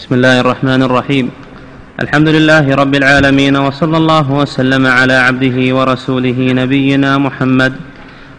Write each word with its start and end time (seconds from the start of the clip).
بسم 0.00 0.14
الله 0.14 0.40
الرحمن 0.40 0.82
الرحيم. 0.82 1.30
الحمد 2.00 2.28
لله 2.28 2.74
رب 2.74 2.94
العالمين 2.94 3.56
وصلى 3.56 3.96
الله 3.96 4.32
وسلم 4.32 4.86
على 4.86 5.12
عبده 5.12 5.76
ورسوله 5.76 6.38
نبينا 6.40 7.18
محمد 7.18 7.72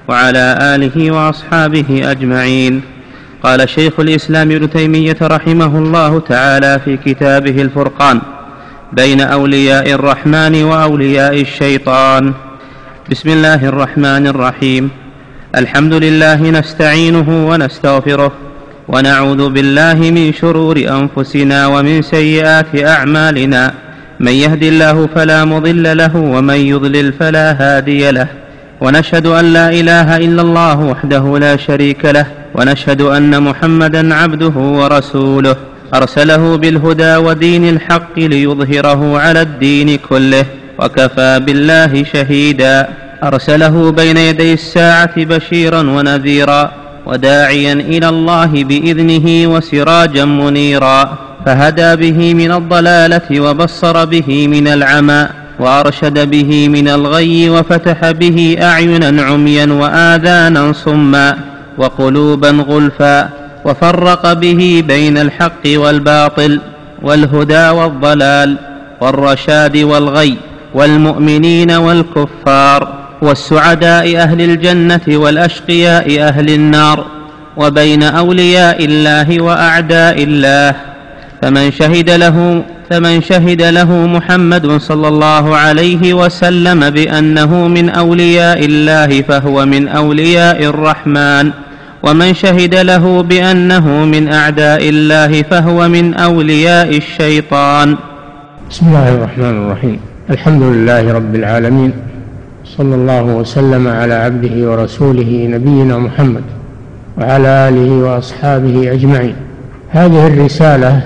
وعلى 0.07 0.57
آله 0.75 1.11
وأصحابه 1.11 2.11
أجمعين. 2.11 2.81
قال 3.43 3.69
شيخ 3.69 3.99
الإسلام 3.99 4.51
ابن 4.51 4.69
تيمية 4.69 5.17
رحمه 5.21 5.77
الله 5.77 6.19
تعالى 6.19 6.79
في 6.85 6.97
كتابه 6.97 7.61
الفرقان 7.61 8.21
بين 8.93 9.21
أولياء 9.21 9.91
الرحمن 9.91 10.63
وأولياء 10.63 11.41
الشيطان. 11.41 12.33
بسم 13.11 13.29
الله 13.29 13.65
الرحمن 13.65 14.27
الرحيم. 14.27 14.89
الحمد 15.55 15.93
لله 15.93 16.41
نستعينه 16.49 17.29
ونستغفره 17.49 18.31
ونعوذ 18.91 19.49
بالله 19.49 19.93
من 19.93 20.33
شرور 20.33 20.77
أنفسنا 20.77 21.67
ومن 21.67 22.01
سيئات 22.01 22.83
أعمالنا. 22.83 23.73
من 24.19 24.31
يهد 24.31 24.63
الله 24.63 25.09
فلا 25.15 25.45
مضل 25.45 25.97
له 25.97 26.15
ومن 26.15 26.55
يضلل 26.55 27.13
فلا 27.13 27.47
هادي 27.61 28.11
له. 28.11 28.27
ونشهد 28.81 29.27
أن 29.27 29.53
لا 29.53 29.69
إله 29.69 30.17
إلا 30.17 30.41
الله 30.41 30.79
وحده 30.79 31.37
لا 31.39 31.57
شريك 31.57 32.05
له. 32.05 32.25
ونشهد 32.55 33.01
أن 33.01 33.43
محمدا 33.43 34.15
عبده 34.15 34.55
ورسوله. 34.57 35.55
أرسله 35.93 36.57
بالهدى 36.57 37.15
ودين 37.15 37.69
الحق 37.69 38.19
ليظهره 38.19 39.19
على 39.19 39.41
الدين 39.41 39.97
كله. 40.09 40.45
وكفى 40.79 41.39
بالله 41.45 42.03
شهيدا. 42.03 42.87
أرسله 43.23 43.91
بين 43.91 44.17
يدي 44.17 44.53
الساعة 44.53 45.15
بشيرا 45.17 45.81
ونذيرا. 45.81 46.80
وداعيا 47.05 47.73
إلى 47.73 48.09
الله 48.09 48.63
بإذنه 48.63 49.47
وسراجا 49.53 50.25
منيرا 50.25 51.17
فهدى 51.45 51.95
به 51.95 52.33
من 52.33 52.51
الضلالة 52.51 53.41
وبصر 53.41 54.05
به 54.05 54.47
من 54.47 54.67
العمى 54.67 55.27
وأرشد 55.59 56.29
به 56.29 56.69
من 56.69 56.87
الغي 56.87 57.49
وفتح 57.49 58.11
به 58.11 58.57
أعينا 58.61 59.23
عميا 59.23 59.73
وآذانا 59.73 60.73
صما 60.73 61.37
وقلوبا 61.77 62.49
غلفا 62.49 63.29
وفرق 63.65 64.33
به 64.33 64.83
بين 64.87 65.17
الحق 65.17 65.65
والباطل 65.65 66.61
والهدى 67.01 67.69
والضلال 67.69 68.57
والرشاد 69.01 69.77
والغي 69.77 70.37
والمؤمنين 70.73 71.71
والكفار. 71.71 73.00
والسعداء 73.21 74.17
أهل 74.17 74.41
الجنة 74.41 75.01
والأشقياء 75.07 76.21
أهل 76.21 76.49
النار 76.49 77.05
وبين 77.57 78.03
أولياء 78.03 78.85
الله 78.85 79.41
وأعداء 79.41 80.23
الله. 80.23 80.75
فمن 81.41 81.71
شهد 81.71 82.09
له 82.09 82.63
فمن 82.89 83.21
شهد 83.21 83.61
له 83.61 83.91
محمد 84.07 84.77
صلى 84.77 85.07
الله 85.07 85.57
عليه 85.57 86.13
وسلم 86.13 86.89
بأنه 86.89 87.67
من 87.67 87.89
أولياء 87.89 88.65
الله 88.65 89.21
فهو 89.21 89.65
من 89.65 89.87
أولياء 89.87 90.63
الرحمن. 90.63 91.51
ومن 92.03 92.33
شهد 92.33 92.75
له 92.75 93.23
بأنه 93.23 93.87
من 93.87 94.33
أعداء 94.33 94.89
الله 94.89 95.41
فهو 95.41 95.87
من 95.87 96.13
أولياء 96.13 96.97
الشيطان. 96.97 97.97
بسم 98.69 98.85
الله 98.87 99.09
الرحمن 99.09 99.65
الرحيم. 99.65 99.99
الحمد 100.29 100.63
لله 100.63 101.13
رب 101.13 101.35
العالمين 101.35 102.10
صلى 102.65 102.95
الله 102.95 103.23
وسلم 103.23 103.87
على 103.87 104.13
عبده 104.13 104.71
ورسوله 104.71 105.47
نبينا 105.51 105.97
محمد 105.97 106.43
وعلى 107.17 107.47
آله 107.47 108.03
وأصحابه 108.03 108.91
أجمعين. 108.93 109.35
هذه 109.89 110.27
الرسالة 110.27 111.01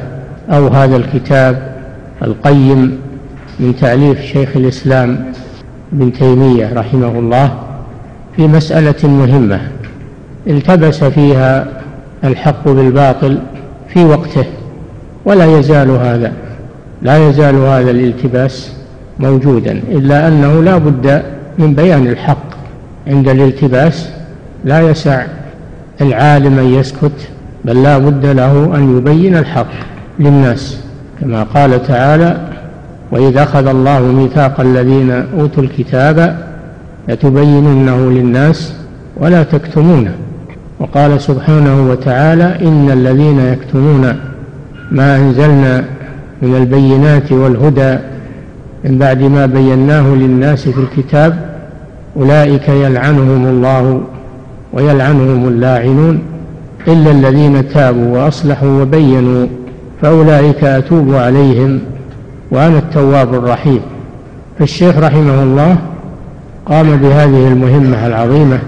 أو 0.50 0.67
هذا 0.67 0.95
الكتاب 0.95 1.75
القيم 2.22 2.97
من 3.59 3.75
تأليف 3.75 4.22
شيخ 4.22 4.50
الإسلام 4.56 5.25
ابن 5.94 6.14
تيمية 6.14 6.73
رحمه 6.73 7.20
الله 7.20 7.59
في 8.35 8.47
مسألة 8.47 9.09
مهمة 9.09 9.62
التبس 10.47 11.03
فيها 11.03 11.68
الحق 12.24 12.68
بالباطل 12.69 13.38
في 13.88 14.06
وقته 14.06 14.46
ولا 15.25 15.59
يزال 15.59 15.90
هذا 15.90 16.34
لا 17.02 17.29
يزال 17.29 17.56
هذا 17.56 17.91
الالتباس 17.91 18.72
موجودا 19.19 19.72
إلا 19.72 20.28
أنه 20.28 20.63
لا 20.63 20.78
بد 20.78 21.22
من 21.59 21.73
بيان 21.73 22.07
الحق 22.07 22.55
عند 23.07 23.27
الالتباس 23.29 24.09
لا 24.66 24.81
يسع 24.81 25.25
العالم 26.01 26.59
أن 26.59 26.73
يسكت 26.73 27.29
بل 27.66 27.83
لا 27.83 27.97
بد 27.97 28.25
له 28.25 28.75
أن 28.75 28.97
يبين 28.97 29.35
الحق 29.38 29.67
للناس 30.19 30.79
كما 31.21 31.43
قال 31.43 31.83
تعالى 31.83 32.38
وإذا 33.11 33.43
أخذ 33.43 33.67
الله 33.67 33.99
ميثاق 33.99 34.59
الذين 34.59 35.11
أوتوا 35.11 35.63
الكتاب 35.63 36.38
لتبيننه 37.07 38.11
للناس 38.11 38.73
ولا 39.17 39.43
تكتمونه 39.43 40.16
وقال 40.79 41.22
سبحانه 41.22 41.89
وتعالى 41.89 42.57
إن 42.61 42.89
الذين 42.93 43.39
يكتمون 43.39 44.16
ما 44.91 45.17
أنزلنا 45.17 45.83
من 46.41 46.55
البينات 46.55 47.31
والهدى 47.31 47.97
من 48.85 48.97
بعد 48.97 49.23
ما 49.23 49.46
بيناه 49.46 50.16
للناس 50.16 50.69
في 50.69 50.79
الكتاب 50.79 51.56
أولئك 52.18 52.69
يلعنهم 52.69 53.46
الله 53.46 54.01
ويلعنهم 54.73 55.47
اللاعنون 55.47 56.19
إلا 56.88 57.12
الذين 57.12 57.69
تابوا 57.69 58.18
وأصلحوا 58.18 58.81
وبينوا 58.81 59.47
فأولئك 60.01 60.63
أتوب 60.63 61.13
عليهم 61.13 61.79
وأنا 62.51 62.78
التواب 62.78 63.34
الرحيم 63.34 63.79
فالشيخ 64.59 64.97
رحمه 64.97 65.44
الله 65.44 65.78
قام 66.66 66.96
بهذه 66.96 67.47
المهمة 67.47 68.07
العظيمة 68.07 68.59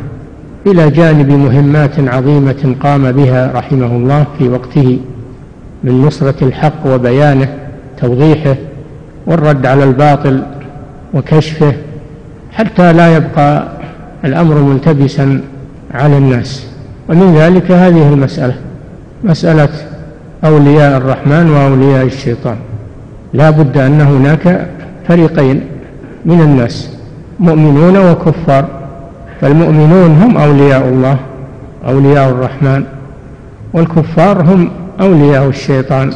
إلى 0.68 0.90
جانب 0.90 1.32
مهمات 1.32 2.00
عظيمة 2.00 2.76
قام 2.84 3.12
بها 3.12 3.52
رحمه 3.56 3.86
الله 3.96 4.26
في 4.40 4.50
وقته 4.50 5.00
من 5.84 6.02
نصرة 6.02 6.36
الحق 6.42 6.88
وبيانه 6.94 7.54
توضيحه 8.02 8.56
والرد 9.28 9.66
على 9.66 9.84
الباطل 9.84 10.44
وكشفه 11.14 11.74
حتى 12.52 12.94
لا 12.94 13.16
يبقى 13.18 13.68
الأمر 14.26 14.56
ملتبسا 14.56 15.42
على 15.94 16.18
الناس. 16.18 16.68
ومن 17.10 17.36
ذلك 17.36 17.72
هذه 17.72 18.14
المسألة 18.14 18.56
مسألة 19.24 19.70
أولياء 20.46 20.98
الرحمن 20.98 21.50
وأولياء 21.50 22.06
الشيطان. 22.06 22.56
لا 23.34 23.50
بد 23.50 23.78
أن 23.78 24.02
هناك 24.02 24.68
فريقين 25.08 25.62
من 26.26 26.42
الناس 26.42 26.90
مؤمنون 27.40 27.98
وكفار. 27.98 28.66
فالمؤمنون 29.42 30.12
هم 30.22 30.38
أولياء 30.38 30.88
الله 30.88 31.18
أولياء 31.88 32.30
الرحمن 32.30 32.84
والكفار 33.74 34.42
هم 34.42 34.72
أولياء 35.02 35.48
الشيطان. 35.48 36.14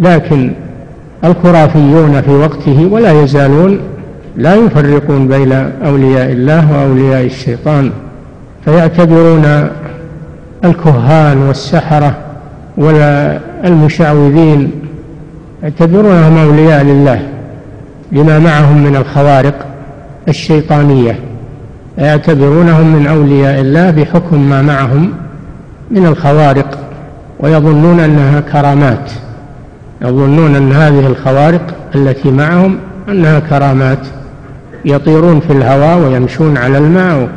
لكن 0.00 0.52
الخرافيون 1.24 2.20
في 2.20 2.30
وقته 2.30 2.88
ولا 2.92 3.22
يزالون 3.22 3.80
لا 4.36 4.54
يفرقون 4.54 5.28
بين 5.28 5.52
أولياء 5.84 6.32
الله 6.32 6.72
وأولياء 6.72 7.24
الشيطان 7.24 7.90
فيعتبرون 8.64 9.68
الكهان 10.64 11.38
والسحرة 11.38 12.16
والمشعوذين 12.76 14.70
يعتبرونهم 15.62 16.38
أولياء 16.38 16.82
لله 16.84 17.20
لما 18.12 18.38
معهم 18.38 18.84
من 18.84 18.96
الخوارق 18.96 19.66
الشيطانية 20.28 21.18
يعتبرونهم 21.98 22.96
من 22.96 23.06
أولياء 23.06 23.60
الله 23.60 23.90
بحكم 23.90 24.50
ما 24.50 24.62
معهم 24.62 25.12
من 25.90 26.06
الخوارق 26.06 26.78
ويظنون 27.40 28.00
أنها 28.00 28.40
كرامات. 28.40 29.10
يظنون 30.02 30.56
أن 30.56 30.72
هذه 30.72 31.06
الخوارق 31.06 31.74
التي 31.94 32.30
معهم 32.30 32.78
أنها 33.08 33.38
كرامات 33.38 33.98
يطيرون 34.84 35.40
في 35.40 35.52
الهواء 35.52 35.98
ويمشون 35.98 36.56
على 36.56 36.78
الماء 36.78 37.28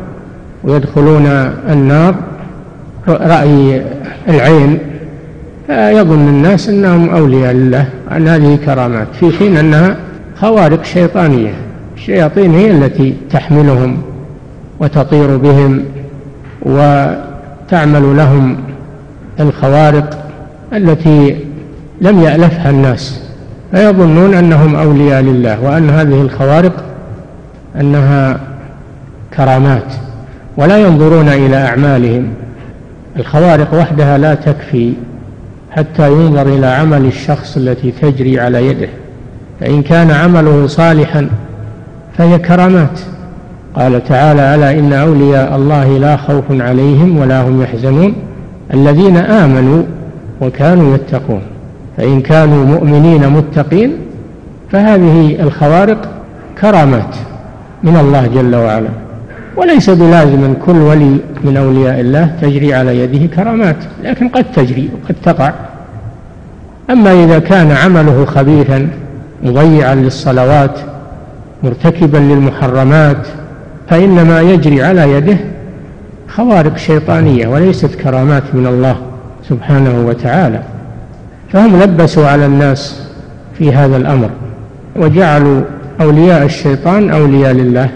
ويدخلون 0.64 1.26
النار. 1.70 2.16
رأي 3.08 3.82
العين 4.30 4.80
يظن 5.70 6.28
الناس 6.28 6.70
أنهم 6.70 7.10
أولياء 7.10 7.54
لله 7.54 7.86
أن 8.12 8.28
هذه 8.28 8.60
كرامات. 8.66 9.08
في 9.20 9.32
حين 9.32 9.58
أنها 9.58 9.98
خوارق 10.36 10.84
شيطانية 10.84 11.54
الشياطين 11.96 12.54
هي 12.54 12.72
التي 12.72 13.14
تحملهم 13.32 13.98
وتطير 14.80 15.38
بهم 15.38 15.84
وتعمل 16.62 18.18
لهم 18.18 18.58
الخوارق 19.40 20.28
التي 20.74 21.38
لم 22.04 22.20
يألفها 22.22 22.70
الناس 22.70 23.22
فيظنون 23.72 24.34
أنهم 24.34 24.76
أولياء 24.76 25.22
لله 25.22 25.62
وأن 25.62 25.90
هذه 25.90 26.22
الخوارق 26.22 26.84
أنها 27.80 28.40
كرامات 29.38 29.94
ولا 30.58 30.78
ينظرون 30.78 31.30
إلى 31.30 31.56
أعمالهم. 31.56 32.28
الخوارق 33.18 33.74
وحدها 33.74 34.18
لا 34.18 34.36
تكفي 34.36 34.94
حتى 35.72 36.12
ينظر 36.12 36.48
إلى 36.48 36.66
عمل 36.66 37.06
الشخص 37.06 37.58
التي 37.58 37.92
تجري 37.92 38.40
على 38.40 38.68
يده 38.68 38.90
فإن 39.60 39.82
كان 39.82 40.12
عمله 40.12 40.68
صالحا 40.68 41.30
فهي 42.18 42.40
كرامات. 42.40 43.00
قال 43.76 44.04
تعالى 44.04 44.56
ألا 44.56 44.72
إن 44.80 44.94
أولياء 44.94 45.56
الله 45.56 45.98
لا 45.98 46.18
خوف 46.18 46.44
عليهم 46.50 47.18
ولا 47.18 47.42
هم 47.42 47.62
يحزنون 47.62 48.14
الذين 48.74 49.18
آمنوا 49.18 49.84
وكانوا 50.42 50.96
يتقون. 50.96 51.53
فإن 51.98 52.22
كانوا 52.22 52.66
مؤمنين 52.66 53.30
متقين 53.30 53.98
فهذه 54.72 55.36
الخوارق 55.40 56.10
كرامات 56.62 57.16
من 57.84 57.98
الله 57.98 58.28
جل 58.28 58.56
وعلا. 58.56 58.90
وليس 59.58 59.90
بلازم 59.90 60.54
كل 60.66 60.78
ولي 60.78 61.18
من 61.44 61.58
أولياء 61.58 62.00
الله 62.00 62.36
تجري 62.42 62.74
على 62.74 63.00
يده 63.00 63.36
كرامات 63.36 63.76
لكن 64.04 64.30
قد 64.30 64.46
تجري 64.52 64.90
وقد 64.94 65.16
تقع. 65.24 65.54
أما 66.90 67.24
إذا 67.24 67.40
كان 67.40 67.72
عمله 67.72 68.26
خبيثا 68.26 68.90
مضيعا 69.44 69.96
للصلوات 69.96 70.80
مرتكبا 71.64 72.18
للمحرمات 72.18 73.28
فإنما 73.90 74.42
يجري 74.42 74.84
على 74.84 75.12
يده 75.12 75.38
خوارق 76.28 76.78
شيطانية 76.78 77.48
وليست 77.48 77.96
كرامات 77.96 78.44
من 78.54 78.68
الله 78.68 78.96
سبحانه 79.50 80.08
وتعالى. 80.08 80.62
فهم 81.54 81.82
لبسوا 81.82 82.28
على 82.28 82.46
الناس 82.46 83.02
في 83.58 83.72
هذا 83.72 83.98
الأمر 83.98 84.30
وجعلوا 84.96 85.62
أولياء 86.02 86.46
الشيطان 86.46 87.10
أولياء 87.10 87.54
لله 87.54 87.90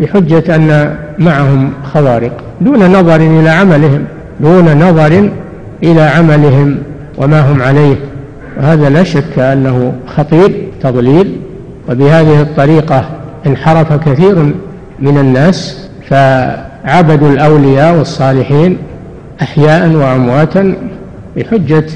بحجة 0.00 0.56
أن 0.56 0.96
معهم 1.18 1.72
خوارق 1.92 2.32
دون 2.60 2.92
نظر 2.92 3.16
إلى 3.16 3.48
عملهم 3.48 4.04
دون 4.40 4.88
نظر 4.88 5.30
إلى 5.82 6.00
عملهم 6.00 6.78
وما 7.18 7.40
هم 7.40 7.62
عليه. 7.62 7.96
وهذا 8.56 8.90
لا 8.90 9.02
شك 9.02 9.38
أنه 9.38 9.92
خطير 10.06 10.68
تضليل 10.82 11.36
وبهذه 11.88 12.42
الطريقة 12.42 13.08
انحرف 13.46 13.92
كثير 13.92 14.52
من 14.98 15.18
الناس 15.18 15.88
فعبدوا 16.08 17.32
الأولياء 17.32 17.98
والصالحين 17.98 18.78
أحياء 19.42 19.88
وأمواتا 19.90 20.74
بحجة 21.36 21.86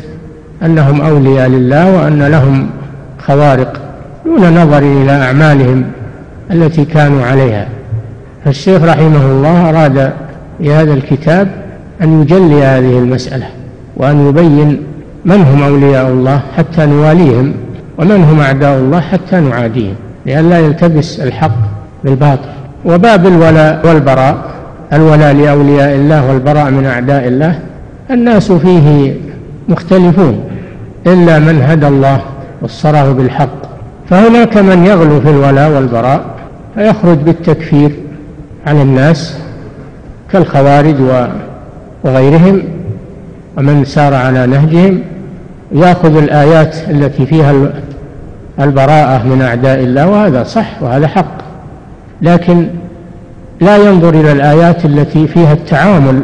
أنهم 0.64 1.00
أولياء 1.00 1.48
لله 1.48 1.96
وأن 1.96 2.22
لهم 2.22 2.70
خوارق 3.26 3.80
دون 4.24 4.62
نظر 4.62 4.78
إلى 4.78 5.12
أعمالهم 5.12 5.84
التي 6.50 6.84
كانوا 6.84 7.24
عليها. 7.24 7.66
فالشيخ 8.44 8.82
رحمه 8.82 9.26
الله 9.26 9.68
أراد 9.68 10.12
في 10.58 10.72
هذا 10.72 10.94
الكتاب 10.94 11.48
أن 12.02 12.22
يجلي 12.22 12.64
هذه 12.64 12.98
المسألة 12.98 13.46
وأن 13.96 14.28
يبين 14.28 14.82
من 15.24 15.40
هم 15.42 15.62
أولياء 15.62 16.08
الله 16.08 16.40
حتى 16.56 16.86
نواليهم 16.86 17.54
ومن 17.98 18.24
هم 18.24 18.40
أعداء 18.40 18.78
الله 18.78 19.00
حتى 19.00 19.40
نعاديهم 19.40 19.94
لئلا 20.26 20.58
يلتبس 20.58 21.20
الحق 21.20 21.56
بالباطل. 22.04 22.48
وباب 22.84 23.26
الولاء 23.26 23.86
والبراء 23.86 24.36
الولاء 24.92 25.34
لأولياء 25.34 25.94
الله 25.94 26.28
والبراء 26.28 26.70
من 26.70 26.86
أعداء 26.86 27.28
الله 27.28 27.58
الناس 28.10 28.52
فيه 28.52 29.14
مختلفون. 29.68 30.40
إلا 31.06 31.38
من 31.38 31.62
هدى 31.62 31.86
الله 31.86 32.20
وصره 32.62 33.12
بالحق. 33.12 33.62
فهناك 34.10 34.56
من 34.56 34.86
يغلو 34.86 35.20
في 35.20 35.30
الولاء 35.30 35.70
والبراء 35.70 36.24
فيخرج 36.74 37.18
بالتكفير 37.18 37.90
على 38.66 38.82
الناس 38.82 39.38
كالخوارج 40.32 40.96
وغيرهم 42.04 42.62
ومن 43.56 43.84
سار 43.84 44.14
على 44.14 44.46
نهجهم 44.46 45.02
يأخذ 45.72 46.16
الآيات 46.16 46.76
التي 46.90 47.26
فيها 47.26 47.52
البراءة 48.60 49.26
من 49.26 49.42
أعداء 49.42 49.80
الله 49.80 50.08
وهذا 50.08 50.42
صح 50.42 50.82
وهذا 50.82 51.06
حق. 51.06 51.38
لكن 52.22 52.66
لا 53.60 53.76
ينظر 53.76 54.08
إلى 54.08 54.32
الآيات 54.32 54.84
التي 54.84 55.26
فيها 55.26 55.52
التعامل 55.52 56.20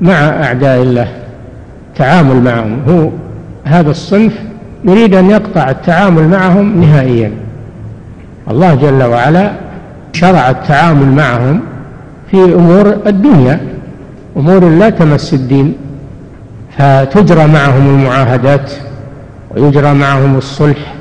مع 0.00 0.12
أعداء 0.12 0.82
الله 0.82 1.08
تعامل 1.96 2.36
معهم. 2.42 2.78
هو 2.88 3.08
هذا 3.64 3.90
الصنف 3.90 4.32
يريد 4.84 5.14
أن 5.14 5.30
يقطع 5.30 5.70
التعامل 5.70 6.28
معهم 6.28 6.80
نهائيا. 6.80 7.30
الله 8.50 8.74
جل 8.74 9.02
وعلا 9.02 9.52
شرع 10.12 10.50
التعامل 10.50 11.06
معهم 11.06 11.60
في 12.30 12.36
أمور 12.36 12.96
الدنيا 13.06 13.60
أمور 14.36 14.68
لا 14.68 14.90
تمس 14.90 15.34
الدين. 15.34 15.74
فتجرى 16.78 17.46
معهم 17.46 17.88
المعاهدات 17.88 18.72
ويجرى 19.56 19.94
معهم 19.94 20.38
الصلح 20.38 20.94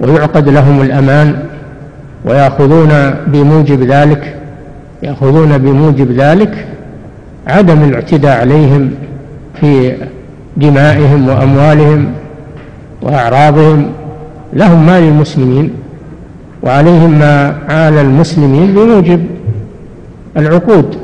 ويعقد 0.00 0.48
لهم 0.48 0.82
الأمان 0.82 1.42
ويأخذون 2.24 3.14
بموجب 3.26 3.82
ذلك 3.82 4.36
يأخذون 5.02 5.58
بموجب 5.58 6.12
ذلك 6.12 6.66
عدم 7.46 7.82
الاعتداء 7.82 8.40
عليهم 8.40 8.90
في 9.60 9.94
دمائهم 10.56 11.28
وأموالهم 11.28 12.12
وأعراضهم 13.02 13.86
لهم 14.52 14.86
ما 14.86 15.00
للمسلمين 15.00 15.70
وعليهم 16.62 17.18
ما 17.18 17.58
على 17.68 18.00
المسلمين 18.00 18.74
بموجب 18.74 19.26
العقود 20.36 20.96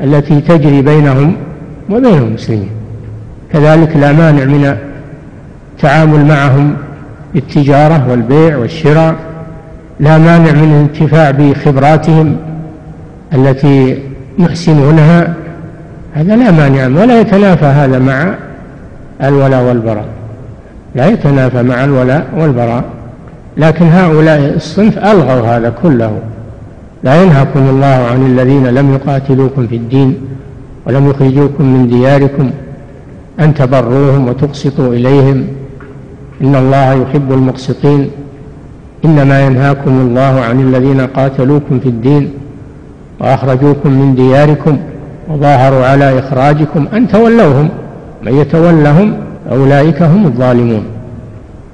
التي 0.00 0.40
تجري 0.40 0.82
بينهم 0.82 1.36
وبين 1.90 2.18
المسلمين. 2.18 2.70
كذلك 3.52 3.96
لا 3.96 4.12
مانع 4.12 4.44
من 4.44 4.76
التعامل 5.76 6.26
معهم 6.26 6.76
بالتجارة 7.34 8.10
والبيع 8.10 8.56
والشراء 8.56 9.14
لا 10.00 10.18
مانع 10.18 10.52
من 10.52 10.72
الانتفاع 10.72 11.30
بخبراتهم 11.30 12.36
التي 13.34 13.98
يحسنونها 14.38 15.34
هذا 16.14 16.36
لا 16.36 16.50
مانع 16.50 17.02
ولا 17.02 17.20
يتنافى 17.20 17.64
هذا 17.64 17.98
مع 17.98 18.34
الولاء 19.22 19.64
والبراء. 19.64 20.04
لا 20.94 21.06
يتنافى 21.06 21.62
مع 21.62 21.84
الولاء 21.84 22.26
والبراء. 22.38 22.84
لكن 23.56 23.86
هؤلاء 23.86 24.54
الصنف 24.56 24.98
ألغوا 24.98 25.56
هذا 25.56 25.72
كله. 25.82 26.18
لا 27.02 27.22
ينهاكم 27.22 27.60
الله 27.60 27.86
عن 27.86 28.26
الذين 28.26 28.66
لم 28.66 28.94
يقاتلوكم 28.94 29.66
في 29.66 29.76
الدين 29.76 30.20
ولم 30.86 31.10
يخرجوكم 31.10 31.64
من 31.64 31.88
دياركم 31.88 32.50
أن 33.40 33.54
تبروهم 33.54 34.28
وتقسطوا 34.28 34.94
إليهم. 34.94 35.46
إن 36.42 36.54
الله 36.54 36.92
يحب 36.92 37.32
المقسطين. 37.32 38.10
إنما 39.04 39.46
ينهاكم 39.46 39.90
الله 39.90 40.40
عن 40.40 40.60
الذين 40.60 41.00
قاتلوكم 41.00 41.80
في 41.80 41.88
الدين 41.88 42.30
وأخرجوكم 43.20 43.90
من 43.90 44.14
دياركم 44.14 44.78
وظاهروا 45.28 45.86
على 45.86 46.18
إخراجكم 46.18 46.86
أن 46.92 47.08
تولوهم. 47.08 47.68
من 48.24 48.38
يتولهم 48.38 49.14
أولئك 49.52 50.02
هم 50.02 50.26
الظالمون. 50.26 50.84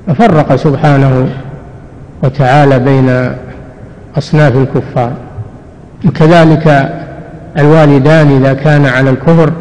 ففرق 0.07 0.57
سبحانه 0.57 1.29
وتعالى 2.23 2.79
بين 2.79 3.31
أصناف 4.19 4.57
الكفار. 4.57 5.13
وكذلك 6.07 6.93
الوالدان 7.59 8.37
إذا 8.37 8.53
كان 8.53 8.87
على 8.87 9.11
الكفر 9.11 9.53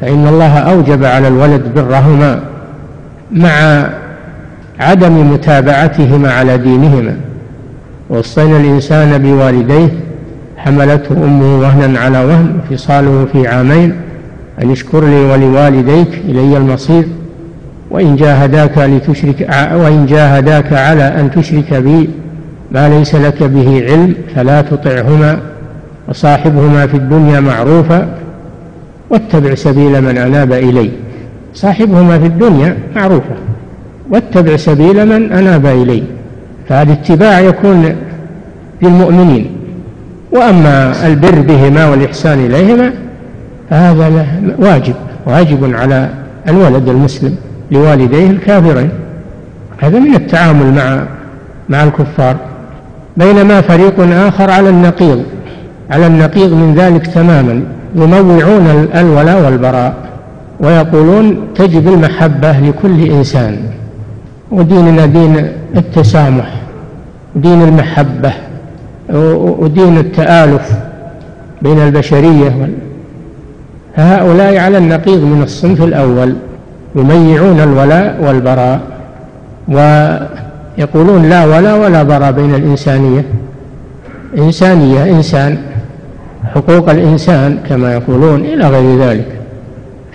فإن 0.00 0.26
الله 0.26 0.58
أوجب 0.58 1.04
على 1.04 1.28
الولد 1.28 1.62
برهما 1.76 2.40
مع 3.32 3.86
عدم 4.80 5.32
متابعتهما 5.32 6.32
على 6.32 6.58
دينهما. 6.58 7.16
وصينا 8.08 8.56
الإنسان 8.56 9.18
بوالديه 9.18 9.88
حملته 10.56 11.24
أمه 11.24 11.58
وهنا 11.60 12.00
على 12.00 12.24
وهن 12.24 12.58
فصاله 12.70 13.26
في 13.32 13.48
عامين. 13.48 13.96
أن 14.62 14.70
اشكر 14.70 15.04
لي 15.04 15.24
ولوالديك 15.24 16.08
إلي 16.28 16.56
المصير 16.56 17.04
وإن 17.90 18.16
جاهداك 18.16 18.78
لتشرك 18.78 19.48
وإن 19.74 20.06
جاهداك 20.06 20.72
على 20.72 21.02
أن 21.02 21.30
تشرك 21.30 21.74
بي 21.74 22.08
ما 22.72 22.88
ليس 22.88 23.14
لك 23.14 23.42
به 23.42 23.84
علم 23.84 24.14
فلا 24.34 24.60
تطعهما 24.60 25.40
وصاحبهما 26.08 26.86
في 26.86 26.96
الدنيا 26.96 27.40
معروفا 27.40 28.08
واتبع 29.10 29.54
سبيل 29.54 30.00
من 30.00 30.18
أناب 30.18 30.52
إلي. 30.52 30.90
صاحبهما 31.54 32.18
في 32.18 32.26
الدنيا 32.26 32.76
معروفة 32.96 33.36
واتبع 34.10 34.56
سبيل 34.56 35.06
من 35.06 35.32
أناب 35.32 35.66
إلي. 35.66 36.02
فهذا 36.68 37.40
يكون 37.40 37.96
للمؤمنين. 38.82 39.50
وأما 40.32 41.06
البر 41.06 41.40
بهما 41.40 41.88
والإحسان 41.88 42.46
إليهما 42.46 42.92
فهذا 43.70 44.26
واجب 44.58 44.94
واجب 45.26 45.74
على 45.74 46.08
الولد 46.48 46.88
المسلم 46.88 47.36
لوالديه 47.70 48.30
الكافرين. 48.30 48.90
هذا 49.78 49.98
من 49.98 50.14
التعامل 50.14 50.74
مع 50.74 51.02
مع 51.68 51.84
الكفار. 51.84 52.36
بينما 53.16 53.60
فريق 53.60 54.00
آخر 54.00 54.50
على 54.50 54.68
النقيض 54.68 55.22
على 55.90 56.06
النقيض 56.06 56.52
من 56.52 56.74
ذلك 56.74 57.06
تماما. 57.06 57.62
ينوعون 57.94 58.88
الولاء 58.94 59.44
والبراء 59.44 59.94
ويقولون 60.60 61.36
تجب 61.54 61.88
المحبة 61.88 62.60
لكل 62.60 63.10
إنسان. 63.10 63.58
وديننا 64.50 65.06
دين 65.06 65.48
التسامح 65.76 66.54
دين 67.36 67.62
المحبة 67.62 68.32
ودين 69.58 69.98
التآلف 69.98 70.72
بين 71.62 71.78
البشرية 71.78 72.68
فهؤلاء 73.96 74.56
على 74.56 74.78
النقيض 74.78 75.22
من 75.22 75.42
الصنف 75.42 75.82
الأول 75.82 76.34
يميعون 76.94 77.60
الولاء 77.60 78.24
والبراء 78.24 78.80
ويقولون 79.68 81.28
لا 81.28 81.44
ولا 81.44 81.74
ولا 81.74 82.02
براء 82.02 82.32
بين 82.32 82.54
الإنسانية. 82.54 83.24
إنسانية 84.38 85.04
إنسان 85.04 85.58
حقوق 86.54 86.90
الإنسان 86.90 87.58
كما 87.68 87.92
يقولون 87.92 88.40
إلى 88.40 88.68
غير 88.68 88.98
ذلك. 88.98 89.26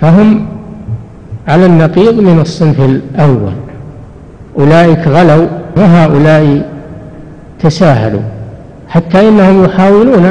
فهم 0.02 0.46
على 1.48 1.66
النقيض 1.66 2.20
من 2.20 2.40
الصنف 2.40 2.80
الأول. 2.80 3.52
أولئك 4.60 5.08
غلوا 5.08 5.48
وهؤلاء 5.78 6.70
تساهلوا 7.60 8.22
حتى 8.90 9.30
إنهم 9.30 9.66
يحاولون 9.66 10.26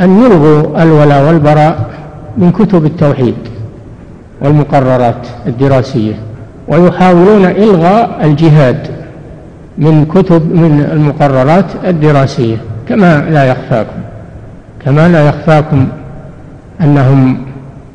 أن 0.00 0.22
يلغوا 0.22 0.82
الولاء 0.82 1.26
والبراء. 1.26 1.97
من 2.38 2.52
كتب 2.52 2.84
التوحيد 2.84 3.34
والمقررات 4.40 5.26
الدراسية 5.46 6.14
ويحاولون 6.68 7.44
إلغاء 7.44 8.24
الجهاد 8.24 8.86
من 9.78 10.04
كتب 10.04 10.54
من 10.54 10.88
المقررات 10.92 11.64
الدراسية. 11.86 12.56
كما 12.88 13.30
لا 13.30 13.44
يخفاكم 13.44 14.00
كما 14.84 15.08
لا 15.08 15.28
يخفاكم 15.28 15.88
أنهم 16.80 17.38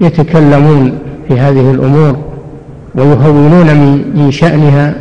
يتكلمون 0.01 0.97
في 1.27 1.39
هذه 1.39 1.71
الأمور 1.71 2.17
ويهونون 2.95 3.67
من 4.15 4.31
شأنها 4.31 4.93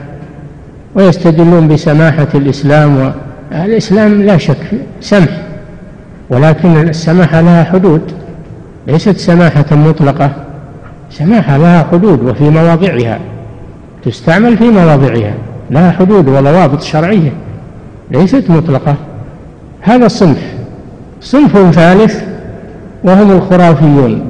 ويستدلون 0.94 1.68
بسماحة 1.68 2.28
الإسلام 2.34 3.12
الإسلام 3.52 4.22
لا 4.22 4.37
شك 4.37 4.66
سمح 5.00 5.42
ولكن 6.30 6.88
السماحة 6.88 7.40
لها 7.40 7.64
حدود. 7.64 8.22
ليست 8.86 9.16
سماحة 9.16 9.64
مطلقة. 9.70 10.30
سماحة 11.10 11.56
لها 11.56 11.86
حدود 11.92 12.22
وفي 12.22 12.50
مواضعها. 12.50 13.18
تستعمل 14.04 14.56
في 14.56 14.64
مواضعها. 14.64 15.34
لها 15.70 15.90
حدود 15.90 16.28
وضوابط 16.28 16.82
شرعية. 16.82 17.32
ليست 18.10 18.50
مطلقة. 18.50 18.94
هذا 19.80 20.06
الصنف 20.06 20.42
صنف 21.20 21.74
ثالث. 21.74 22.22
وهم 23.04 23.30
الخرافيون. 23.30 24.24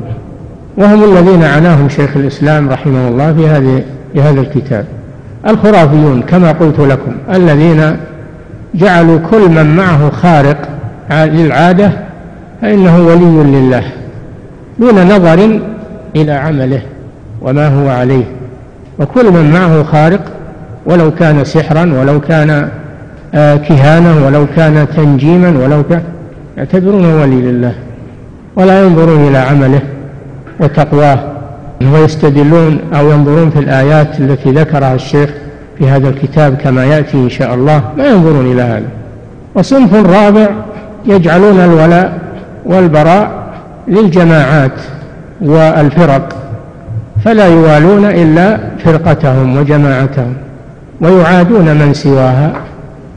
وهم 0.76 1.04
الذين 1.04 1.42
عناهم 1.42 1.88
شيخ 1.88 2.16
الإسلام 2.16 2.70
رحمه 2.70 3.08
الله 3.08 3.32
في 3.32 3.48
هذه 3.48 3.82
في 4.12 4.22
هذا 4.22 4.40
الكتاب. 4.40 4.84
الخرافيون 5.48 6.22
كما 6.22 6.52
قلت 6.52 6.80
لكم 6.80 7.12
الذين 7.34 7.96
جعلوا 8.74 9.18
كل 9.30 9.48
من 9.48 9.76
معه 9.76 10.10
خارق 10.10 10.68
للعادة 11.10 11.90
فإنه 12.62 13.06
ولي 13.06 13.58
لله. 13.58 13.82
دون 14.78 15.06
نظر 15.06 15.60
إلى 16.16 16.32
عمله 16.32 16.82
وما 17.42 17.68
هو 17.68 17.88
عليه. 17.88 18.24
وكل 18.98 19.30
من 19.30 19.50
معه 19.50 19.82
خارق 19.82 20.20
ولو 20.86 21.10
كان 21.10 21.44
سحرا 21.44 21.92
ولو 22.00 22.20
كان 22.20 22.68
آه، 23.34 23.56
كهانا 23.56 24.26
ولو 24.26 24.46
كان 24.56 24.86
تنجيما 24.96 25.48
ولو 25.64 25.82
كان 25.82 26.02
يعتبرونه 26.56 27.20
ولي 27.20 27.42
لله 27.42 27.74
ولا 28.56 28.82
ينظرون 28.82 29.28
إلى 29.28 29.38
عمله 29.38 29.80
وتقواه 30.60 31.18
ويستدلون 31.94 32.78
أو 32.94 33.10
ينظرون 33.10 33.50
في 33.50 33.58
الآيات 33.58 34.20
التي 34.20 34.50
ذكرها 34.50 34.94
الشيخ 34.94 35.30
في 35.78 35.88
هذا 35.88 36.08
الكتاب 36.08 36.54
كما 36.54 36.84
يأتي 36.84 37.16
إن 37.16 37.30
شاء 37.30 37.54
الله 37.54 37.82
ما 37.98 38.06
ينظرون 38.06 38.52
إلى 38.52 38.62
هذا. 38.62 38.88
وصنف 39.54 39.94
رابع 39.94 40.48
يجعلون 41.06 41.60
الولاء 41.60 42.18
والبراء 42.66 43.41
للجماعات 43.88 44.72
والفرق 45.40 46.36
فلا 47.24 47.46
يوالون 47.46 48.04
إلا 48.04 48.58
فرقتهم 48.84 49.56
وجماعتهم 49.56 50.34
ويعادون 51.00 51.64
من 51.76 51.94
سواها 51.94 52.52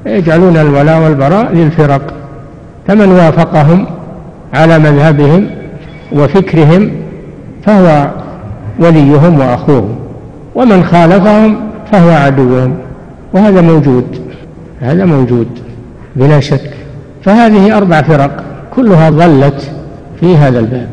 يجعلون 0.06 0.58
الولاء 0.58 1.02
والبراء 1.02 1.54
للفرق 1.54 2.02
فمن 2.88 3.12
وافقهم 3.12 3.86
على 4.54 4.80
مذهبهم 4.80 5.48
وفكرهم 6.12 6.92
فهو 7.66 8.08
وليهم 8.80 9.40
وأخوهم 9.40 9.96
ومن 10.56 10.84
خالفهم 10.84 11.58
فهو 11.92 12.10
عدوهم 12.10 12.76
وهذا 13.34 13.62
موجود 13.62 14.06
هذا 14.82 15.06
موجود 15.06 15.48
بلا 16.16 16.40
شك 16.40 16.70
فهذه 17.24 17.78
أربع 17.78 18.02
فرق 18.02 18.44
كلها 18.76 19.10
ضلت 19.10 19.72
في 20.20 20.38
هذا 20.38 20.60
الباب. 20.60 20.88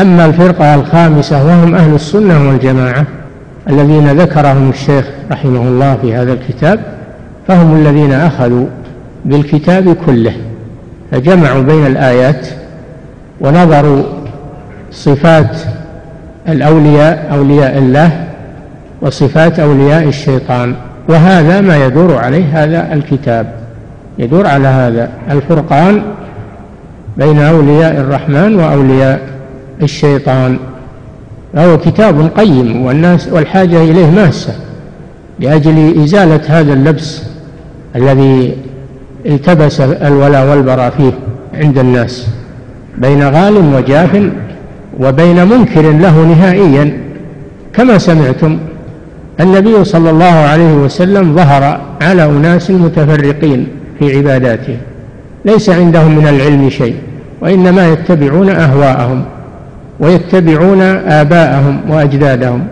أما 0.00 0.26
الفرقة 0.26 0.74
الخامسة 0.74 1.46
وهم 1.46 1.74
أهل 1.74 1.94
السنة 1.94 2.48
والجماعة 2.48 3.04
الذين 3.70 4.08
ذكرهم 4.08 4.70
الشيخ 4.70 5.04
رحمه 5.30 5.60
الله 5.60 5.96
في 6.02 6.14
هذا 6.14 6.32
الكتاب 6.32 6.80
فهم 7.48 7.76
الذين 7.76 8.12
أخذوا 8.12 8.66
بالكتاب 9.24 9.96
كله 10.06 10.32
فجمعوا 11.10 11.62
بين 11.62 11.86
الآيات 11.86 12.46
ونظروا 13.40 14.02
صفات 14.92 15.56
الأولياء 16.48 17.28
أولياء 17.32 17.78
الله 17.78 18.26
وصفات 19.02 19.60
أولياء 19.60 20.08
الشيطان. 20.08 20.74
وهذا 21.08 21.60
ما 21.60 21.86
يدور 21.86 22.16
عليه 22.16 22.64
هذا 22.64 22.92
الكتاب. 22.92 23.46
يدور 24.18 24.46
على 24.46 24.68
هذا 24.68 25.10
الفرقان 25.30 26.02
بين 27.18 27.38
أولياء 27.38 28.00
الرحمن 28.00 28.54
وأولياء 28.54 29.20
الشيطان. 29.82 30.58
فهو 31.54 31.78
كتاب 31.78 32.30
قيم 32.36 32.86
والناس 32.86 33.28
والحاجة 33.28 33.82
إليه 33.82 34.10
ماسة 34.10 34.54
لأجل 35.40 36.02
إزالة 36.02 36.40
هذا 36.46 36.72
اللبس 36.72 37.22
الذي 37.96 38.56
التبس 39.26 39.80
الولاء 39.80 40.50
والبراء 40.50 40.90
فيه 40.90 41.12
عند 41.54 41.78
الناس 41.78 42.26
بين 42.98 43.28
غال 43.28 43.56
وجاف 43.74 44.30
وبين 45.00 45.48
منكر 45.48 45.82
له 45.82 46.26
نهائيا. 46.26 46.98
كما 47.72 47.98
سمعتم 47.98 48.58
النبي 49.40 49.84
صلى 49.84 50.10
الله 50.10 50.24
عليه 50.24 50.74
وسلم 50.74 51.36
ظهر 51.36 51.80
على 52.00 52.24
أناس 52.24 52.70
متفرقين 52.70 53.66
في 53.98 54.16
عباداته. 54.16 54.76
ليس 55.46 55.70
عندهم 55.70 56.16
من 56.16 56.26
العلم 56.26 56.70
شيء 56.70 56.96
وإنما 57.40 57.88
يتبعون 57.88 58.50
أهواءهم 58.50 59.24
ويتبعون 60.00 60.82
آباءهم 61.06 61.80
وأجدادهم. 61.88 62.66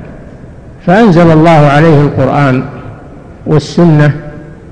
فأنزل 0.87 1.31
الله 1.31 1.51
عليه 1.51 2.01
القرآن 2.01 2.65
والسنة 3.47 4.13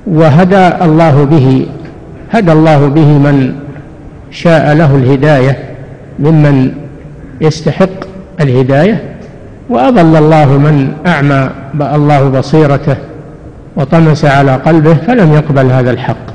وهدى 0.07 0.69
الله 0.85 1.25
به 1.25 1.67
هدى 2.31 2.53
الله 2.53 2.89
به 2.89 3.07
من 3.07 3.55
شاء 4.31 4.75
له 4.75 4.97
الهداية 4.97 5.59
ممن 6.19 6.73
يستحق 7.41 7.89
الهداية 8.41 9.03
وأضل 9.71 10.17
الله 10.17 10.59
من 10.59 10.93
أعمى 11.07 11.51
الله 11.81 12.29
بصيرته 12.29 12.97
وطمس 13.77 14.25
على 14.25 14.55
قلبه 14.55 14.95
فلم 14.95 15.33
يقبل 15.33 15.67
هذا 15.67 15.91
الحق. 15.91 16.32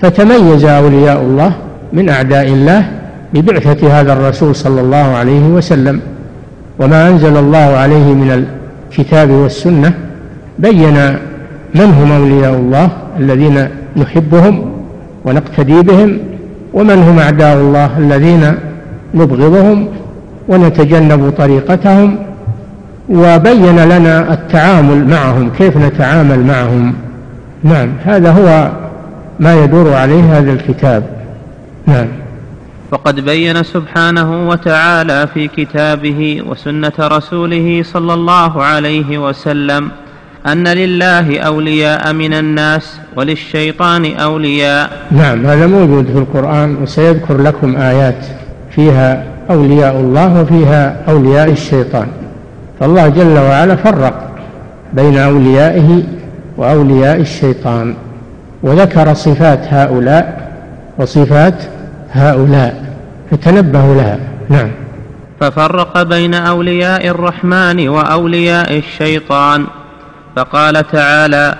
فتميز 0.00 0.64
أولياء 0.64 1.20
الله 1.20 1.52
من 1.92 2.08
أعداء 2.08 2.46
الله 2.48 2.84
ببعثة 3.34 4.00
هذا 4.00 4.12
الرسول 4.12 4.54
صلى 4.54 4.80
الله 4.80 4.96
عليه 4.96 5.46
وسلم. 5.46 6.00
وما 6.78 7.08
أنزل 7.08 7.36
الله 7.36 7.58
عليه 7.58 8.14
من 8.14 8.46
الكتاب 8.90 9.30
والسنة 9.30 9.92
بين 10.58 10.94
من 11.74 11.84
هم 11.84 12.12
أولياء 12.12 12.54
الله 12.54 12.88
الذين 13.18 13.68
نحبهم 13.96 14.72
ونقتدي 15.24 15.82
بهم 15.82 16.18
ومن 16.74 16.98
هم 16.98 17.18
أعداء 17.18 17.56
الله 17.56 17.98
الذين 17.98 18.54
نبغضهم 19.14 19.88
ونتجنب 20.48 21.32
طريقتهم 21.38 22.16
وبين 23.08 23.78
لنا 23.84 24.32
التعامل 24.32 25.08
معهم 25.08 25.50
كيف 25.58 25.76
نتعامل 25.76 26.44
معهم. 26.44 26.94
نعم 27.64 27.88
هذا 28.04 28.30
هو 28.30 28.70
ما 29.40 29.64
يدور 29.64 29.92
عليه 29.92 30.38
هذا 30.38 30.52
الكتاب. 30.52 31.02
نعم. 31.86 32.06
فقد 32.90 33.20
بين 33.20 33.62
سبحانه 33.62 34.48
وتعالى 34.48 35.26
في 35.34 35.48
كتابه 35.48 36.42
وسنة 36.46 36.92
رسوله 37.00 37.82
صلى 37.84 38.14
الله 38.14 38.62
عليه 38.62 39.28
وسلم 39.28 39.90
أن 40.46 40.68
لله 40.68 41.38
أولياء 41.40 42.12
من 42.12 42.32
الناس 42.32 42.98
وللشيطان 43.16 44.16
أولياء. 44.16 44.90
نعم 45.10 45.46
هذا 45.46 45.66
موجود 45.66 46.06
في 46.06 46.18
القرآن 46.18 46.76
وسيذكر 46.82 47.42
لكم 47.42 47.76
آيات 47.76 48.26
فيها 48.70 49.24
أولياء 49.50 49.96
الله 49.96 50.40
وفيها 50.40 50.96
أولياء 51.08 51.50
الشيطان. 51.50 52.08
فالله 52.80 53.08
جل 53.08 53.38
وعلا 53.38 53.76
فرق 53.76 54.30
بين 54.92 55.18
أوليائه 55.18 56.02
وأولياء 56.56 57.20
الشيطان. 57.20 57.94
وذكر 58.66 59.14
صفات 59.14 59.60
هؤلاء 59.70 60.52
وصفات 60.98 61.62
هؤلاء 62.12 62.84
فتنبهوا 63.30 63.94
لها. 63.94 64.18
نعم. 64.48 64.70
ففرق 65.40 66.02
بين 66.02 66.34
أولياء 66.34 67.06
الرحمن 67.06 67.88
وأولياء 67.88 68.78
الشيطان 68.78 69.66
فقال 70.36 70.86
تعالى 70.92 71.54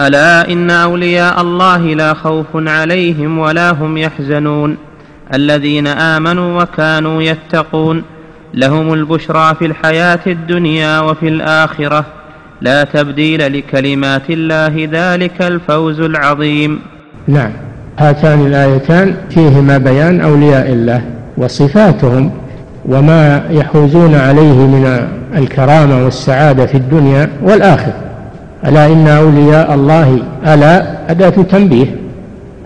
ألا 0.00 0.52
إن 0.52 0.70
أولياء 0.70 1.40
الله 1.40 1.78
لا 1.78 2.14
خوف 2.14 2.46
عليهم 2.54 3.38
ولا 3.38 3.70
هم 3.70 3.98
يحزنون 3.98 4.76
الذين 5.34 5.86
آمنوا 5.86 6.62
وكانوا 6.62 7.22
يتقون 7.22 8.02
لهم 8.54 8.94
البشرى 8.94 9.54
في 9.54 9.66
الحياة 9.66 10.20
الدنيا 10.26 11.00
وفي 11.00 11.28
الآخرة 11.28 12.04
لا 12.60 12.84
تبديل 12.84 13.58
لكلمات 13.58 14.30
الله 14.30 14.88
ذلك 14.92 15.42
الفوز 15.42 16.00
العظيم. 16.00 16.78
نعم. 17.28 17.50
هاتان 17.98 18.46
الآيتان 18.46 19.14
فيهما 19.30 19.78
بيان 19.78 20.20
أولياء 20.20 20.72
الله 20.72 21.02
وصفاتهم 21.36 22.30
وما 22.84 23.42
يحوزون 23.50 24.14
عليه 24.14 24.58
من 24.66 25.08
الكرامة 25.36 26.04
والسعادة 26.04 26.66
في 26.66 26.74
الدنيا 26.74 27.30
والآخرة. 27.42 27.94
ألا 28.66 28.86
إن 28.86 29.08
أولياء 29.08 29.74
الله 29.74 30.18
ألا 30.46 31.10
أداة 31.10 31.42
تنبيه 31.42 31.86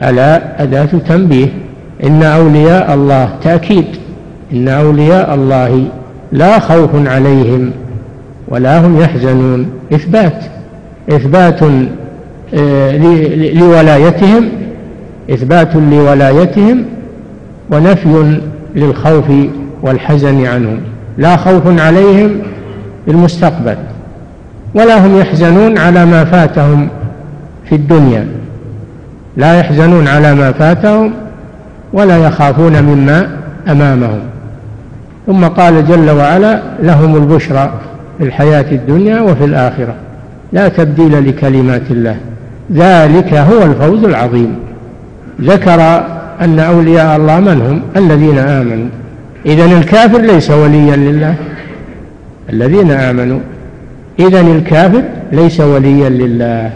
ألا 0.02 0.62
أداة 0.62 0.88
تنبيه. 1.08 1.48
إن 2.04 2.22
أولياء 2.22 2.94
الله 2.94 3.28
تأكيد. 3.42 3.86
إن 4.52 4.68
أولياء 4.68 5.34
الله 5.34 5.84
لا 6.32 6.58
خوف 6.58 6.90
عليهم. 7.08 7.72
ولا 8.48 8.86
هم 8.86 9.00
يحزنون. 9.00 9.66
إثبات 9.92 10.44
إثبات 11.12 11.62
آه، 12.54 12.96
لولايتهم 13.54 14.48
إثبات 15.30 15.76
لولايتهم 15.76 16.84
ونفي 17.70 18.40
للخوف 18.76 19.24
والحزن 19.82 20.46
عنهم. 20.46 20.80
لا 21.18 21.36
خوف 21.36 21.80
عليهم 21.80 22.30
في 23.04 23.10
المستقبل 23.10 23.76
ولا 24.74 25.06
هم 25.06 25.20
يحزنون 25.20 25.78
على 25.78 26.06
ما 26.06 26.24
فاتهم 26.24 26.88
في 27.68 27.74
الدنيا. 27.74 28.26
لا 29.36 29.58
يحزنون 29.58 30.08
على 30.08 30.34
ما 30.34 30.52
فاتهم 30.52 31.12
ولا 31.92 32.26
يخافون 32.26 32.82
مما 32.82 33.28
أمامهم. 33.68 34.20
ثم 35.26 35.44
قال 35.44 35.86
جل 35.86 36.10
وعلا 36.10 36.62
لهم 36.82 37.16
البشرى. 37.16 37.72
في 38.18 38.24
الحياة 38.24 38.66
الدنيا 38.72 39.20
وفي 39.20 39.44
الآخرة. 39.44 39.94
لا 40.52 40.68
تبديل 40.68 41.28
لكلمات 41.28 41.90
الله. 41.90 42.16
ذلك 42.72 43.34
هو 43.34 43.62
الفوز 43.62 44.04
العظيم. 44.04 44.54
ذكر 45.40 45.80
أن 46.40 46.58
أولياء 46.58 47.16
الله 47.16 47.40
من 47.40 47.60
هم؟ 47.60 48.02
الذين 48.04 48.38
آمنوا. 48.38 48.88
إذن 49.46 49.72
الكافر 49.72 50.20
ليس 50.20 50.50
وليا 50.50 50.96
لله. 50.96 51.34
الذين 52.50 52.90
آمنوا. 52.90 53.40
إذن 54.20 54.56
الكافر 54.56 55.02
ليس 55.32 55.60
وليا 55.60 56.08
لله. 56.08 56.70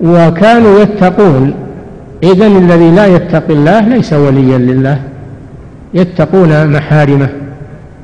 وكانوا 0.00 0.80
يتقون. 0.80 1.54
إذن 2.22 2.56
الذي 2.56 2.90
لا 2.90 3.06
يتقي 3.06 3.52
الله 3.52 3.80
ليس 3.80 4.12
وليا 4.12 4.58
لله. 4.58 4.98
يتقون 5.94 6.72
محارمه. 6.72 7.28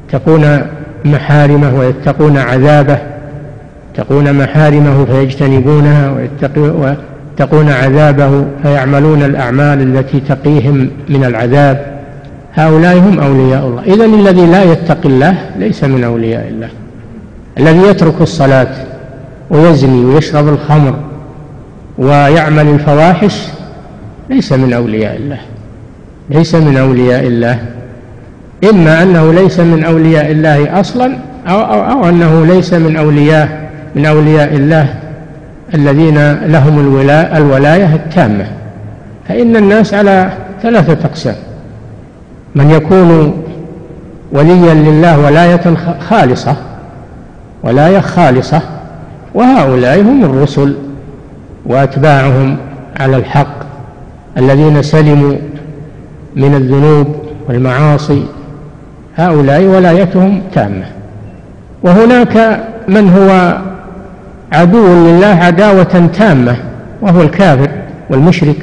يتقون 0.09 0.61
محارمه 1.07 1.79
ويتقون 1.79 2.39
عذابه 2.39 2.99
يتقون 3.95 4.33
محارمه 4.33 5.05
فيجتنبونها 5.05 6.11
ويتقون 6.11 7.69
عذابه 7.69 8.45
فيعملون 8.63 9.23
الأعمال 9.23 9.83
التي 9.83 10.21
تقيهم 10.21 10.91
من 11.09 11.25
العذاب. 11.25 11.97
هؤلاء 12.55 12.99
هم 12.99 13.21
أولياء 13.21 13.67
الله. 13.67 13.83
إذن 13.83 14.15
الذي 14.15 14.47
لا 14.47 14.63
يتقي 14.63 15.09
الله 15.09 15.35
ليس 15.59 15.85
من 15.85 16.05
أولياء 16.05 16.49
الله. 16.49 16.69
الذي 17.59 17.79
يترك 17.79 18.21
الصلاة 18.21 18.75
ويزني 19.51 20.05
ويشرب 20.05 20.49
الخمر 20.49 20.95
ويعمل 21.99 22.69
الفواحش 22.69 23.49
ليس 24.31 24.53
من 24.53 24.73
أولياء 24.73 25.17
الله. 25.17 25.39
ليس 26.31 26.55
من 26.55 26.77
أولياء 26.77 27.27
الله. 27.27 27.59
إما 28.65 29.03
أنه 29.03 29.33
ليس 29.33 29.61
من 29.61 29.85
أولياء 29.85 30.31
الله 30.31 30.81
أصلا 30.81 31.17
أو, 31.49 31.61
أو, 31.61 31.91
أو 31.91 32.09
أنه 32.09 32.47
ليس 32.47 32.75
من 32.75 32.97
أولياء 32.97 33.71
من 33.95 34.07
أولياء 34.07 34.55
الله 34.55 34.95
الذين 35.75 36.33
لهم 36.33 36.81
الولاء 36.81 37.37
الولاية 37.37 37.95
التامة. 37.95 38.47
فإن 39.29 39.57
الناس 39.57 39.95
على 39.95 40.31
ثلاثة 40.63 41.05
أقسام. 41.05 41.35
من 42.55 42.71
يكون 42.71 43.35
وليا 44.33 44.75
لله 44.75 45.19
ولاية 45.19 45.75
خالصة 46.11 46.57
ولاية 47.63 48.01
خالصة 48.01 48.61
وهؤلاء 49.35 50.01
هم 50.01 50.25
الرسل 50.25 50.77
وأتباعهم 51.67 52.57
على 53.01 53.17
الحق 53.17 53.57
الذين 54.39 54.83
سلموا 54.83 55.37
من 56.37 56.55
الذنوب 56.55 57.17
والمعاصي 57.49 58.23
هؤلاء 59.17 59.63
ولايتهم 59.63 60.43
تامة. 60.55 60.85
وهناك 61.83 62.65
من 62.89 63.09
هو 63.09 63.59
عدو 64.53 64.87
لله 64.87 65.27
عداوة 65.27 66.11
تامة 66.19 66.57
وهو 67.03 67.23
الكافر 67.23 67.69
والمشرك. 68.11 68.57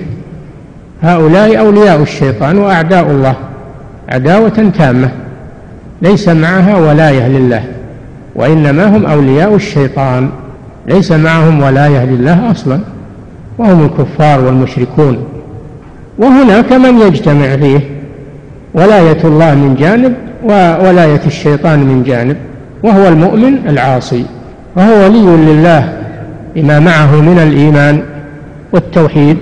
هؤلاء 1.04 1.60
أولياء 1.60 2.02
الشيطان 2.02 2.58
وأعداء 2.58 3.12
الله 3.12 3.36
عداوة 4.10 4.72
تامة. 4.78 5.10
ليس 6.02 6.30
معها 6.30 6.78
ولاية 6.78 7.28
لله 7.28 7.64
وإنما 8.36 8.98
هم 8.98 9.06
أولياء 9.06 9.56
الشيطان. 9.56 10.30
ليس 10.88 11.12
معهم 11.12 11.64
ولاية 11.64 12.06
لله 12.06 12.52
أصلا 12.52 12.80
وهم 13.58 13.86
الكفار 13.86 14.42
والمشركون. 14.42 15.26
وهناك 16.18 16.72
من 16.74 17.00
يجتمع 17.02 17.56
فيه 17.56 17.80
ولاية 18.74 19.18
الله 19.24 19.56
من 19.56 19.76
جانب 19.80 20.14
وولاية 20.44 21.22
الشيطان 21.26 21.80
من 21.80 22.04
جانب 22.04 22.38
وهو 22.84 23.08
المؤمن 23.08 23.68
العاصي 23.68 24.26
وهو 24.76 25.04
ولي 25.04 25.52
لله 25.52 25.94
بما 26.56 26.80
معه 26.80 27.22
من 27.22 27.40
الإيمان 27.40 28.04
والتوحيد 28.74 29.38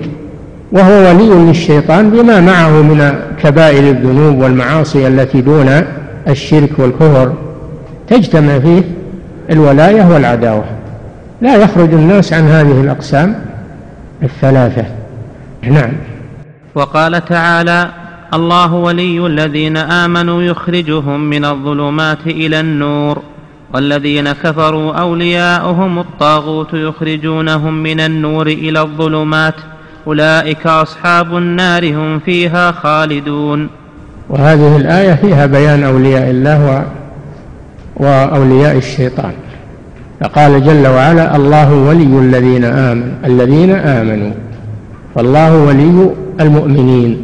وهو 0.72 1.08
ولي 1.08 1.48
للشيطان 1.48 2.10
بما 2.10 2.40
معه 2.40 2.70
من 2.70 3.14
كبائر 3.42 3.90
الذنوب 3.90 4.38
والمعاصي 4.38 5.06
التي 5.06 5.40
دون 5.40 5.82
الشرك 6.28 6.78
والكفر. 6.78 7.32
تجتمع 8.08 8.58
فيه 8.58 8.82
الولاية 9.50 10.12
والعداوة. 10.12 10.64
لا 11.40 11.56
يخرج 11.56 11.92
الناس 11.92 12.32
عن 12.32 12.44
هذه 12.44 12.80
الأقسام 12.80 13.34
الثلاثة. 14.22 14.84
نعم. 15.62 15.92
وقال 16.74 17.24
تعالى 17.24 17.88
الله 18.34 18.74
ولي 18.74 19.26
الذين 19.26 19.76
آمنوا 19.76 20.42
يخرجهم 20.42 21.20
من 21.20 21.44
الظلمات 21.44 22.26
إلى 22.26 22.60
النور 22.60 23.22
والذين 23.74 24.32
كفروا 24.32 24.92
أولياؤهم 24.92 25.98
الطاغوت 25.98 26.74
يخرجونهم 26.74 27.82
من 27.82 28.00
النور 28.00 28.46
إلى 28.46 28.80
الظلمات 28.80 29.54
أولئك 30.06 30.66
أصحاب 30.66 31.36
النار 31.36 31.94
هم 31.94 32.18
فيها 32.18 32.72
خالدون. 32.72 33.68
وهذه 34.30 34.76
الآية 34.76 35.14
فيها 35.14 35.46
بيان 35.46 35.82
أولياء 35.82 36.30
الله 36.30 36.84
و... 37.96 38.04
وأولياء 38.04 38.76
الشيطان. 38.76 39.32
فقال 40.20 40.64
جل 40.64 40.86
وعلا 40.86 41.36
الله 41.36 41.72
ولي 41.72 42.18
الذين 42.18 42.64
آمنوا 42.64 43.14
الذين 43.24 43.70
آمنوا 43.70 44.32
فالله 45.14 45.56
ولي 45.56 46.10
المؤمنين. 46.40 47.21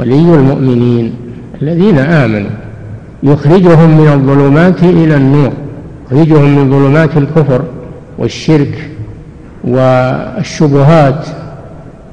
ولي 0.00 0.34
المؤمنين 0.34 1.14
الذين 1.62 1.98
آمنوا. 1.98 2.50
يخرجهم 3.22 4.00
من 4.00 4.08
الظلمات 4.08 4.82
إلى 4.82 5.16
النور. 5.16 5.52
يخرجهم 6.06 6.56
من 6.58 6.70
ظلمات 6.70 7.16
الكفر 7.16 7.62
والشرك 8.18 8.90
والشبهات 9.64 11.26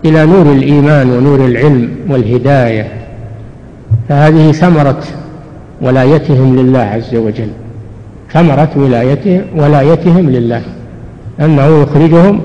إلى 0.05 0.25
نور 0.25 0.51
الإيمان 0.51 1.09
ونور 1.09 1.45
العلم 1.45 1.89
والهداية. 2.09 2.87
فهذه 4.09 4.51
ثمرة 4.51 5.03
ولايتهم 5.81 6.55
لله 6.55 6.79
عز 6.79 7.15
وجل. 7.15 7.49
ثمرة 8.33 8.69
ولايتهم 8.75 9.41
ولايتهم 9.55 10.29
لله. 10.29 10.61
أنه 11.39 11.81
يخرجهم 11.81 12.41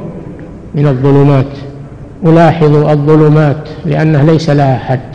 من 0.75 0.87
الظلمات. 0.87 1.47
ألاحظ 2.27 2.75
الظلمات 2.77 3.69
لأنها 3.87 4.23
ليس 4.23 4.51
لها 4.51 4.79
حد. 4.79 5.12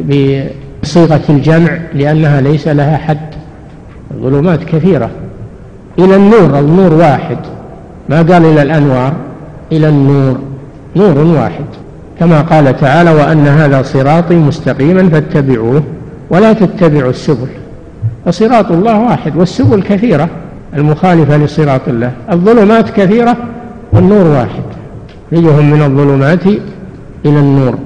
بصيغة 0.00 1.20
الجمع 1.28 1.78
لأنها 1.94 2.40
ليس 2.40 2.68
لها 2.68 2.96
حد. 2.96 3.34
الظلمات 4.14 4.64
كثيرة. 4.64 5.10
إلى 5.98 6.16
النور 6.16 6.58
النور 6.58 6.94
واحد. 6.94 7.38
ما 8.08 8.16
قال 8.16 8.44
إلى 8.44 8.62
الأنوار؟ 8.62 9.12
إلى 9.72 9.88
النور. 9.88 10.38
نور 10.96 11.18
واحد. 11.18 11.64
كما 12.20 12.40
قال 12.40 12.76
تعالى 12.76 13.10
وأن 13.10 13.46
هذا 13.46 13.82
صراطي 13.82 14.34
مستقيما 14.34 15.08
فاتبعوه 15.08 15.82
ولا 16.30 16.52
تتبعوا 16.52 17.10
السبل. 17.10 17.48
فصراط 18.26 18.72
الله 18.72 19.00
واحد 19.00 19.36
والسبل 19.36 19.82
كثيرة 19.82 20.28
المخالفة 20.76 21.36
لصراط 21.36 21.88
الله. 21.88 22.12
الظلمات 22.32 22.90
كثيرة 22.90 23.36
والنور 23.92 24.26
واحد. 24.26 24.62
يجهم 25.32 25.70
من 25.70 25.82
الظلمات 25.82 26.46
إلى 27.26 27.38
النور؟ 27.38 27.78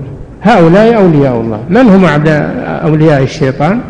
هؤلاء 0.42 0.96
أولياء 0.96 1.40
الله. 1.40 1.60
من 1.70 1.88
هم 1.88 2.04
أولياء 2.84 3.22
الشيطان؟ 3.22 3.80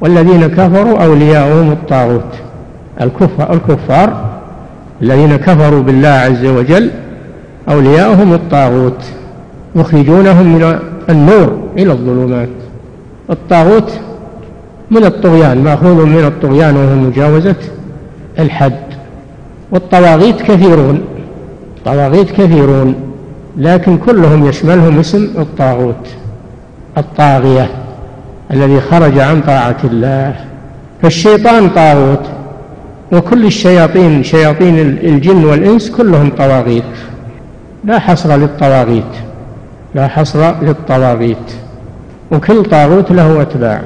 والذين 0.00 0.46
كفروا 0.46 1.04
أولياؤهم 1.04 1.72
الطاغوت. 1.72 2.34
الكفار, 3.00 3.52
الكفار 3.52 4.24
الذين 5.02 5.36
كفروا 5.36 5.82
بالله 5.82 6.08
عز 6.08 6.44
وجل 6.44 6.90
أولياؤهم 7.68 8.32
الطاغوت. 8.32 9.04
يخرجونهم 9.76 10.46
من 10.46 10.78
النور 11.10 11.58
إلى 11.78 11.92
الظلمات. 11.92 12.48
الطاغوت 13.30 13.92
من 14.90 15.04
الطغيان 15.04 15.64
مأخوذ 15.64 16.06
من 16.06 16.24
الطغيان 16.24 16.76
وهو 16.76 16.94
مجاوزة 16.94 17.56
الحد. 18.38 18.72
والطواغيت 19.72 20.42
كثيرون. 20.42 21.00
طواغيت 21.84 22.30
كثيرون. 22.30 22.94
لكن 23.58 23.98
كلهم 23.98 24.46
يشملهم 24.46 24.98
اسم 24.98 25.24
الطاغوت 25.38 26.08
الطاغية 26.98 27.70
الذي 28.50 28.80
خرج 28.80 29.18
عن 29.18 29.40
طاعة 29.40 29.76
الله. 29.84 30.34
فالشيطان 31.02 31.68
طاغوت 31.68 32.22
وكل 33.12 33.46
الشياطين 33.46 34.22
شياطين 34.22 34.78
الجن 34.78 35.44
والإنس 35.44 35.90
كلهم 35.90 36.30
طواغيت. 36.38 36.84
لا 37.84 37.98
حصر 37.98 38.36
للطواغيت 38.36 39.04
لا 39.94 40.08
حصر 40.08 40.62
للطواغيت. 40.62 41.52
وكل 42.32 42.62
طاغوت 42.62 43.12
له 43.12 43.42
أتباع. 43.42 43.82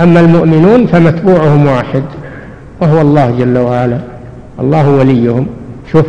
أما 0.00 0.20
المؤمنون 0.20 0.86
فمتبوعهم 0.86 1.66
واحد 1.66 2.02
وهو 2.80 3.00
الله 3.00 3.30
جل 3.38 3.58
وعلا. 3.58 3.98
الله 4.60 4.88
وليهم. 4.88 5.46
شوف 5.92 6.06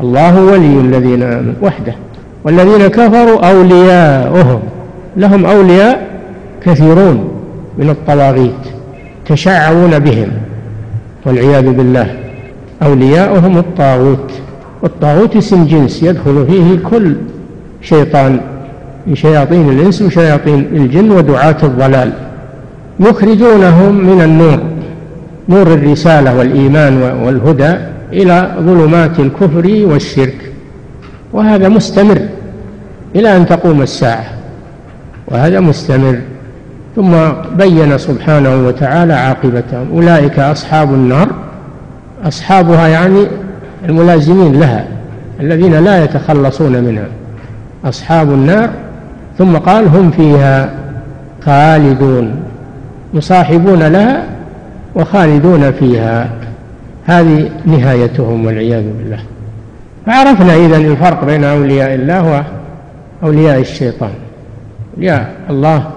الله 0.00 0.42
ولي 0.42 0.80
الذين 0.80 1.22
آمنوا 1.22 1.54
وحده. 1.62 1.94
والذين 2.46 2.86
كفروا 2.86 3.50
أولياؤهم 3.50 4.60
لهم 5.16 5.46
أولياء 5.46 6.06
كثيرون 6.64 7.28
من 7.78 7.90
الطواغيت 7.90 8.62
تشعبون 9.28 9.98
بهم 9.98 10.28
والعياذ 11.26 11.72
بالله 11.72 12.14
أولياؤهم 12.82 13.58
الطاغوت 13.58 14.30
والطاغوت 14.82 15.36
اسم 15.36 15.66
جنس 15.66 16.02
يدخل 16.02 16.46
فيه 16.46 16.78
كل 16.90 17.16
شيطان 17.82 18.40
من 19.06 19.14
شياطين 19.14 19.70
الإنس 19.70 20.02
وشياطين 20.02 20.66
الجن 20.72 21.10
ودعاة 21.10 21.56
الضلال 21.62 22.12
يخرجونهم 23.00 23.94
من 23.94 24.22
النور 24.22 24.58
نور 25.48 25.74
الرسالة 25.74 26.38
والإيمان 26.38 27.02
والهدى 27.24 27.74
إلى 28.12 28.54
ظلمات 28.60 29.20
الكفر 29.20 29.86
والشرك 29.90 30.52
وهذا 31.32 31.68
مستمر. 31.68 32.18
إلى 33.16 33.36
أن 33.36 33.46
تقوم 33.46 33.82
الساعة 33.82 34.24
وهذا 35.28 35.60
مستمر. 35.60 36.18
ثم 36.96 37.12
بين 37.56 37.98
سبحانه 37.98 38.66
وتعالى 38.66 39.14
عاقبتهم 39.14 39.92
أولئك 39.92 40.38
أصحاب 40.38 40.94
النار 40.94 41.28
أصحابها 42.24 42.88
يعني 42.88 43.26
الملازمين 43.88 44.60
لها 44.60 44.84
الذين 45.40 45.84
لا 45.84 46.04
يتخلصون 46.04 46.72
منها. 46.72 47.06
أصحاب 47.84 48.28
النار 48.28 48.70
ثم 49.38 49.56
قال 49.56 49.88
هم 49.88 50.10
فيها 50.10 50.70
خالدون 51.44 52.42
يصاحبون 53.14 53.82
لها 53.82 54.24
وخالدون 54.94 55.72
فيها. 55.72 56.30
هذه 57.06 57.50
نهايتهم 57.64 58.46
والعياذ 58.46 58.84
بالله. 58.98 59.18
فعرفنا 60.06 60.54
إذن 60.56 60.90
الفرق 60.90 61.24
بين 61.24 61.44
أولياء 61.44 61.94
الله 61.94 62.44
وأولياء 63.22 63.60
الشيطان. 63.60 64.12
أولياء 64.96 65.34
الله 65.50 65.90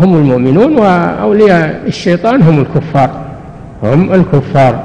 هم 0.00 0.14
المؤمنون 0.14 0.78
وأولياء 0.78 1.82
الشيطان 1.86 2.42
هم 2.42 2.60
الكفار. 2.60 3.10
هم 3.82 4.14
الكفار. 4.14 4.84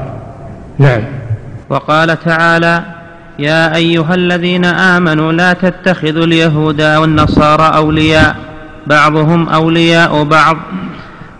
نعم. 0.79 1.01
وقال 1.69 2.19
تعالى 2.19 2.83
يا 3.39 3.75
أيها 3.75 4.15
الذين 4.15 4.65
آمنوا 4.65 5.31
لا 5.31 5.53
تتخذوا 5.53 6.23
اليهود 6.23 6.81
والنصارى 6.81 7.71
أولياء 7.75 8.35
بعضهم 8.87 9.49
أولياء 9.49 10.23
بعض. 10.23 10.57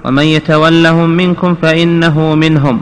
ومن 0.06 0.24
يتولهم 0.24 1.10
منكم 1.10 1.56
فإنه 1.62 2.36
منهم. 2.36 2.80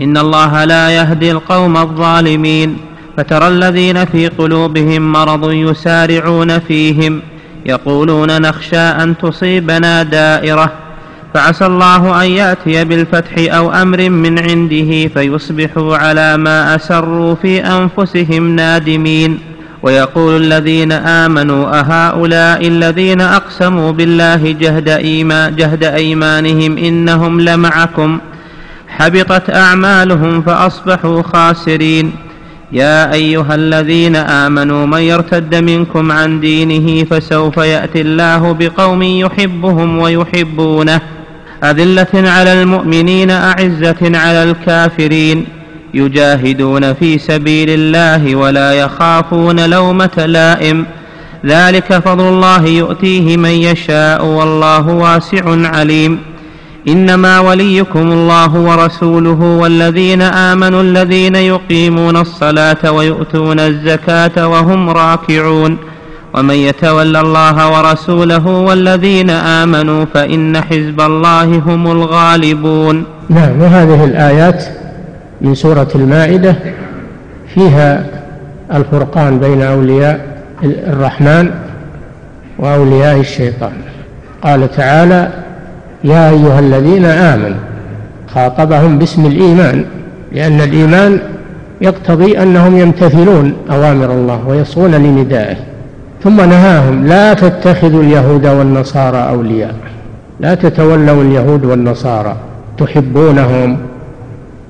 إن 0.00 0.16
الله 0.16 0.64
لا 0.64 0.90
يهدي 0.90 1.30
القوم 1.30 1.76
الظالمين. 1.76 2.76
فترى 3.16 3.48
الذين 3.48 4.04
في 4.04 4.28
قلوبهم 4.28 5.12
مرض 5.12 5.52
يسارعون 5.52 6.58
فيهم 6.58 7.22
يقولون 7.66 8.42
نخشى 8.42 8.76
أن 8.76 9.14
تصيبنا 9.18 10.02
دائرة 10.02 10.72
فعسى 11.34 11.66
الله 11.66 12.24
أن 12.24 12.30
يأتي 12.30 12.84
بالفتح 12.84 13.54
أو 13.54 13.72
أمر 13.72 14.10
من 14.10 14.38
عنده 14.38 15.08
فيصبحوا 15.08 15.96
على 15.96 16.36
ما 16.36 16.74
أسروا 16.76 17.34
في 17.34 17.60
أنفسهم 17.60 18.56
نادمين. 18.56 19.38
ويقول 19.82 20.42
الذين 20.42 20.92
آمنوا 20.92 21.80
أهؤلاء 21.80 22.68
الذين 22.68 23.20
أقسموا 23.20 23.92
بالله 23.92 24.52
جهد, 24.52 24.88
إيمان 24.88 25.56
جهد 25.56 25.84
أيمانهم 25.84 26.78
إنهم 26.78 27.40
لمعكم 27.40 28.18
حبطت 28.88 29.50
أعمالهم 29.50 30.42
فأصبحوا 30.42 31.22
خاسرين. 31.22 32.12
يا 32.72 33.12
أيها 33.12 33.54
الذين 33.54 34.16
آمنوا 34.16 34.86
من 34.86 34.98
يرتد 34.98 35.54
منكم 35.54 36.12
عن 36.12 36.40
دينه 36.40 37.04
فسوف 37.04 37.56
يأتي 37.56 38.00
الله 38.00 38.52
بقوم 38.52 39.02
يحبهم 39.02 39.98
ويحبونه. 39.98 41.00
أذلة 41.64 42.30
على 42.30 42.62
المؤمنين 42.62 43.30
أعزة 43.30 43.96
على 44.02 44.42
الكافرين. 44.42 45.46
يجاهدون 45.94 46.94
في 46.94 47.18
سبيل 47.18 47.70
الله 47.70 48.36
ولا 48.36 48.72
يخافون 48.72 49.70
لومة 49.70 50.24
لائم. 50.26 50.86
ذلك 51.46 51.98
فضل 51.98 52.28
الله 52.28 52.66
يؤتيه 52.66 53.36
من 53.36 53.50
يشاء 53.50 54.24
والله 54.24 54.88
واسع 54.88 55.68
عليم. 55.68 56.18
إنما 56.88 57.40
وليكم 57.40 58.12
الله 58.12 58.54
ورسوله 58.54 59.40
والذين 59.40 60.22
آمنوا 60.22 60.82
الذين 60.82 61.36
يقيمون 61.36 62.16
الصلاة 62.16 62.92
ويؤتون 62.92 63.60
الزكاة 63.60 64.48
وهم 64.48 64.90
راكعون. 64.90 65.78
ومن 66.34 66.54
يتول 66.54 67.16
الله 67.16 67.78
ورسوله 67.78 68.46
والذين 68.46 69.30
آمنوا 69.30 70.04
فإن 70.04 70.56
حزب 70.56 71.00
الله 71.00 71.44
هم 71.44 71.90
الغالبون. 71.90 73.04
نعم 73.30 73.60
وهذه 73.60 74.04
الآيات 74.04 74.64
من 75.40 75.54
سورة 75.54 75.88
المائدة 75.94 76.56
فيها 77.54 78.06
الفرقان 78.74 79.38
بين 79.38 79.62
أولياء 79.62 80.42
الرحمن 80.64 81.50
وأولياء 82.58 83.20
الشيطان. 83.20 83.72
قال 84.42 84.70
تعالى 84.70 85.43
يا 86.04 86.30
أيها 86.30 86.58
الذين 86.58 87.04
آمنوا 87.04 87.58
خاطبهم 88.34 88.98
باسم 88.98 89.26
الإيمان 89.26 89.84
لأن 90.32 90.60
الإيمان 90.60 91.18
يقتضي 91.80 92.42
أنهم 92.42 92.78
يمتثلون 92.78 93.54
أوامر 93.70 94.12
الله 94.12 94.48
ويصغون 94.48 94.90
لندائه. 94.90 95.56
ثم 96.24 96.36
نهاهم 96.36 97.06
لا 97.06 97.34
تتخذوا 97.34 98.02
اليهود 98.02 98.46
والنصارى 98.46 99.18
أولياء. 99.18 99.74
لا 100.40 100.54
تتولوا 100.54 101.22
اليهود 101.22 101.64
والنصارى. 101.64 102.36
تحبونهم 102.78 103.76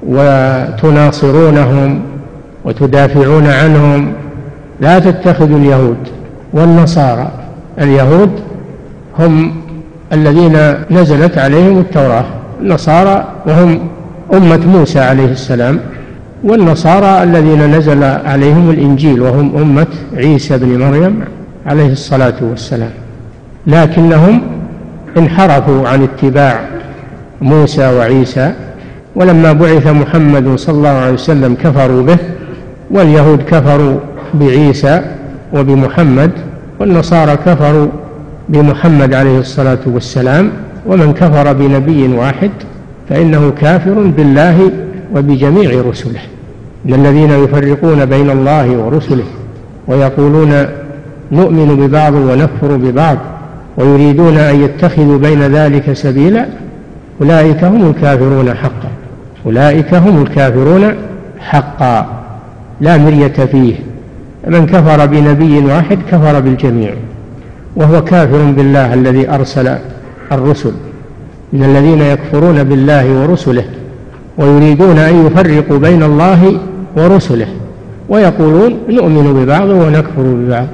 وتناصرونهم 0.08 2.00
وتدافعون 2.64 3.46
عنهم. 3.46 4.12
لا 4.80 4.98
تتخذوا 4.98 5.58
اليهود 5.58 5.96
والنصارى. 6.52 7.30
اليهود 7.80 8.30
هم 9.18 9.63
الذين 10.14 10.56
نزلت 10.90 11.38
عليهم 11.38 11.78
التوراة 11.78 12.24
النصارى 12.60 13.24
وهم 13.46 13.80
أمة 14.34 14.60
موسى 14.66 15.00
عليه 15.00 15.32
السلام 15.32 15.80
والنصارى 16.44 17.22
الذين 17.22 17.76
نزل 17.76 18.04
عليهم 18.04 18.70
الإنجيل 18.70 19.20
وهم 19.20 19.56
أمة 19.56 19.86
عيسى 20.16 20.58
بن 20.58 20.78
مريم 20.78 21.24
عليه 21.66 21.92
الصلاة 21.92 22.34
والسلام. 22.42 22.90
لكنهم 23.66 24.42
انحرفوا 25.18 25.88
عن 25.88 26.02
اتباع 26.02 26.60
موسى 27.42 27.86
وعيسى 27.96 28.52
ولما 29.16 29.52
بعث 29.52 29.86
محمد 29.86 30.58
صلى 30.58 30.74
الله 30.74 30.88
عليه 30.88 31.12
وسلم 31.12 31.54
كفروا 31.54 32.02
به 32.02 32.18
واليهود 32.90 33.42
كفروا 33.42 33.96
بعيسى 34.34 35.02
وبمحمد 35.52 36.30
والنصارى 36.80 37.36
كفروا 37.46 37.88
بمحمد 38.48 39.14
عليه 39.14 39.38
الصلاة 39.38 39.78
والسلام 39.86 40.50
ومن 40.86 41.12
كفر 41.12 41.52
بنبي 41.52 42.08
واحد 42.08 42.50
فإنه 43.08 43.52
كافر 43.60 44.12
بالله 44.16 44.70
وبجميع 45.14 45.82
رسله. 45.90 46.20
إن 46.88 46.94
الذين 46.94 47.30
يفرقون 47.30 48.04
بين 48.06 48.30
الله 48.30 48.76
ورسله 48.76 49.24
ويقولون 49.88 50.66
نؤمن 51.32 51.76
ببعض 51.76 52.14
ونكفر 52.14 52.76
ببعض 52.76 53.18
ويريدون 53.76 54.36
أن 54.36 54.60
يتخذوا 54.60 55.18
بين 55.18 55.42
ذلك 55.42 55.92
سبيلا 55.92 56.46
أولئك 57.20 57.64
هم 57.64 57.90
الكافرون 57.90 58.54
حقا. 58.54 58.88
أولئك 59.46 59.94
هم 59.94 60.22
الكافرون 60.22 60.94
حقا. 61.38 62.06
لا 62.80 62.96
مرية 62.96 63.28
فيه. 63.28 63.74
من 64.46 64.66
كفر 64.66 65.06
بنبي 65.06 65.58
واحد 65.58 65.98
كفر 66.10 66.40
بالجميع. 66.40 66.94
وهو 67.76 68.04
كافر 68.04 68.42
بالله 68.56 68.94
الذي 68.94 69.30
أرسل 69.30 69.76
الرسل 70.32 70.72
من 71.52 71.64
الذين 71.64 72.00
يكفرون 72.00 72.64
بالله 72.64 73.20
ورسله 73.20 73.64
ويريدون 74.38 74.98
أن 74.98 75.26
يفرقوا 75.26 75.78
بين 75.78 76.02
الله 76.02 76.58
ورسله 76.96 77.46
ويقولون 78.08 78.74
نؤمن 78.88 79.44
ببعض 79.44 79.68
ونكفر 79.68 80.22
ببعض 80.22 80.66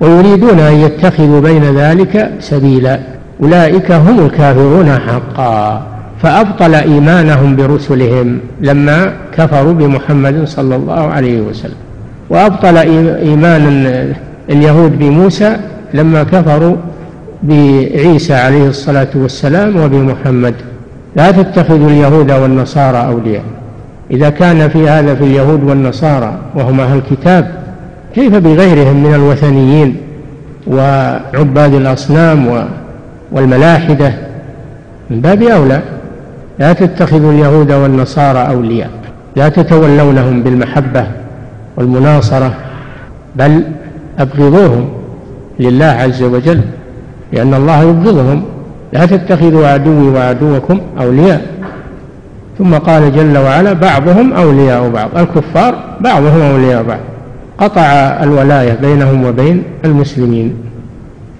ويريدون 0.00 0.58
أن 0.60 0.74
يتخذوا 0.74 1.40
بين 1.40 1.64
ذلك 1.64 2.30
سبيلا 2.40 3.00
أولئك 3.42 3.92
هم 3.92 4.26
الكافرون 4.26 4.90
حقا 4.90 5.82
فأبطل 6.22 6.74
إيمانهم 6.74 7.56
برسلهم 7.56 8.38
لما 8.60 9.12
كفروا 9.36 9.72
بمحمد 9.72 10.44
صلى 10.44 10.76
الله 10.76 11.00
عليه 11.00 11.40
وسلم 11.40 11.76
وأبطل 12.30 12.76
إيمان 12.76 13.62
اليهود 14.50 14.98
بموسى 14.98 15.56
لما 15.94 16.22
كفروا 16.22 16.76
بعيسى 17.42 18.34
عليه 18.34 18.68
الصلاة 18.68 19.08
والسلام 19.14 19.76
وبمحمد 19.76 20.54
لا 21.16 21.30
تتخذوا 21.30 21.90
اليهود 21.90 22.32
والنصارى 22.32 23.06
أولياء. 23.06 23.42
إذا 24.10 24.30
كان 24.30 24.68
في 24.68 24.88
هذا 24.88 25.14
في 25.14 25.24
اليهود 25.24 25.64
والنصارى 25.64 26.38
وهم 26.54 26.80
أهل 26.80 26.98
الكتاب 26.98 27.50
كيف 28.14 28.34
بغيرهم 28.34 29.02
من 29.02 29.14
الوثنيين 29.14 29.96
وعباد 30.66 31.74
الأصنام 31.74 32.68
والملاحدة؟ 33.32 34.12
من 35.10 35.20
باب 35.20 35.42
أولى 35.42 35.80
لا 36.58 36.72
تتخذوا 36.72 37.32
اليهود 37.32 37.72
والنصارى 37.72 38.38
أولياء. 38.38 38.90
لا 39.36 39.48
تتولونهم 39.48 40.42
بالمحبة 40.42 41.06
والمناصرة 41.76 42.54
بل 43.36 43.62
أبغضوهم. 44.18 44.88
لله 45.60 45.84
عز 45.84 46.22
وجل 46.22 46.60
لأن 47.32 47.54
الله 47.54 47.82
يبغضهم. 47.82 48.42
لا 48.92 49.06
تتخذوا 49.06 49.66
عدوي 49.66 50.08
وعدوكم 50.08 50.80
أولياء. 51.00 51.46
ثم 52.58 52.74
قال 52.74 53.12
جل 53.16 53.38
وعلا 53.38 53.72
بعضهم 53.72 54.32
أولياء 54.32 54.90
بعض. 54.90 55.08
الكفار 55.16 55.74
بعضهم 56.00 56.40
أولياء 56.40 56.82
بعض. 56.82 56.98
قطع 57.58 57.82
الولاية 58.22 58.72
بينهم 58.72 59.24
وبين 59.24 59.62
المسلمين. 59.84 60.54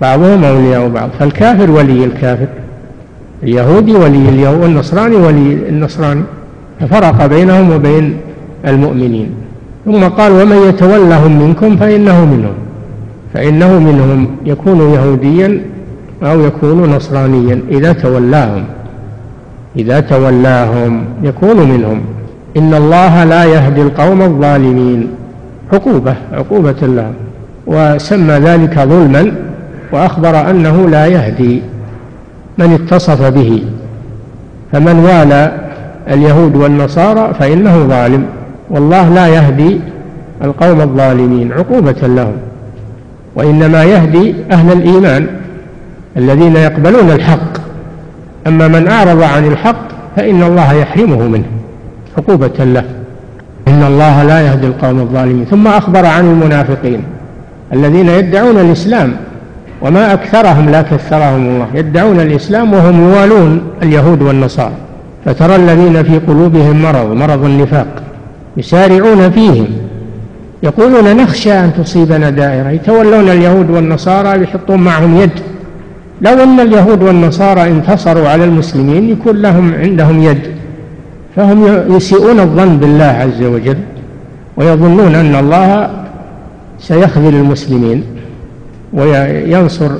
بعضهم 0.00 0.44
أولياء 0.44 0.88
بعض. 0.88 1.10
فالكافر 1.18 1.70
ولي 1.70 2.04
الكافر. 2.04 2.46
اليهودي 3.42 3.92
ولي 3.92 4.28
اليهود 4.28 4.62
والنصراني 4.62 5.16
ولي 5.16 5.52
النصراني. 5.68 6.22
ففرق 6.80 7.26
بينهم 7.26 7.72
وبين 7.72 8.16
المؤمنين. 8.66 9.28
ثم 9.84 10.04
قال 10.04 10.32
ومن 10.32 10.56
يتولهم 10.68 11.42
منكم 11.42 11.76
فإنه 11.76 12.24
منهم. 12.24 12.54
فإنه 13.34 13.78
منهم 13.78 14.26
يكون 14.44 14.80
يهوديا 14.80 15.60
أو 16.22 16.40
يكون 16.40 16.90
نصرانيا 16.96 17.60
إذا 17.70 17.92
تولاهم. 17.92 18.64
إذا 19.76 20.00
تولاهم 20.00 21.04
يكون 21.22 21.70
منهم. 21.70 22.00
إن 22.56 22.74
الله 22.74 23.24
لا 23.24 23.44
يهدي 23.44 23.82
القوم 23.82 24.22
الظالمين. 24.22 25.08
عقوبة 25.72 26.14
عقوبة 26.32 26.74
الله 26.82 27.12
وسمى 27.66 28.34
ذلك 28.34 28.78
ظلما 28.78 29.32
وأخبر 29.92 30.50
أنه 30.50 30.88
لا 30.88 31.06
يهدي 31.06 31.62
من 32.58 32.72
اتصف 32.72 33.22
به. 33.22 33.64
فمن 34.72 34.98
والى 34.98 35.52
اليهود 36.10 36.56
والنصارى 36.56 37.34
فإنه 37.34 37.86
ظالم. 37.86 38.24
والله 38.70 39.14
لا 39.14 39.26
يهدي 39.26 39.80
القوم 40.44 40.80
الظالمين. 40.80 41.52
عقوبة 41.52 41.96
لهم. 42.02 42.36
وإنما 43.38 43.84
يهدي 43.84 44.34
أهل 44.50 44.72
الإيمان 44.72 45.26
الذين 46.16 46.56
يقبلون 46.56 47.10
الحق. 47.10 47.58
أما 48.46 48.68
من 48.68 48.88
أعرض 48.88 49.22
عن 49.22 49.46
الحق 49.46 49.88
فإن 50.16 50.42
الله 50.42 50.72
يحرمه 50.72 51.28
منه 51.28 51.44
عقوبة 52.18 52.64
له. 52.64 52.84
إن 53.68 53.82
الله 53.82 54.22
لا 54.22 54.40
يهدي 54.40 54.66
القوم 54.66 54.98
الظالمين. 54.98 55.44
ثم 55.44 55.66
أخبر 55.66 56.06
عن 56.06 56.24
المنافقين 56.24 57.02
الذين 57.72 58.08
يدعون 58.08 58.58
الإسلام 58.58 59.16
وما 59.82 60.12
أكثرهم 60.12 60.70
لا 60.70 60.82
كثرهم 60.82 61.48
الله. 61.48 61.66
يدعون 61.74 62.20
الإسلام 62.20 62.74
وهم 62.74 63.08
يوالون 63.08 63.62
اليهود 63.82 64.22
والنصارى. 64.22 64.74
فترى 65.24 65.56
الذين 65.56 66.02
في 66.02 66.18
قلوبهم 66.18 66.82
مرض 66.82 67.12
مرض 67.12 67.44
النفاق 67.44 68.02
يسارعون 68.56 69.30
فيهم. 69.30 69.66
يقولون 70.62 71.16
نخشى 71.16 71.52
أن 71.52 71.72
تصيبنا 71.78 72.30
دائرة. 72.30 72.68
يتولون 72.68 73.28
اليهود 73.28 73.70
والنصارى 73.70 74.42
يحطون 74.42 74.80
معهم 74.80 75.20
يد. 75.20 75.30
لو 76.22 76.42
أن 76.42 76.60
اليهود 76.60 77.02
والنصارى 77.02 77.68
انتصروا 77.68 78.28
على 78.28 78.44
المسلمين 78.44 79.10
يكون 79.10 79.36
لهم 79.36 79.74
عندهم 79.74 80.22
يد. 80.22 80.40
فهم 81.36 81.66
يسيئون 81.96 82.40
الظن 82.40 82.76
بالله 82.76 83.04
عز 83.04 83.42
وجل 83.42 83.78
ويظنون 84.56 85.14
أن 85.14 85.34
الله 85.34 85.90
سيخذل 86.78 87.34
المسلمين 87.34 88.04
وينصر 88.92 89.90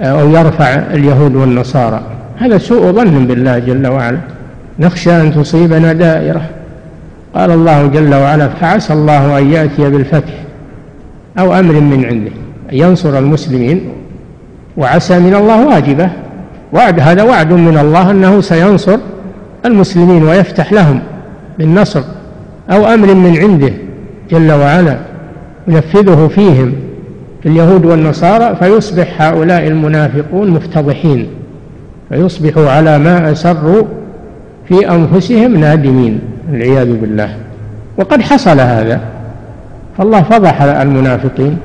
أو 0.00 0.30
يرفع 0.30 0.68
اليهود 0.74 1.34
والنصارى. 1.34 2.00
هذا 2.36 2.58
سوء 2.58 2.92
ظن 2.92 3.26
بالله 3.26 3.58
جل 3.58 3.86
وعلا. 3.86 4.18
نخشى 4.78 5.20
أن 5.20 5.34
تصيبنا 5.34 5.92
دائرة. 5.92 6.42
قال 7.34 7.50
الله 7.50 7.86
جل 7.86 8.14
وعلا 8.14 8.48
فعسى 8.48 8.92
الله 8.92 9.38
أن 9.38 9.52
يأتي 9.52 9.90
بالفتح 9.90 10.32
أو 11.38 11.54
أمر 11.54 11.72
من 11.72 12.04
عنده 12.04 12.32
ينصر 12.72 13.18
المسلمين. 13.18 13.90
وعسى 14.76 15.18
من 15.18 15.34
الله 15.34 15.66
واجبة. 15.66 16.10
وعد 16.72 17.00
هذا 17.00 17.22
وعد 17.22 17.52
من 17.52 17.78
الله 17.78 18.10
أنه 18.10 18.40
سينصر 18.40 18.98
المسلمين 19.64 20.22
ويفتح 20.22 20.72
لهم 20.72 21.00
بالنصر 21.58 22.02
أو 22.70 22.86
أمر 22.86 23.14
من 23.14 23.38
عنده 23.38 23.72
جل 24.30 24.52
وعلا 24.52 24.96
ينفذه 25.68 26.30
فيهم 26.34 26.72
في 27.42 27.48
اليهود 27.48 27.84
والنصارى 27.84 28.56
فيصبح 28.56 29.22
هؤلاء 29.22 29.66
المنافقون 29.66 30.50
مفتضحين 30.50 31.28
فيصبحوا 32.08 32.70
على 32.70 32.98
ما 32.98 33.32
أسروا 33.32 33.82
في 34.68 34.90
أنفسهم 34.90 35.56
نادمين. 35.56 36.20
والعياذ 36.50 36.96
بالله. 36.96 37.36
وقد 37.98 38.22
حصل 38.22 38.60
هذا. 38.60 39.00
فالله 39.98 40.22
فضح 40.22 40.62
المنافقين 40.62 41.58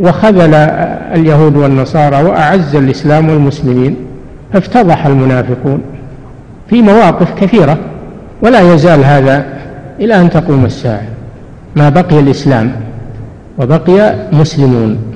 وخذل 0.00 0.54
اليهود 1.14 1.56
والنصارى 1.56 2.22
وأعز 2.22 2.76
الإسلام 2.76 3.28
والمسلمين 3.28 3.96
فافتضح 4.52 5.06
المنافقون 5.06 5.82
في 6.70 6.82
مواقف 6.82 7.34
كثيرة 7.40 7.78
ولا 8.42 8.74
يزال 8.74 9.04
هذا 9.04 9.44
إلى 10.00 10.20
أن 10.20 10.30
تقوم 10.30 10.64
الساعة. 10.64 11.02
ما 11.76 11.88
بقي 11.88 12.20
الإسلام 12.20 12.72
وبقي 13.58 14.14
مسلمون. 14.32 15.13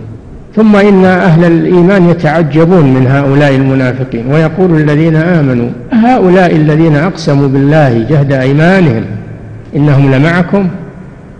ثم 0.56 0.76
إن 0.76 1.04
أهل 1.04 1.44
الإيمان 1.44 2.10
يتعجبون 2.10 2.94
من 2.94 3.06
هؤلاء 3.06 3.54
المنافقين 3.54 4.26
ويقول 4.32 4.80
الذين 4.80 5.16
آمنوا 5.16 5.68
هؤلاء 5.92 6.56
الذين 6.56 6.96
أقسموا 6.96 7.48
بالله 7.48 8.06
جهد 8.10 8.32
أيمانهم 8.32 9.04
إنهم 9.76 10.14
لمعكم 10.14 10.68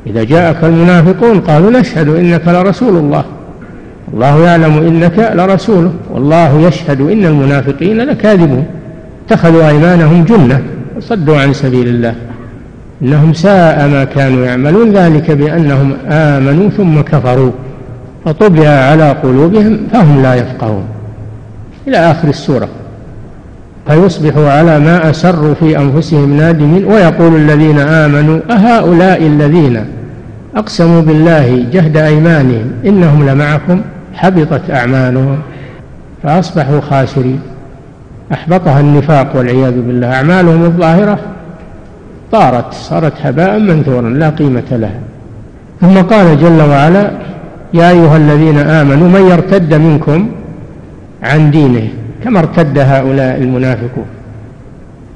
إذا 0.07 0.25
جاءك 0.25 0.65
المنافقون 0.65 1.41
قالوا 1.41 1.71
نشهد 1.71 2.09
إنك 2.09 2.49
لرسول 2.49 2.97
الله 2.97 3.25
الله 4.15 4.45
يعلم 4.45 4.79
إنك 4.79 5.33
لرسوله 5.35 5.93
والله 6.11 6.61
يشهد 6.67 7.01
إن 7.01 7.25
المنافقين 7.25 8.01
لكاذبون 8.01 8.67
اتخذوا 9.27 9.69
أيمانهم 9.69 10.25
جنة 10.25 10.63
وصدوا 10.97 11.39
عن 11.41 11.53
سبيل 11.53 11.89
الله 11.89 12.15
إنهم 13.03 13.35
ساء 13.35 13.89
ما 13.89 14.05
كانوا 14.05 14.47
يعملون 14.47 14.93
ذلك 14.93 15.31
بأنهم 15.31 15.93
آمنوا 16.09 16.69
ثم 16.69 17.01
كفروا 17.01 17.53
فطبع 18.25 18.69
على 18.69 19.11
قلوبهم 19.11 19.79
فهم 19.93 20.23
لا 20.23 20.35
يفقهون. 20.35 20.85
إلى 21.89 21.97
آخر 21.97 22.29
السورة. 22.29 22.69
فيصبحوا 23.87 24.51
على 24.51 24.79
ما 24.79 25.11
أسروا 25.11 25.55
في 25.55 25.79
أنفسهم 25.79 26.37
نادمين 26.37 26.85
ويقول 26.85 27.37
الذين 27.37 27.79
آمنوا 27.79 28.41
أهؤلاء 28.51 29.27
الذين 29.27 29.85
أقسموا 30.57 31.01
بالله 31.01 31.67
جهد 31.73 31.97
أيمانهم 31.97 32.73
إنهم 32.87 33.29
لمعكم 33.29 33.81
حبطت 34.15 34.71
أعمالهم 34.71 35.39
فأصبحوا 36.23 36.81
خاسرين. 36.81 37.41
أحبطها 38.33 38.81
النفاق 38.81 39.37
والعياذ 39.37 39.73
بالله. 39.73 40.15
أعمالهم 40.15 40.65
الظاهرة 40.65 41.19
طارت 42.33 42.73
صارت 42.73 43.13
هباء 43.23 43.59
منثورا 43.59 44.11
لا 44.11 44.31
قيمة 44.31 44.63
لها. 44.71 45.01
ثم 45.81 45.99
قال 46.01 46.41
جل 46.41 46.63
وعلا 46.63 47.11
يا 47.75 47.91
أيها 47.91 48.17
الذين 48.17 48.59
آمنوا 48.59 49.09
من 49.09 49.31
يرتد 49.31 49.75
منكم 49.75 50.29
عن 51.23 51.51
دينه؟ 51.51 51.89
كما 52.25 52.39
ارتد 52.39 52.79
هؤلاء 52.79 53.37
المنافقون. 53.37 54.07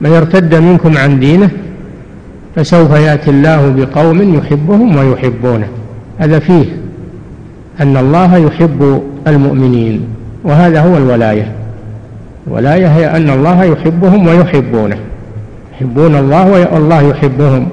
من 0.01 0.11
يرتد 0.11 0.55
منكم 0.55 0.99
عن 0.99 1.21
دينه 1.21 1.51
فسوف 2.57 2.91
يأتي 2.91 3.31
الله 3.31 3.75
بقوم 3.77 4.35
يحبهم 4.35 4.97
ويحبونه. 4.97 5.67
هذا 6.19 6.39
فيه 6.39 6.65
أن 7.81 7.97
الله 7.97 8.37
يحب 8.37 9.03
المؤمنين 9.27 10.05
وهذا 10.45 10.81
هو 10.81 10.97
الولاية. 10.97 11.53
الولاية 12.47 12.87
هي 12.87 13.17
أن 13.17 13.31
الله 13.31 13.65
يحبهم 13.65 14.29
ويحبونه. 14.29 14.97
يحبون 15.75 16.17
الله 16.17 16.69
والله 16.73 17.03
يحبهم. 17.03 17.69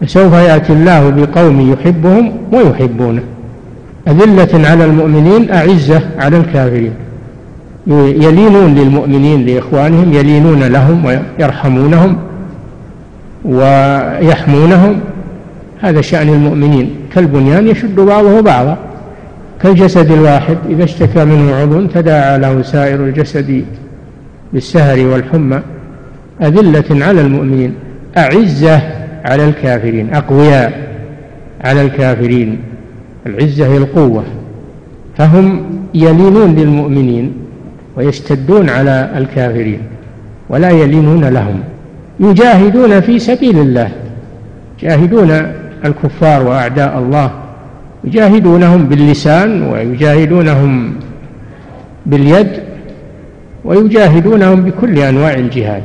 فسوف 0.00 0.32
يأتي 0.32 0.72
الله 0.72 1.10
بقوم 1.10 1.72
يحبهم 1.72 2.32
ويحبونه. 2.52 3.22
أذلة 4.08 4.68
على 4.68 4.84
المؤمنين 4.84 5.50
أعزة 5.50 6.00
على 6.18 6.36
الكافرين. 6.36 6.92
يلينون 7.86 8.74
للمؤمنين 8.74 9.46
لإخوانهم 9.46 10.12
يلينون 10.12 10.62
لهم 10.64 11.04
ويرحمونهم 11.04 12.16
ويحمونهم. 13.44 15.00
هذا 15.80 16.00
شأن 16.00 16.28
المؤمنين. 16.28 16.90
كالبنيان 17.14 17.68
يشد 17.68 18.00
بعضه 18.00 18.40
بعضا. 18.40 18.78
كالجسد 19.62 20.12
الواحد 20.12 20.56
إذا 20.70 20.84
اشتكى 20.84 21.24
منه 21.24 21.54
عضو 21.54 21.86
تداعى 21.86 22.38
له 22.38 22.62
سائر 22.62 23.04
الجسد 23.04 23.64
بالسهر 24.52 25.06
والحمى. 25.06 25.60
أذلة 26.42 27.06
على 27.06 27.20
المؤمنين. 27.20 27.74
أعزة 28.16 28.80
على 29.24 29.44
الكافرين. 29.48 30.14
أقوياء 30.14 30.72
على 31.64 31.82
الكافرين. 31.82 32.58
العزة 33.26 33.66
هي 33.66 33.76
القوة. 33.76 34.24
فهم 35.16 35.62
يلينون 35.94 36.54
للمؤمنين 36.54 37.32
ويشتدون 37.96 38.70
على 38.70 39.10
الكافرين 39.16 39.80
ولا 40.48 40.70
يلينون 40.70 41.24
لهم. 41.24 41.60
يجاهدون 42.20 43.00
في 43.00 43.18
سبيل 43.18 43.58
الله 43.58 43.90
يجاهدون 44.82 45.30
الكفار 45.84 46.46
وأعداء 46.46 46.98
الله 46.98 47.30
يجاهدونهم 48.04 48.84
باللسان 48.84 49.62
ويجاهدونهم 49.62 50.94
باليد 52.06 52.48
ويجاهدونهم 53.64 54.62
بكل 54.64 54.98
أنواع 54.98 55.34
الجهاد 55.34 55.82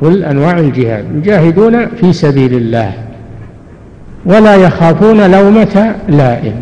كل 0.00 0.24
أنواع 0.24 0.58
الجهاد. 0.58 1.04
يجاهدون 1.16 1.86
في 1.86 2.12
سبيل 2.12 2.54
الله. 2.54 2.92
ولا 4.26 4.56
يخافون 4.56 5.30
لومة 5.30 5.94
لائم 6.08 6.54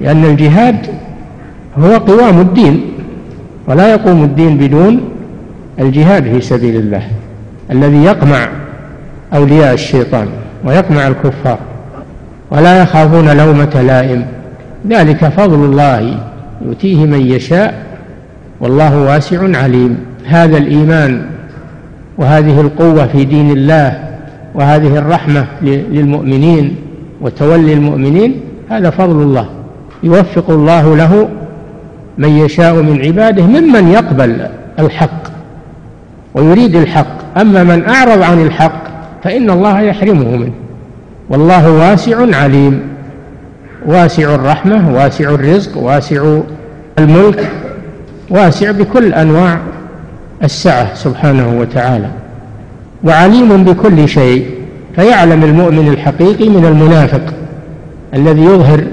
لأن 0.00 0.24
الجهاد 0.24 0.76
هو 1.78 1.96
قوام 1.96 2.40
الدين 2.40 2.82
ولا 3.66 3.92
يقوم 3.92 4.24
الدين 4.24 4.56
بدون 4.58 5.00
الجهاد 5.80 6.24
في 6.24 6.40
سبيل 6.40 6.76
الله 6.76 7.02
الذي 7.70 8.04
يقمع 8.04 8.48
أولياء 9.34 9.74
الشيطان 9.74 10.28
ويقمع 10.64 11.08
الكفار 11.08 11.58
ولا 12.50 12.82
يخافون 12.82 13.36
لومة 13.36 13.82
لائم. 13.82 14.26
ذلك 14.88 15.28
فضل 15.28 15.64
الله 15.64 16.18
يؤتيه 16.66 17.04
من 17.04 17.20
يشاء 17.20 17.86
والله 18.60 18.98
واسع 18.98 19.58
عليم. 19.58 19.98
هذا 20.26 20.58
الإيمان 20.58 21.26
وهذه 22.18 22.60
القوة 22.60 23.06
في 23.06 23.24
دين 23.24 23.50
الله 23.50 24.09
وهذه 24.54 24.98
الرحمة 24.98 25.46
للمؤمنين 25.62 26.76
وتولي 27.20 27.72
المؤمنين 27.72 28.40
هذا 28.70 28.90
فضل 28.90 29.22
الله. 29.22 29.46
يوفق 30.02 30.50
الله 30.50 30.96
له 30.96 31.28
من 32.18 32.28
يشاء 32.28 32.74
من 32.74 33.00
عباده 33.04 33.42
ممن 33.42 33.88
يقبل 33.88 34.46
الحق 34.78 35.22
ويريد 36.34 36.76
الحق. 36.76 37.38
أما 37.40 37.64
من 37.64 37.88
أعرض 37.88 38.22
عن 38.22 38.42
الحق 38.42 38.82
فإن 39.24 39.50
الله 39.50 39.80
يحرمه 39.80 40.36
منه. 40.36 40.52
والله 41.30 41.70
واسع 41.72 42.36
عليم. 42.36 42.80
واسع 43.86 44.34
الرحمة 44.34 44.94
واسع 44.94 45.30
الرزق 45.30 45.78
واسع 45.78 46.38
الملك 46.98 47.50
واسع 48.30 48.70
بكل 48.70 49.14
أنواع 49.14 49.58
السعة 50.42 50.94
سبحانه 50.94 51.60
وتعالى. 51.60 52.08
وعليم 53.04 53.64
بكل 53.64 54.08
شيء 54.08 54.46
فيعلم 54.96 55.44
المؤمن 55.44 55.88
الحقيقي 55.88 56.48
من 56.48 56.64
المنافق 56.64 57.22
الذي 58.14 58.42
يظهر 58.42 58.84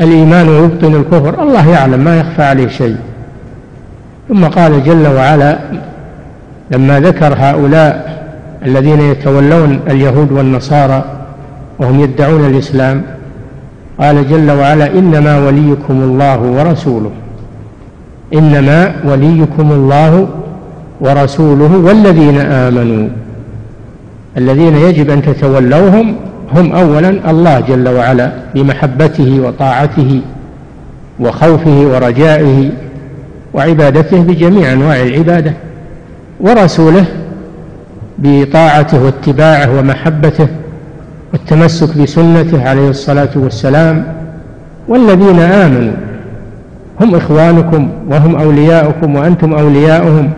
الإيمان 0.00 0.48
ويبطن 0.48 0.94
الكفر. 0.94 1.42
الله 1.42 1.68
يعلم 1.68 2.00
ما 2.00 2.20
يخفى 2.20 2.42
عليه 2.42 2.68
شيء. 2.68 2.96
ثم 4.28 4.44
قال 4.44 4.84
جل 4.84 5.06
وعلا 5.06 5.58
لما 6.70 7.00
ذكر 7.00 7.34
هؤلاء 7.38 8.22
الذين 8.66 9.00
يتولون 9.00 9.80
اليهود 9.90 10.32
والنصارى 10.32 11.04
وهم 11.78 12.00
يدعون 12.00 12.46
الإسلام 12.46 13.02
قال 14.00 14.28
جل 14.28 14.50
وعلا 14.50 14.86
إنما 14.98 15.38
وليكم 15.38 16.02
الله 16.02 16.40
ورسوله 16.40 17.10
إنما 18.34 18.92
وليكم 19.04 19.72
الله 19.72 20.28
ورسوله 21.00 21.76
والذين 21.76 22.38
آمنوا. 22.40 23.08
الذين 24.36 24.74
يجب 24.76 25.10
أن 25.10 25.22
تتولوهم 25.22 26.16
هم 26.54 26.72
أولا 26.72 27.30
الله 27.30 27.60
جل 27.60 27.88
وعلا 27.88 28.32
بمحبته 28.54 29.40
وطاعته 29.40 30.20
وخوفه 31.20 31.70
ورجائه 31.92 32.70
وعبادته 33.54 34.22
بجميع 34.22 34.72
أنواع 34.72 35.02
العبادة 35.02 35.52
ورسوله 36.40 37.04
بطاعته 38.18 39.04
واتباعه 39.04 39.78
ومحبته 39.78 40.48
والتمسك 41.32 41.98
بسنته 41.98 42.68
عليه 42.68 42.88
الصلاة 42.88 43.28
والسلام 43.36 44.04
والذين 44.88 45.40
آمنوا 45.40 45.92
هم 47.00 47.14
إخوانكم 47.14 47.88
وهم 48.08 48.36
أولياؤكم 48.36 49.16
وأنتم 49.16 49.54
أولياؤهم 49.54 50.30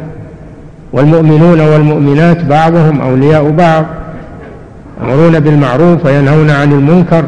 والمؤمنون 0.94 1.60
والمؤمنات 1.60 2.44
بعضهم 2.44 3.00
أولياء 3.00 3.50
بعض 3.50 3.84
يأمرون 5.00 5.40
بالمعروف 5.40 6.06
وينهون 6.06 6.50
عن 6.50 6.72
المنكر 6.72 7.24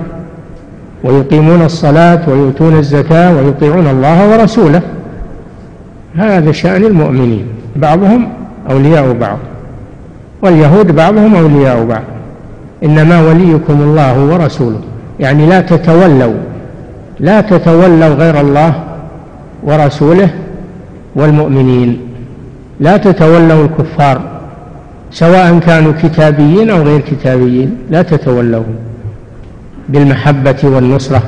ويقيمون 1.05 1.63
الصلاة 1.63 2.21
ويؤتون 2.29 2.79
الزكاة 2.79 3.37
ويطيعون 3.37 3.87
الله 3.87 4.31
ورسوله. 4.31 4.83
هذا 6.17 6.53
شأن 6.53 6.85
المؤمنين 6.85 7.47
بعضهم 7.77 8.29
أولياء 8.71 9.13
بعض 9.13 9.39
واليهود 10.43 10.97
بعضهم 10.97 11.35
أولياء 11.35 11.85
بعض 11.85 12.03
إنما 12.85 13.21
وليكم 13.21 13.81
الله 13.81 14.25
ورسوله. 14.25 14.81
يعني 15.21 15.47
لا 15.47 15.61
تتولوا 15.61 16.35
لا 17.21 17.41
تتولوا 17.41 18.09
غير 18.09 18.41
الله 18.41 18.73
ورسوله 19.63 20.29
والمؤمنين. 21.17 22.01
لا 22.81 22.97
تتولوا 22.97 23.65
الكفار 23.65 24.21
سواء 25.11 25.59
كانوا 25.59 25.93
كتابيين 26.03 26.71
أو 26.71 26.83
غير 26.83 27.01
كتابيين 27.01 27.77
لا 27.91 28.03
تتولوهم 28.03 28.75
بالمحبة 29.89 30.57
والنصرة. 30.65 31.23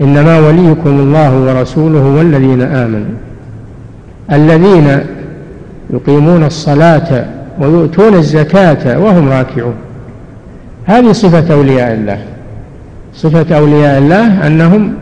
إنما 0.00 0.38
وليكم 0.38 0.90
الله 1.00 1.40
ورسوله 1.40 2.00
والذين 2.00 2.62
آمنوا. 2.62 3.14
الذين 4.32 4.98
يقيمون 5.90 6.44
الصلاة 6.44 7.24
ويؤتون 7.60 8.14
الزكاة 8.14 8.98
وهم 8.98 9.28
راكعون. 9.28 9.74
هذه 10.86 11.12
صفة 11.12 11.54
أولياء 11.54 11.92
الله. 11.92 12.18
صفة 13.14 13.56
أولياء 13.56 13.98
الله 13.98 14.46
أنهم 14.46 14.92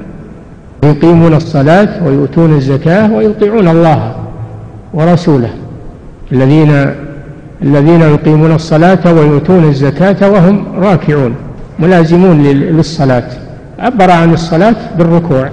يقيمون 0.84 1.34
الصلاة 1.34 2.06
ويؤتون 2.06 2.56
الزكاة 2.56 3.12
ويطيعون 3.12 3.68
الله. 3.68 4.19
ورسوله. 4.94 5.50
الذين 6.32 6.94
الذين 7.62 8.00
يقيمون 8.00 8.52
الصلاة 8.52 9.12
ويؤتون 9.12 9.64
الزكاة 9.64 10.30
وهم 10.30 10.64
راكعون 10.78 11.34
ملازمون 11.78 12.42
للصلاة. 12.42 13.24
عبر 13.78 14.10
عن 14.10 14.32
الصلاة 14.32 14.76
بالركوع 14.98 15.48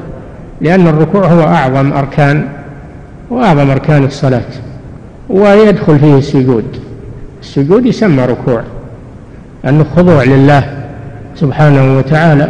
لأن 0.62 0.88
الركوع 0.88 1.26
هو 1.26 1.42
أعظم 1.42 1.94
أركان 1.94 2.46
وأعظم 3.30 3.70
أركان 3.70 4.04
الصلاة. 4.04 4.42
ويدخل 5.30 6.00
فيه 6.00 6.18
السجود. 6.18 6.66
السجود 7.42 7.86
يسمى 7.86 8.26
ركوع 8.26 8.62
أنه 9.66 9.86
خضوع 9.96 10.24
لله 10.24 10.64
سبحانه 11.36 11.98
وتعالى. 11.98 12.50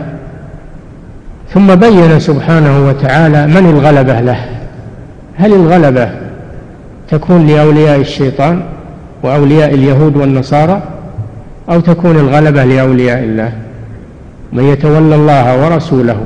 ثم 1.54 1.76
بين 1.76 2.20
سبحانه 2.20 2.88
وتعالى 2.88 3.48
من 3.48 3.70
الغلبة 3.70 4.20
له؟ 4.22 4.46
هل 5.38 5.54
الغلبة 5.54 6.10
تكون 7.10 7.48
لأولياء 7.48 8.00
الشيطان 8.00 8.62
وأولياء 9.24 9.74
اليهود 9.74 10.18
والنصارى 10.18 10.82
أو 11.70 11.80
تكون 11.80 12.16
الغلبة 12.16 12.64
لأولياء 12.64 13.24
الله. 13.24 13.52
من 14.54 14.64
يتولى 14.64 15.16
الله 15.16 15.66
ورسوله 15.66 16.18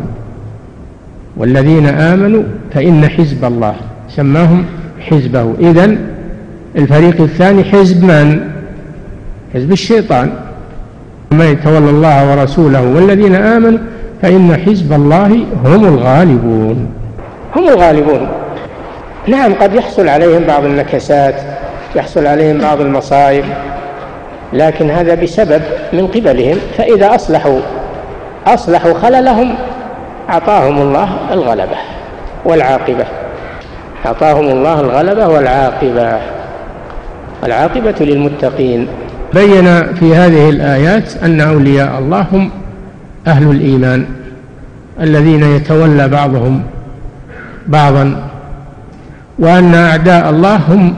والذين 1.37 1.85
آمنوا 1.85 2.43
فإن 2.73 3.07
حزب 3.09 3.45
الله 3.45 3.75
سماهم 4.09 4.65
حزبه. 4.99 5.53
إذن 5.59 5.97
الفريق 6.75 7.21
الثاني 7.21 7.63
حزب 7.63 8.03
من؟ 8.03 8.39
حزب 9.53 9.71
الشيطان. 9.71 10.31
من 11.31 11.45
يتولى 11.45 11.89
الله 11.89 12.31
ورسوله 12.31 12.81
والذين 12.81 13.35
آمنوا 13.35 13.79
فإن 14.21 14.57
حزب 14.57 14.93
الله 14.93 15.45
هم 15.65 15.85
الغالبون. 15.85 16.85
هم 17.55 17.69
الغالبون. 17.69 18.27
نعم 19.27 19.53
قد 19.53 19.73
يحصل 19.75 20.07
عليهم 20.07 20.43
بعض 20.43 20.65
النكسات 20.65 21.35
يحصل 21.95 22.27
عليهم 22.27 22.57
بعض 22.57 22.81
المصائب 22.81 23.45
لكن 24.53 24.89
هذا 24.89 25.15
بسبب 25.15 25.61
من 25.93 26.07
قبلهم 26.07 26.57
فإذا 26.77 27.15
أصلحوا 27.15 27.59
أصلحوا 28.47 28.93
خللهم 28.93 29.55
أعطاهم 30.29 30.81
الله 30.81 31.09
الغلبة 31.31 31.77
والعاقبة. 32.45 33.05
أعطاهم 34.05 34.45
الله 34.49 34.79
الغلبة 34.79 35.27
والعاقبة. 35.27 36.19
العاقبة 37.43 37.95
للمتقين. 37.99 38.87
بين 39.33 39.93
في 39.93 40.15
هذه 40.15 40.49
الآيات 40.49 41.23
أن 41.23 41.41
أولياء 41.41 41.99
الله 41.99 42.25
هم 42.31 42.51
أهل 43.27 43.51
الإيمان 43.51 44.05
الذين 45.01 45.55
يتولى 45.55 46.07
بعضهم 46.07 46.63
بعضا 47.67 48.30
وأن 49.39 49.75
أعداء 49.75 50.29
الله 50.29 50.55
هم 50.55 50.93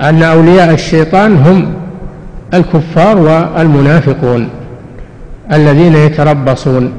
أن 0.00 0.22
أولياء 0.22 0.74
الشيطان 0.74 1.36
هم 1.36 1.74
الكفار 2.54 3.18
والمنافقون 3.18 4.48
الذين 5.52 5.94
يتربصون 5.94 6.92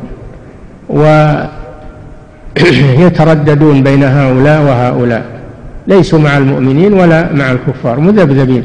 ويترددون 2.60 3.84
بين 3.84 4.04
هؤلاء 4.04 4.62
وهؤلاء. 4.62 5.26
ليسوا 5.88 6.20
مع 6.20 6.38
المؤمنين 6.38 6.94
ولا 6.94 7.34
مع 7.34 7.52
الكفار 7.52 8.00
مذبذبين 8.00 8.64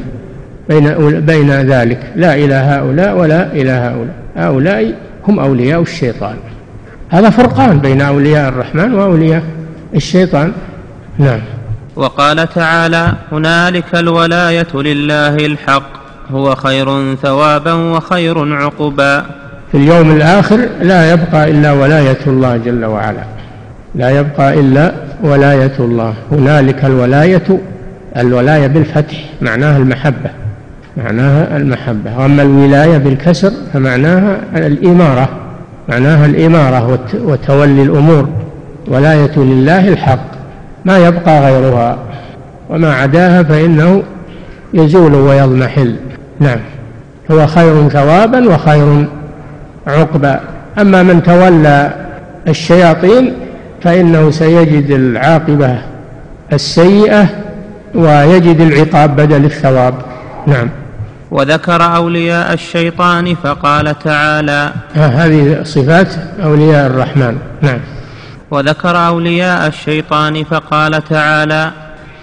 بين 0.69 1.19
بين 1.19 1.51
ذلك. 1.51 1.99
لا 2.15 2.35
إلى 2.35 2.53
هؤلاء 2.53 3.17
ولا 3.17 3.51
إلى 3.51 3.71
هؤلاء. 3.71 4.15
هؤلاء 4.37 4.93
هم 5.27 5.39
أولياء 5.39 5.81
الشيطان. 5.81 6.35
هذا 7.09 7.29
فرقان 7.29 7.79
بين 7.79 8.01
أولياء 8.01 8.49
الرحمن 8.49 8.93
وأولياء 8.93 9.43
الشيطان. 9.95 10.51
نعم. 11.19 11.39
وقال 11.95 12.49
تعالى 12.49 13.13
هنالك 13.31 13.95
الولاية 13.95 14.67
لله 14.73 15.35
الحق 15.35 15.83
هو 16.31 16.55
خير 16.55 17.15
ثوابا 17.15 17.73
وخير 17.73 18.55
عقبا. 18.55 19.25
في 19.71 19.77
اليوم 19.77 20.11
الآخر 20.11 20.59
لا 20.81 21.13
يبقى 21.13 21.51
إلا 21.51 21.71
ولاية 21.71 22.17
الله 22.27 22.57
جل 22.57 22.85
وعلا. 22.85 23.23
لا 23.95 24.09
يبقى 24.09 24.59
إلا 24.59 24.93
ولاية 25.23 25.73
الله. 25.79 26.13
هنالك 26.31 26.85
الولاية 26.85 27.59
الولاية 28.17 28.67
بالفتح 28.67 29.29
معناها 29.41 29.77
المحبة 29.77 30.29
معناها 30.97 31.57
المحبة. 31.57 32.19
وأما 32.19 32.43
الولاية 32.43 32.97
بالكسر 32.97 33.51
فمعناها 33.73 34.39
الإمارة 34.55 35.29
معناها 35.89 36.25
الإمارة 36.25 36.99
وتولي 37.13 37.81
الأمور. 37.81 38.29
ولاية 38.87 39.37
لله 39.37 39.87
الحق. 39.87 40.40
ما 40.85 40.97
يبقى 40.97 41.41
غيرها. 41.41 41.97
وما 42.69 42.93
عداها 42.93 43.43
فإنه 43.43 44.03
يزول 44.73 45.15
ويضمحل. 45.15 45.95
نعم. 46.39 46.59
هو 47.31 47.47
خير 47.47 47.89
ثوابا 47.89 48.49
وخير 48.49 49.07
عقبا. 49.87 50.39
أما 50.79 51.03
من 51.03 51.23
تولى 51.23 51.93
الشياطين 52.47 53.33
فإنه 53.81 54.31
سيجد 54.31 54.91
العاقبة 54.91 55.77
السيئة 56.53 57.27
ويجد 57.95 58.61
العقاب 58.61 59.15
بدل 59.15 59.45
الثواب. 59.45 59.93
نعم. 60.47 60.69
وذكر 61.31 61.95
أولياء 61.95 62.53
الشيطان 62.53 63.35
فقال 63.35 63.99
تعالى 63.99 64.71
هذه 64.93 65.59
صفات 65.63 66.07
أولياء 66.43 66.87
الرحمن. 66.87 67.37
نعم. 67.61 67.79
وذكر 68.51 69.07
أولياء 69.07 69.67
الشيطان 69.67 70.43
فقال 70.43 71.03
تعالى 71.03 71.71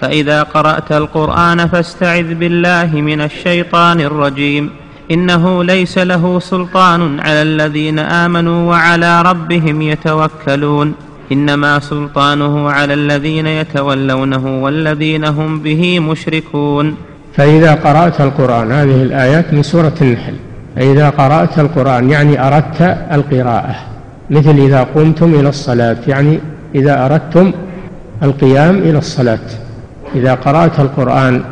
فإذا 0.00 0.42
قرأت 0.42 0.92
القرآن 0.92 1.68
فاستعذ 1.68 2.34
بالله 2.34 2.90
من 3.00 3.20
الشيطان 3.20 4.00
الرجيم. 4.00 4.70
إنه 5.10 5.64
ليس 5.64 5.98
له 5.98 6.40
سلطان 6.40 7.20
على 7.20 7.42
الذين 7.42 7.98
آمنوا 7.98 8.70
وعلى 8.70 9.22
ربهم 9.22 9.82
يتوكلون. 9.82 10.94
إنما 11.32 11.78
سلطانه 11.78 12.70
على 12.70 12.94
الذين 12.94 13.46
يتولونه 13.46 14.62
والذين 14.62 15.24
هم 15.24 15.60
به 15.60 16.00
مشركون. 16.00 16.96
فإذا 17.36 17.74
قرأت 17.74 18.20
القرآن 18.20 18.72
هذه 18.72 19.02
الآيات 19.02 19.54
من 19.54 19.62
سورة 19.62 19.94
النحل. 20.00 20.34
فإذا 20.76 21.10
قرأت 21.10 21.58
القرآن 21.58 22.10
يعني 22.10 22.46
أردت 22.46 22.96
القراءة. 23.12 23.97
مثل 24.30 24.58
إذا 24.58 24.82
قمتم 24.82 25.34
إلى 25.34 25.48
الصلاة 25.48 25.96
يعني 26.08 26.38
إذا 26.74 27.04
أردتم 27.06 27.52
القيام 28.22 28.76
إلى 28.76 28.98
الصلاة. 28.98 29.38
إذا 30.14 30.34
قرأت 30.34 30.80
القرآن 30.80 31.42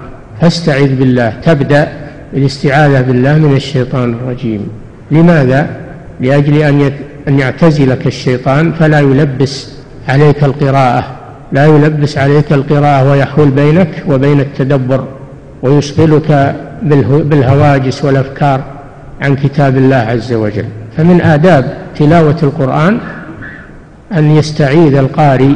فاستعذ 0.40 0.94
بالله 0.96 1.30
تبدأ 1.42 1.88
بالاستعاذة 2.32 3.00
بالله 3.00 3.38
من 3.38 3.56
الشيطان 3.56 4.14
الرجيم. 4.14 4.68
لماذا؟ 5.10 5.70
لأجل 6.20 6.62
أن 6.62 6.90
أن 7.28 7.38
يعتزلك 7.38 8.06
الشيطان 8.06 8.72
فلا 8.72 9.00
يلبس 9.00 9.72
عليك 10.08 10.44
القراءة 10.44 11.04
لا 11.52 11.66
يلبس 11.66 12.18
عليك 12.18 12.52
القراءة 12.52 13.10
ويحول 13.10 13.50
بينك 13.50 14.04
وبين 14.08 14.40
التدبر 14.40 15.04
ويشغلك 15.62 16.56
بالهواجس 17.02 18.04
والأفكار 18.04 18.60
عن 19.20 19.36
كتاب 19.36 19.76
الله 19.76 19.96
عز 19.96 20.32
وجل. 20.32 20.64
فمن 20.96 21.20
آداب 21.20 21.85
تلاوة 21.98 22.36
القرآن 22.42 22.98
أن 24.12 24.36
يستعيذ 24.36 24.96
القارئ 24.96 25.52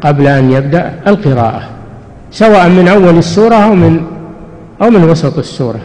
قبل 0.00 0.26
أن 0.26 0.52
يبدأ 0.52 0.92
القراءة 1.06 1.62
سواء 2.30 2.68
من 2.68 2.88
أول 2.88 3.18
السورة 3.18 3.54
أو 3.54 3.74
من 3.74 4.00
أو 4.82 4.90
من 4.90 5.04
وسط 5.04 5.38
السورة 5.38 5.80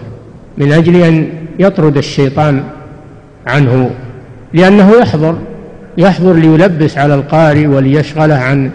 من 0.57 0.71
أجل 0.71 0.95
أن 0.95 1.29
يطرد 1.59 1.97
الشيطان 1.97 2.63
عنه 3.47 3.89
لأنه 4.53 4.91
يحضر 5.01 5.35
يحضر 5.97 6.33
ليلبس 6.33 6.97
على 6.97 7.15
القارئ 7.15 7.67
وليشغله 7.67 8.35
عن 8.35 8.71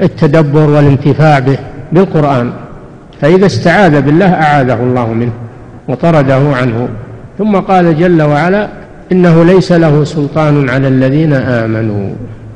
التدبر 0.00 0.70
والانتفاع 0.70 1.38
به 1.38 1.58
بالقرآن 1.92 2.52
فإذا 3.20 3.46
استعاذ 3.46 4.00
بالله 4.00 4.32
أعاذه 4.34 4.82
الله 4.82 5.12
منه 5.12 5.32
وطرده 5.88 6.56
عنه. 6.56 6.88
ثم 7.38 7.56
قال 7.56 7.98
جل 7.98 8.22
وعلا 8.22 8.68
إنه 9.12 9.44
ليس 9.44 9.72
له 9.72 10.04
سلطان 10.04 10.70
على 10.70 10.88
الذين 10.88 11.32
آمنوا 11.32 12.10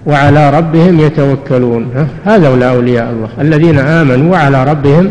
وعلى 0.06 0.50
ربهم 0.50 1.00
يتوكلون. 1.00 1.86
هؤلاء 2.26 2.74
أولياء 2.74 3.10
الله. 3.10 3.28
الذين 3.40 3.78
آمنوا 3.78 4.32
وعلى 4.32 4.64
ربهم 4.64 5.10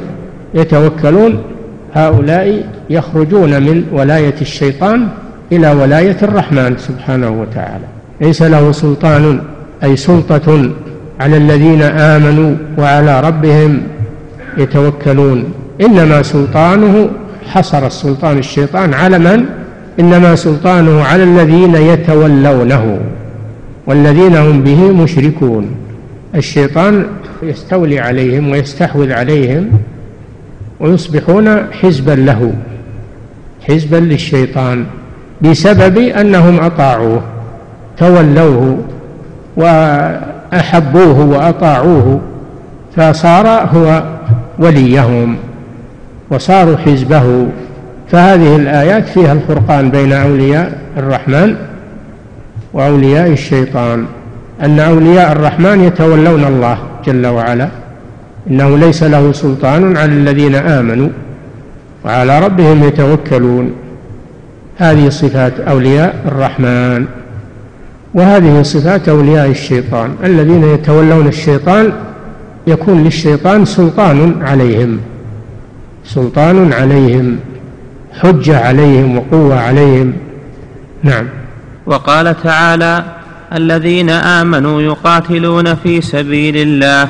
يتوكلون. 0.53 1.41
هؤلاء 1.93 2.63
يخرجون 2.89 3.63
من 3.63 3.83
ولاية 3.91 4.35
الشيطان 4.41 5.07
إلى 5.51 5.71
ولاية 5.71 6.17
الرحمن 6.21 6.77
سبحانه 6.77 7.29
وتعالى. 7.41 7.85
ليس 8.21 8.41
له 8.41 8.71
سلطان 8.71 9.41
أي 9.83 9.95
سلطة 9.95 10.69
على 11.19 11.37
الذين 11.37 11.81
آمنوا 11.81 12.55
وعلى 12.77 13.21
ربهم 13.21 13.81
يتوكلون. 14.57 15.53
إنما 15.81 16.21
سلطانه 16.21 17.09
حصر 17.47 17.85
السلطان 17.87 18.37
الشيطان 18.37 18.93
على 18.93 19.19
من؟ 19.19 19.45
إنما 19.99 20.35
سلطانه 20.35 21.03
على 21.03 21.23
الذين 21.23 21.75
يتولونه 21.75 22.99
والذين 23.87 24.35
هم 24.35 24.63
به 24.63 24.91
مشركون. 24.91 25.69
الشيطان 26.35 27.05
يستولي 27.43 27.99
عليهم 27.99 28.49
ويستحوذ 28.49 29.11
عليهم 29.11 29.69
ويصبحون 30.79 31.71
حزبا 31.71 32.11
له 32.11 32.53
حزبا 33.67 33.95
للشيطان 33.97 34.85
بسبب 35.41 35.97
أنهم 35.97 36.59
أطاعوه 36.59 37.21
تولوه 37.97 38.77
وأحبوه 39.57 41.19
وأطاعوه 41.19 42.21
فصار 42.95 43.47
هو 43.47 44.03
وليهم 44.59 45.37
وصاروا 46.29 46.77
حزبه. 46.77 47.47
فهذه 48.11 48.55
الآيات 48.55 49.07
فيها 49.07 49.33
الفرقان 49.33 49.91
بين 49.91 50.13
أولياء 50.13 50.77
الرحمن 50.97 51.55
وأولياء 52.73 53.31
الشيطان. 53.31 54.05
أن 54.61 54.79
أولياء 54.79 55.31
الرحمن 55.31 55.83
يتولون 55.83 56.43
الله 56.43 56.77
جل 57.05 57.27
وعلا. 57.27 57.69
إنه 58.49 58.77
ليس 58.77 59.03
له 59.03 59.31
سلطان 59.31 59.97
على 59.97 60.11
الذين 60.11 60.55
آمنوا 60.55 61.09
وعلى 62.05 62.39
ربهم 62.39 62.83
يتوكلون. 62.83 63.73
هذه 64.77 65.09
صفات 65.09 65.59
أولياء 65.59 66.15
الرحمن. 66.25 67.05
وهذه 68.13 68.61
صفات 68.61 69.09
أولياء 69.09 69.49
الشيطان. 69.49 70.15
الذين 70.23 70.63
يتولون 70.63 71.27
الشيطان 71.27 71.91
يكون 72.67 73.03
للشيطان 73.03 73.65
سلطان 73.65 74.41
عليهم. 74.41 74.99
سلطان 76.05 76.73
عليهم. 76.73 77.37
حجة 78.21 78.59
عليهم 78.59 79.17
وقوة 79.17 79.59
عليهم. 79.59 80.13
نعم. 81.03 81.25
وقال 81.85 82.41
تعالى 82.43 83.03
الذين 83.53 84.09
آمنوا 84.09 84.81
يقاتلون 84.81 85.75
في 85.75 86.01
سبيل 86.01 86.57
الله 86.57 87.09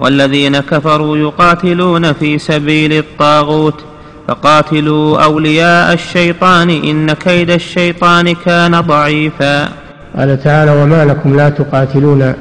والذين 0.00 0.60
كفروا 0.60 1.16
يقاتلون 1.16 2.12
في 2.12 2.38
سبيل 2.38 2.92
الطاغوت. 2.92 3.84
فقاتلوا 4.28 5.24
أولياء 5.24 5.92
الشيطان 5.92 6.70
إن 6.70 7.12
كيد 7.12 7.50
الشيطان 7.50 8.34
كان 8.34 8.80
ضعيفا. 8.80 9.68
قال 10.16 10.42
تعالى 10.42 10.82
وما 10.82 11.04
لكم 11.04 11.36
لا 11.36 11.48
تقاتلون 11.48 12.34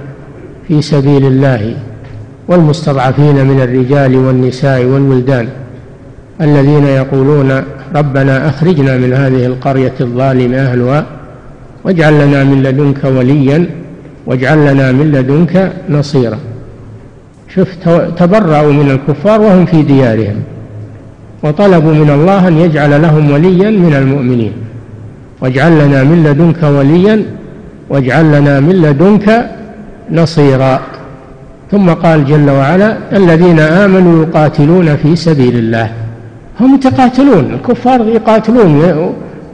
في 0.67 0.81
سبيل 0.81 1.25
الله 1.25 1.77
والمستضعفين 2.47 3.45
من 3.45 3.61
الرجال 3.61 4.15
والنساء 4.15 4.83
والولدان 4.83 5.49
الذين 6.41 6.85
يقولون 6.85 7.63
ربنا 7.95 8.49
أخرجنا 8.49 8.97
من 8.97 9.13
هذه 9.13 9.45
القرية 9.45 9.93
الظالم 10.01 10.53
أهلها 10.53 11.05
واجعل 11.83 12.27
لنا 12.27 12.43
من 12.43 12.63
لدنك 12.63 13.03
وليا 13.03 13.65
واجعل 14.25 14.73
لنا 14.73 14.91
من 14.91 15.11
لدنك 15.11 15.73
نصيرا. 15.89 16.37
شوف 17.55 17.67
تبرأوا 18.17 18.73
من 18.73 18.91
الكفار 18.91 19.41
وهم 19.41 19.65
في 19.65 19.81
ديارهم 19.81 20.35
وطلبوا 21.43 21.93
من 21.93 22.09
الله 22.09 22.47
أن 22.47 22.57
يجعل 22.57 23.01
لهم 23.01 23.31
وليا 23.31 23.69
من 23.69 23.93
المؤمنين. 23.93 24.53
واجعل 25.41 25.87
لنا 25.87 26.03
من 26.03 26.23
لدنك 26.23 26.63
وليا 26.63 27.25
واجعل 27.89 28.39
لنا 28.39 28.59
من 28.59 28.81
لدنك 28.81 29.49
نصيرا. 30.11 30.81
ثم 31.71 31.89
قال 31.89 32.25
جل 32.25 32.49
وعلا 32.49 32.97
الذين 33.13 33.59
آمنوا 33.59 34.25
يقاتلون 34.25 34.95
في 34.95 35.15
سبيل 35.15 35.57
الله. 35.57 35.89
هم 36.59 36.75
يتقاتلون 36.75 37.53
الكفار 37.53 38.07
يقاتلون 38.07 38.81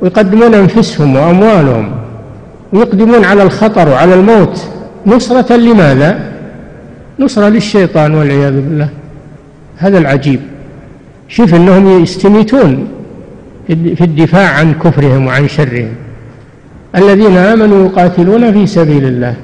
ويقدمون 0.02 0.54
أنفسهم 0.54 1.16
وأموالهم 1.16 1.92
ويقدمون 2.74 3.26
على 3.26 3.44
الخطر 3.44 3.90
وعلى 3.90 4.14
الموت. 4.14 4.68
نصرة 5.08 5.56
لماذا؟ 5.56 6.20
نصرة 7.20 7.50
للشيطان 7.50 8.16
والعياذ 8.16 8.54
بالله. 8.54 8.90
هذا 9.78 9.98
العجيب. 9.98 10.40
شوف 11.28 11.56
أنهم 11.56 12.04
يستميتون 12.04 12.88
في 13.68 14.02
الدفاع 14.02 14.50
عن 14.50 14.74
كفرهم 14.74 15.28
وعن 15.28 15.48
شرهم. 15.48 15.90
الذين 16.96 17.38
آمنوا 17.38 17.86
يقاتلون 17.86 18.54
في 18.54 18.68
سبيل 18.68 19.06
الله 19.06 19.36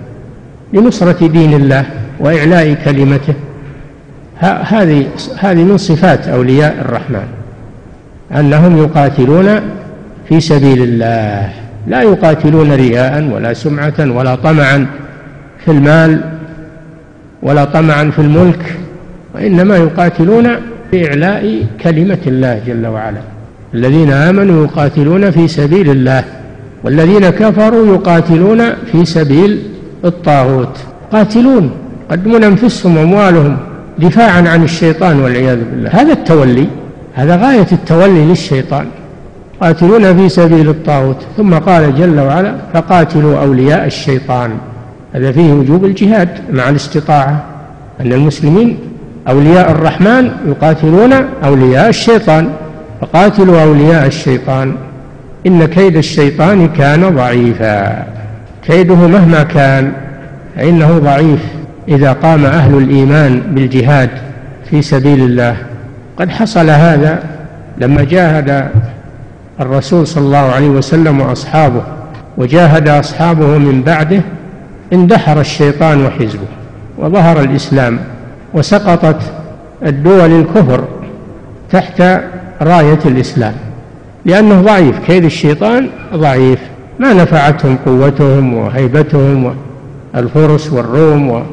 لنصرة 0.73 1.27
دين 1.27 1.53
الله 1.53 1.85
وإعلاء 2.19 2.77
كلمته. 2.85 3.33
هذه 4.39 5.05
هذه 5.39 5.63
من 5.63 5.77
صفات 5.77 6.27
أولياء 6.27 6.75
الرحمن. 6.81 7.27
أنهم 8.35 8.77
يقاتلون 8.77 9.47
في 10.29 10.39
سبيل 10.39 10.83
الله 10.83 11.49
لا 11.87 12.01
يقاتلون 12.01 12.71
رياء 12.71 13.29
ولا 13.33 13.53
سمعة 13.53 13.93
ولا 13.99 14.35
طمعا 14.35 14.87
في 15.65 15.71
المال 15.71 16.21
ولا 17.41 17.65
طمعا 17.65 18.03
في 18.03 18.19
الملك 18.19 18.75
وإنما 19.35 19.77
يقاتلون 19.77 20.47
بإعلاء 20.91 21.65
كلمة 21.83 22.17
الله 22.27 22.61
جل 22.67 22.87
وعلا. 22.87 23.21
الذين 23.73 24.11
آمنوا 24.11 24.65
يقاتلون 24.65 25.31
في 25.31 25.47
سبيل 25.47 25.89
الله 25.89 26.23
والذين 26.83 27.29
كفروا 27.29 27.95
يقاتلون 27.95 28.61
في 28.91 29.05
سبيل 29.05 29.59
الطاغوت. 30.05 30.77
قاتلون 31.11 31.71
يقدمون 32.09 32.43
أنفسهم 32.43 32.97
وأموالهم 32.97 33.57
دفاعا 33.99 34.41
عن 34.49 34.63
الشيطان 34.63 35.19
والعياذ 35.19 35.59
بالله. 35.71 35.89
هذا 35.89 36.13
التولي 36.13 36.67
هذا 37.17 37.35
غاية 37.35 37.67
التولي 37.71 38.25
للشيطان. 38.25 38.85
قاتلون 39.61 40.17
في 40.17 40.29
سبيل 40.29 40.69
الطاغوت. 40.69 41.25
ثم 41.37 41.53
قال 41.53 41.95
جل 41.95 42.19
وعلا 42.19 42.55
فقاتلوا 42.73 43.39
أولياء 43.39 43.85
الشيطان. 43.85 44.51
هذا 45.13 45.31
فيه 45.31 45.53
وجوب 45.53 45.85
الجهاد 45.85 46.29
مع 46.53 46.69
الاستطاعة. 46.69 47.43
أن 48.01 48.13
المسلمين 48.13 48.77
أولياء 49.27 49.71
الرحمن 49.71 50.31
يقاتلون 50.47 51.13
أولياء 51.43 51.89
الشيطان. 51.89 52.49
فقاتلوا 53.01 53.61
أولياء 53.61 54.07
الشيطان. 54.07 54.75
إن 55.47 55.65
كيد 55.65 55.97
الشيطان 55.97 56.67
كان 56.67 57.15
ضعيفا. 57.15 58.05
كيده 58.67 58.95
مهما 58.95 59.43
كان 59.43 59.91
فإنه 60.55 60.97
ضعيف. 60.97 61.39
إذا 61.87 62.13
قام 62.13 62.45
أهل 62.45 62.77
الإيمان 62.77 63.39
بالجهاد 63.39 64.09
في 64.69 64.81
سبيل 64.81 65.21
الله 65.21 65.57
قد 66.19 66.29
حصل 66.29 66.69
هذا 66.69 67.23
لما 67.77 68.03
جاهد 68.03 68.69
الرسول 69.59 70.07
صلى 70.07 70.25
الله 70.25 70.37
عليه 70.37 70.69
وسلم 70.69 71.21
وأصحابه 71.21 71.81
وجاهد 72.37 72.87
أصحابه 72.87 73.57
من 73.57 73.81
بعده 73.81 74.21
اندحر 74.93 75.39
الشيطان 75.39 76.05
وحزبه 76.05 76.47
وظهر 76.97 77.41
الإسلام 77.41 77.99
وسقطت 78.53 79.21
الدول 79.85 80.31
الكفر 80.31 80.83
تحت 81.71 82.01
راية 82.61 82.99
الإسلام 83.05 83.53
لأنه 84.25 84.61
ضعيف 84.61 84.99
كيد 84.99 85.25
الشيطان 85.25 85.89
ضعيف 86.15 86.59
ما 86.99 87.13
نفعتهم 87.13 87.77
قوتهم 87.85 88.53
وهيبتهم 88.53 89.55
الفرس 90.15 90.73
والروم 90.73 91.45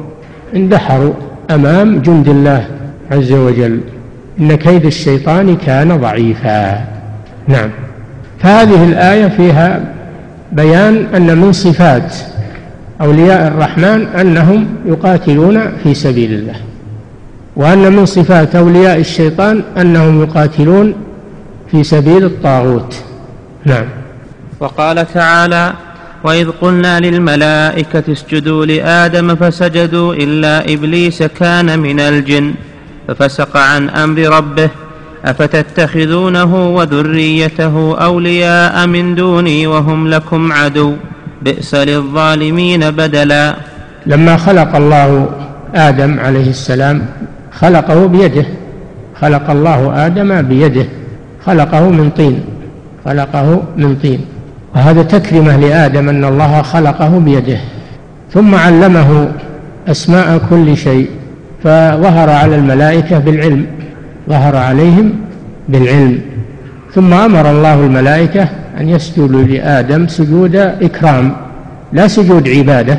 واندحروا 0.53 1.13
أمام 1.51 1.99
جند 1.99 2.27
الله 2.29 2.67
عز 3.11 3.31
وجل. 3.31 3.79
إن 4.39 4.55
كيد 4.55 4.85
الشيطان 4.85 5.57
كان 5.57 5.97
ضعيفا. 5.97 6.85
نعم. 7.47 7.69
فهذه 8.39 8.83
الآية 8.83 9.27
فيها 9.27 9.83
بيان 10.51 11.07
أن 11.15 11.37
من 11.37 11.51
صفات 11.51 12.15
أولياء 13.01 13.47
الرحمن 13.47 14.07
أنهم 14.07 14.67
يقاتلون 14.85 15.59
في 15.83 15.93
سبيل 15.93 16.33
الله 16.33 16.55
وأن 17.55 17.93
من 17.93 18.05
صفات 18.05 18.55
أولياء 18.55 18.99
الشيطان 18.99 19.63
أنهم 19.77 20.23
يقاتلون 20.23 20.93
في 21.71 21.83
سبيل 21.83 22.25
الطاغوت. 22.25 22.95
نعم. 23.65 23.85
وقال 24.59 25.13
تعالى 25.13 25.73
وإذ 26.23 26.49
قلنا 26.61 26.99
للملائكة 26.99 28.03
اسجدوا 28.11 28.65
لآدم 28.65 29.35
فسجدوا 29.35 30.13
إلا 30.13 30.73
إبليس 30.73 31.23
كان 31.23 31.79
من 31.79 31.99
الجن. 31.99 32.53
ففسق 33.07 33.57
عن 33.57 33.89
أمر 33.89 34.19
ربه 34.19 34.69
أفتتخذونه 35.25 36.69
وذريته 36.75 37.97
أولياء 37.97 38.87
من 38.87 39.15
دوني 39.15 39.67
وهم 39.67 40.07
لكم 40.07 40.53
عدو 40.53 40.93
بئس 41.41 41.75
للظالمين 41.75 42.91
بدلا. 42.91 43.55
لما 44.05 44.37
خلق 44.37 44.75
الله 44.75 45.29
آدم 45.75 46.19
عليه 46.19 46.49
السلام 46.49 47.05
خلقه 47.51 48.05
بيده 48.05 48.45
خلق 49.21 49.49
الله 49.49 50.05
آدم 50.05 50.41
بيده 50.41 50.85
خلقه 51.45 51.89
من 51.89 52.09
طين 52.09 52.43
خلقه 53.05 53.63
من 53.77 53.95
طين. 53.95 54.25
وهذا 54.75 55.03
تكرمه 55.03 55.57
لآدم 55.57 56.09
أن 56.09 56.25
الله 56.25 56.61
خلقه 56.61 57.19
بيده. 57.19 57.59
ثم 58.33 58.55
علمه 58.55 59.31
أسماء 59.87 60.41
كل 60.49 60.77
شيء. 60.77 61.09
فظهر 61.65 62.29
على 62.29 62.55
الملائكة 62.55 63.19
بالعلم 63.19 63.65
ظهر 64.29 64.55
عليهم 64.55 65.13
بالعلم. 65.69 66.21
ثم 66.93 67.13
أمر 67.13 67.51
الله 67.51 67.73
الملائكة 67.73 68.47
أن 68.79 68.89
يسجدوا 68.89 69.43
لآدم 69.43 70.07
سجود 70.07 70.55
إكرام 70.55 71.35
لا 71.93 72.07
سجود 72.07 72.49
عبادة 72.49 72.97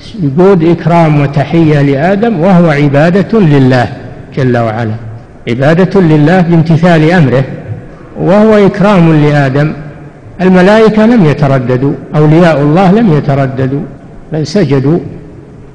سجود 0.00 0.64
إكرام 0.64 1.20
وتحية 1.20 1.82
لآدم 1.82 2.40
وهو 2.40 2.70
عبادة 2.70 3.40
لله 3.40 3.88
جل 4.36 4.56
وعلا 4.58 4.94
عبادة 5.48 6.00
لله 6.00 6.40
بامتثال 6.40 7.10
أمره 7.12 7.44
وهو 8.20 8.66
إكرام 8.66 9.12
لآدم. 9.24 9.72
الملائكة 10.40 11.06
لم 11.06 11.24
يترددوا 11.24 11.92
أولياء 12.16 12.60
الله 12.60 12.92
لم 12.92 13.12
يترددوا 13.12 13.80
بل 14.32 14.46
سجدوا 14.46 14.98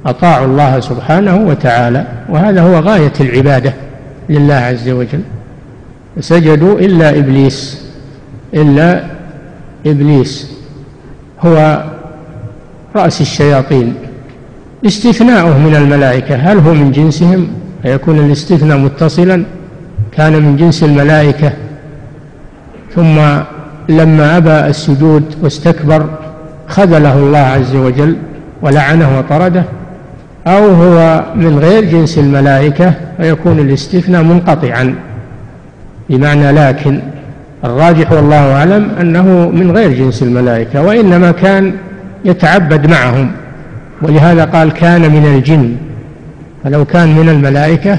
أطاعوا 0.06 0.46
الله 0.46 0.80
سبحانه 0.80 1.36
وتعالى 1.36 2.06
وهذا 2.28 2.62
هو 2.62 2.78
غاية 2.78 3.12
العبادة 3.20 3.72
لله 4.28 4.54
عز 4.54 4.88
وجل. 4.88 5.20
سجدوا 6.20 6.78
إلا 6.78 7.18
إبليس 7.18 7.86
إلا 8.54 9.04
إبليس 9.86 10.52
هو 11.40 11.84
رأس 12.96 13.20
الشياطين. 13.20 13.94
استثناؤه 14.86 15.58
من 15.58 15.76
الملائكة 15.76 16.34
هل 16.36 16.58
هو 16.58 16.74
من 16.74 16.92
جنسهم؟ 16.92 17.48
فيكون 17.82 18.18
الاستثناء 18.18 18.78
متصلا 18.78 19.44
كان 20.12 20.32
من 20.32 20.56
جنس 20.56 20.82
الملائكة. 20.82 21.52
ثم 22.94 23.18
لما 23.88 24.36
أبى 24.36 24.66
السجود 24.66 25.24
واستكبر 25.42 26.06
خذله 26.68 27.18
الله 27.18 27.38
عز 27.38 27.76
وجل 27.76 28.16
ولعنه 28.62 29.18
وطرده. 29.18 29.64
أو 30.46 30.68
هو 30.68 31.24
من 31.36 31.58
غير 31.58 31.84
جنس 31.84 32.18
الملائكة 32.18 32.94
فيكون 33.16 33.58
الاستثناء 33.58 34.22
منقطعا. 34.22 34.94
بمعنى 36.10 36.52
لكن 36.52 37.00
الراجح 37.64 38.12
والله 38.12 38.52
أعلم 38.52 38.88
أنه 39.00 39.50
من 39.50 39.70
غير 39.70 39.92
جنس 39.92 40.22
الملائكة 40.22 40.82
وإنما 40.82 41.30
كان 41.30 41.72
يتعبد 42.24 42.90
معهم. 42.90 43.30
ولهذا 44.02 44.44
قال 44.44 44.72
كان 44.72 45.00
من 45.00 45.34
الجن. 45.34 45.76
فلو 46.64 46.84
كان 46.84 47.16
من 47.16 47.28
الملائكة 47.28 47.98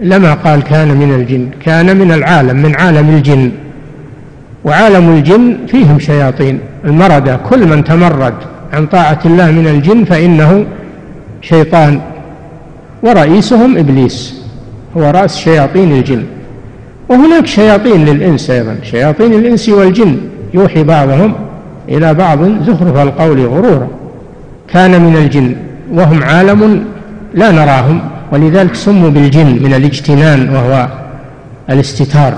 لما 0.00 0.34
قال 0.34 0.62
كان 0.62 0.88
من 0.88 1.14
الجن؟ 1.14 1.48
كان 1.64 1.96
من 1.96 2.12
العالم 2.12 2.56
من 2.56 2.76
عالم 2.76 3.08
الجن. 3.08 3.50
وعالم 4.64 5.10
الجن 5.10 5.56
فيهم 5.68 5.98
شياطين. 5.98 6.58
المردة 6.84 7.36
كل 7.36 7.66
من 7.68 7.84
تمرد 7.84 8.34
عن 8.72 8.86
طاعة 8.86 9.18
الله 9.24 9.50
من 9.50 9.68
الجن 9.68 10.04
فإنه 10.04 10.64
شيطان 11.50 12.00
ورئيسهم 13.02 13.76
إبليس 13.76 14.16
هو 14.96 15.02
رأس 15.10 15.36
شياطين 15.36 15.92
الجن. 15.92 16.22
وهناك 17.08 17.46
شياطين 17.46 18.04
للإنس 18.04 18.50
أيضا. 18.50 18.76
شياطين 18.82 19.32
الإنس 19.32 19.68
والجن 19.68 20.16
يوحي 20.54 20.82
بعضهم 20.82 21.34
إلى 21.88 22.14
بعض 22.14 22.38
زخرف 22.66 22.96
القول 22.96 23.46
غرورا. 23.46 23.88
كان 24.68 25.02
من 25.04 25.16
الجن 25.16 25.56
وهم 25.92 26.22
عالم 26.22 26.84
لا 27.34 27.50
نراهم 27.50 28.00
ولذلك 28.32 28.74
سموا 28.74 29.10
بالجن 29.10 29.58
من 29.64 29.74
الاجتنان 29.74 30.40
وهو 30.54 30.88
الاستتار. 31.70 32.34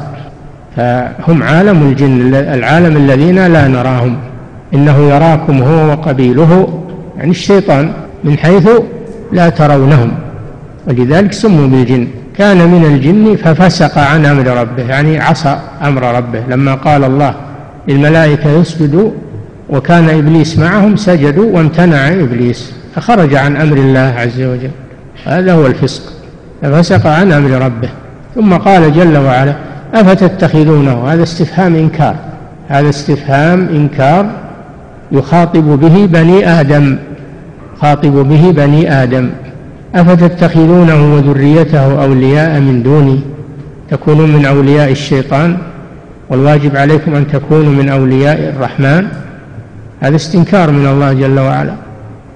فهم 0.76 1.42
عالم 1.42 1.82
الجن 1.88 2.34
العالم 2.34 2.96
الذين 2.96 3.46
لا 3.46 3.68
نراهم. 3.68 4.16
إنه 4.74 4.98
يراكم 4.98 5.62
هو 5.62 5.90
وقبيله 5.90 6.82
يعني 7.18 7.30
الشيطان 7.30 7.92
من 8.24 8.38
حيث 8.38 8.68
لا 9.32 9.48
ترونهم. 9.48 10.12
ولذلك 10.86 11.32
سموا 11.32 11.66
بالجن. 11.66 12.08
كان 12.38 12.68
من 12.68 12.84
الجن 12.84 13.36
ففسق 13.36 13.98
عن 13.98 14.26
أمر 14.26 14.46
ربه 14.46 14.82
يعني 14.82 15.20
عصى 15.20 15.58
أمر 15.82 16.16
ربه. 16.16 16.40
لما 16.50 16.74
قال 16.74 17.04
الله 17.04 17.34
للملائكة 17.88 18.50
يسجدوا 18.50 19.10
وكان 19.70 20.08
إبليس 20.10 20.58
معهم 20.58 20.96
سجدوا 20.96 21.56
وامتنع 21.56 22.08
إبليس 22.08 22.72
فخرج 22.94 23.34
عن 23.34 23.56
أمر 23.56 23.76
الله 23.76 24.14
عز 24.18 24.42
وجل. 24.42 24.70
هذا 25.26 25.52
هو 25.52 25.66
الفسق. 25.66 26.02
ففسق 26.62 27.06
عن 27.06 27.32
أمر 27.32 27.50
ربه. 27.50 27.88
ثم 28.34 28.54
قال 28.54 28.92
جل 28.92 29.16
وعلا 29.16 29.54
أفتتخذونه؟ 29.94 31.12
هذا 31.12 31.22
استفهام 31.22 31.74
إنكار. 31.74 32.16
هذا 32.68 32.88
استفهام 32.88 33.68
إنكار 33.68 34.30
يخاطب 35.12 35.80
به 35.80 36.06
بني 36.06 36.60
آدم. 36.60 36.98
خاطب 37.80 38.28
به 38.28 38.50
بني 38.50 39.02
آدم 39.02 39.30
أفتتخذونه 39.94 41.14
وذريته 41.14 42.02
أولياء 42.04 42.60
من 42.60 42.82
دوني؟ 42.82 43.20
تكونون 43.90 44.32
من 44.32 44.44
أولياء 44.44 44.90
الشيطان؟ 44.90 45.56
والواجب 46.30 46.76
عليكم 46.76 47.14
أن 47.14 47.26
تكونوا 47.28 47.72
من 47.72 47.88
أولياء 47.88 48.54
الرحمن؟ 48.56 49.06
هذا 50.00 50.16
استنكار 50.16 50.70
من 50.70 50.86
الله 50.86 51.12
جل 51.12 51.38
وعلا. 51.38 51.74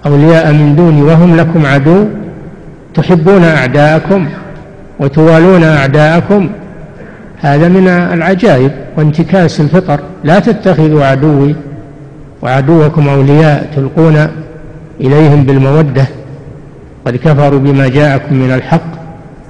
أولياء 0.07 0.53
من 0.53 0.77
دوني 0.77 1.03
وهم 1.03 1.37
لكم 1.37 1.67
عدو؟ 1.67 2.07
تحبون 2.95 3.45
أعداءكم 3.45 4.29
وتوالون 5.01 5.65
أعداءكم؟ 5.65 6.49
هذا 7.41 7.69
من 7.69 7.89
العجائب 7.89 8.71
وانتكاس 8.97 9.61
الفطر. 9.61 10.01
لا 10.25 10.39
تتخذوا 10.39 11.05
عدوي 11.05 11.55
وعدوكم 12.43 13.09
أولياء 13.09 13.69
تلقون 13.77 14.29
إليهم 15.01 15.45
بالمودة 15.45 16.07
قد 17.07 17.17
كفروا 17.17 17.59
بما 17.59 17.89
جاءكم 17.89 18.35
من 18.35 18.51
الحق 18.55 18.81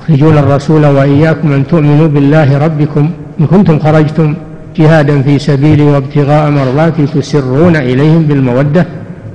يخرجون 0.03 0.39
الرسول 0.39 0.87
وإياكم 0.87 1.53
أن 1.53 1.67
تؤمنوا 1.67 2.09
بالله 2.09 2.59
ربكم 2.59 3.11
إن 3.41 3.47
كنتم 3.47 3.79
خرجتم 3.79 4.35
جهادا 4.77 5.23
في 5.23 5.39
سبيلي 5.39 5.83
وابتغاء 5.83 6.51
مرضاتي 6.51 7.07
تسرون 7.07 7.77
إليهم 7.77 8.23
بالمودة 8.23 8.87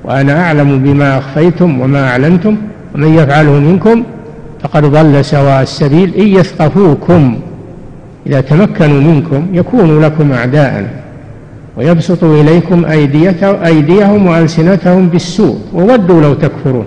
وأنا 0.03 0.41
أعلم 0.41 0.83
بما 0.83 1.17
أخفيتم 1.17 1.81
وما 1.81 2.09
أعلنتم 2.09 2.57
ومن 2.95 3.13
يفعله 3.17 3.51
منكم 3.59 4.03
فقد 4.63 4.85
ضل 4.85 5.25
سواء 5.25 5.61
السبيل 5.61 6.15
إن 6.15 6.27
يثقفوكم 6.27 7.39
إذا 8.27 8.41
تمكنوا 8.41 9.01
منكم 9.01 9.47
يكونوا 9.53 10.01
لكم 10.01 10.31
أعداء 10.31 11.04
ويبسطوا 11.77 12.41
إليكم 12.41 12.85
أيديهم 13.65 14.27
وألسنتهم 14.27 15.07
بالسوء 15.09 15.57
وودوا 15.73 16.21
لو 16.21 16.33
تكفرون. 16.33 16.85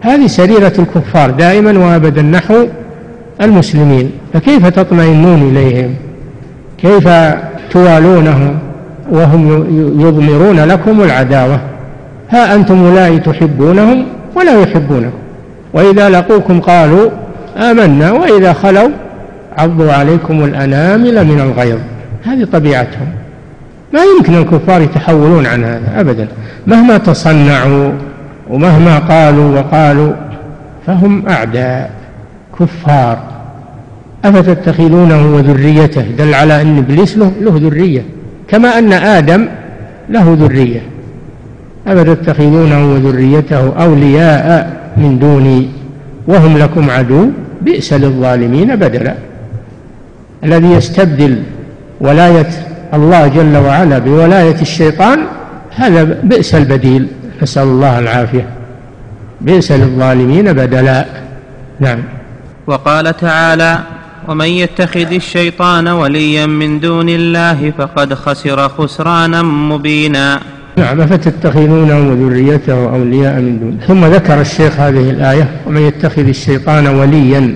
هذه 0.00 0.26
سريرة 0.26 0.72
الكفار 0.78 1.30
دائما 1.30 1.78
وأبدا 1.78 2.22
نحو 2.22 2.66
المسلمين. 3.42 4.10
فكيف 4.32 4.66
تطمئنون 4.66 5.42
إليهم؟ 5.42 5.94
كيف 6.78 7.08
توالونهم 7.70 8.58
وهم 9.12 9.48
يضمرون 10.00 10.60
لكم 10.60 11.00
العداوة؟ 11.02 11.60
ها 12.30 12.54
أنتم 12.54 12.84
أولئك 12.84 13.24
تحبونهم 13.24 14.06
ولا 14.36 14.60
يحبونكم. 14.62 15.18
وإذا 15.72 16.08
لقوكم 16.08 16.60
قالوا 16.60 17.10
آمنا 17.56 18.12
وإذا 18.12 18.52
خلوا 18.52 18.88
عضوا 19.58 19.92
عليكم 19.92 20.44
الأنامل 20.44 21.24
من 21.24 21.40
الغيظ. 21.40 21.78
هذه 22.24 22.44
طبيعتهم. 22.52 23.08
ما 23.94 24.00
يمكن 24.16 24.34
الكفار 24.34 24.82
يتحولون 24.82 25.46
عن 25.46 25.64
هذا 25.64 26.00
أبدا. 26.00 26.28
مهما 26.66 26.98
تصنعوا 26.98 27.92
ومهما 28.50 28.98
قالوا 28.98 29.58
وقالوا 29.58 30.12
فهم 30.86 31.28
أعداء 31.28 31.90
كفار. 32.60 33.18
أفتتخذونه 34.24 35.34
وذريته؟ 35.34 36.02
دل 36.18 36.34
على 36.34 36.62
أن 36.62 36.78
إبليس 36.78 37.18
له, 37.18 37.32
له 37.40 37.52
ذرية. 37.56 38.02
كما 38.48 38.78
أن 38.78 38.92
آدم 38.92 39.48
له 40.10 40.36
ذرية. 40.40 40.80
أفتتخذونه 41.86 42.92
وذريته 42.92 43.82
أولياء 43.82 44.76
من 44.96 45.18
دوني 45.18 45.68
وهم 46.26 46.58
لكم 46.58 46.90
عدو؟ 46.90 47.30
بئس 47.62 47.92
للظالمين 47.92 48.76
بدلا. 48.76 49.14
الذي 50.44 50.66
يستبدل 50.72 51.42
ولاية 52.00 52.46
الله 52.94 53.26
جل 53.28 53.56
وعلا 53.56 53.98
بولاية 53.98 54.60
الشيطان 54.60 55.18
هذا 55.70 56.02
بئس 56.22 56.54
البديل. 56.54 57.06
نسأل 57.42 57.62
الله 57.62 57.98
العافية. 57.98 58.46
بئس 59.40 59.72
للظالمين 59.72 60.52
بدلا 60.52 61.06
نعم. 61.80 61.98
وقال 62.66 63.16
تعالى 63.16 63.78
ومن 64.28 64.46
يتخذ 64.46 65.12
الشيطان 65.12 65.88
وليا 65.88 66.46
من 66.46 66.80
دون 66.80 67.08
الله 67.08 67.72
فقد 67.78 68.14
خسر 68.14 68.68
خسرانا 68.68 69.42
مبينا. 69.42 70.40
نعم 70.76 71.06
فتتخذونه 71.06 71.98
وذريته 72.10 72.88
أولياء 72.88 73.40
من 73.40 73.60
دون 73.60 73.78
ثم 73.86 74.04
ذكر 74.04 74.40
الشيخ 74.40 74.80
هذه 74.80 75.10
الآية 75.10 75.48
ومن 75.66 75.80
يتخذ 75.80 76.28
الشيطان 76.28 76.86
وليا 76.86 77.54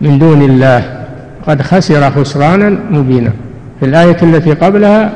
من 0.00 0.18
دون 0.18 0.42
الله 0.42 1.04
قد 1.46 1.62
خسر 1.62 2.10
خسرانا 2.10 2.78
مبينا. 2.90 3.32
في 3.80 3.86
الآية 3.86 4.16
التي 4.22 4.52
قبلها 4.52 5.12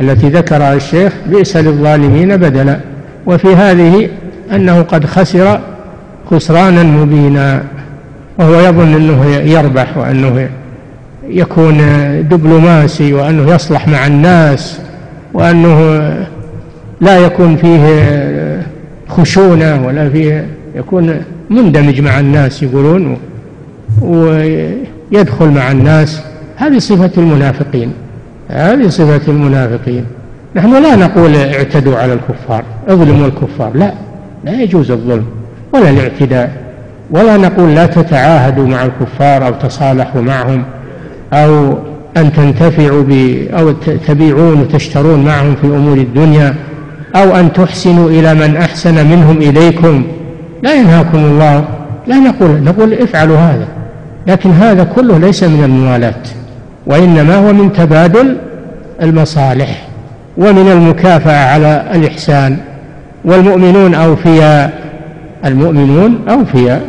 التي 0.00 0.28
ذكرها 0.28 0.74
الشيخ 0.74 1.12
بئس 1.26 1.56
للظالمين 1.56 2.36
بدلا 2.36 2.78
وفي 3.26 3.54
هذه 3.54 4.08
أنه 4.52 4.82
قد 4.82 5.06
خسر 5.06 5.60
خسرانا 6.30 6.82
مبينا 6.82 7.62
وهو 8.38 8.60
يظن 8.60 8.94
أنه 8.94 9.26
يربح 9.26 9.96
وأنه 9.96 10.48
يكون 11.28 11.78
دبلوماسي 12.30 13.12
وأنه 13.12 13.54
يصلح 13.54 13.88
مع 13.88 14.06
الناس 14.06 14.80
وأنه 15.34 15.78
لا 17.00 17.18
يكون 17.18 17.56
فيه 17.56 17.84
خشونة 19.08 19.86
ولا 19.86 20.08
فيه 20.10 20.46
يكون 20.74 21.22
مندمج 21.50 22.00
مع 22.00 22.20
الناس 22.20 22.62
يقولون 22.62 23.18
ويدخل 24.02 25.48
مع 25.48 25.70
الناس. 25.70 26.22
هذه 26.56 26.78
صفة 26.78 27.10
المنافقين 27.18 27.92
هذه 28.48 28.88
صفة 28.88 29.32
المنافقين. 29.32 30.04
نحن 30.56 30.82
لا 30.82 30.96
نقول 30.96 31.36
اعتدوا 31.36 31.96
على 31.96 32.12
الكفار 32.12 32.64
اظلموا 32.88 33.26
الكفار 33.26 33.70
لا 33.74 33.92
لا 34.44 34.62
يجوز 34.62 34.90
الظلم 34.90 35.26
ولا 35.72 35.90
الاعتداء. 35.90 36.52
ولا 37.10 37.36
نقول 37.36 37.74
لا 37.74 37.86
تتعاهدوا 37.86 38.66
مع 38.66 38.84
الكفار 38.84 39.46
أو 39.46 39.52
تصالحوا 39.52 40.22
معهم 40.22 40.64
أو 41.32 41.78
أن 42.16 42.32
تنتفعوا 42.32 43.02
ب 43.02 43.12
أو 43.52 43.72
تبيعون 44.06 44.60
وتشترون 44.60 45.24
معهم 45.24 45.54
في 45.54 45.66
أمور 45.66 45.96
الدنيا 45.96 46.54
أو 47.16 47.36
أن 47.36 47.52
تحسنوا 47.52 48.10
إلى 48.10 48.34
من 48.34 48.56
أحسن 48.56 49.06
منهم 49.06 49.36
إليكم. 49.36 50.04
لا 50.62 50.74
ينهاكم 50.74 51.18
الله 51.18 51.64
لا 52.06 52.16
نقول 52.16 52.50
نقول 52.50 52.92
افعلوا 52.92 53.36
هذا 53.36 53.68
لكن 54.26 54.50
هذا 54.50 54.84
كله 54.84 55.18
ليس 55.18 55.44
من 55.44 55.64
الموالاة 55.64 56.22
وإنما 56.86 57.36
هو 57.36 57.52
من 57.52 57.72
تبادل 57.72 58.36
المصالح 59.02 59.88
ومن 60.36 60.68
المكافأة 60.72 61.52
على 61.52 61.84
الإحسان. 61.94 62.56
والمؤمنون 63.24 63.94
أوفياء 63.94 64.84
المؤمنون 65.44 66.18
أوفياء 66.28 66.82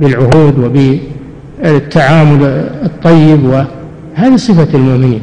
بالعهود 0.00 0.58
وبالتعامل 0.58 2.68
الطيب 2.84 3.44
وهذه 3.44 4.36
صفة 4.36 4.68
المؤمنين. 4.74 5.20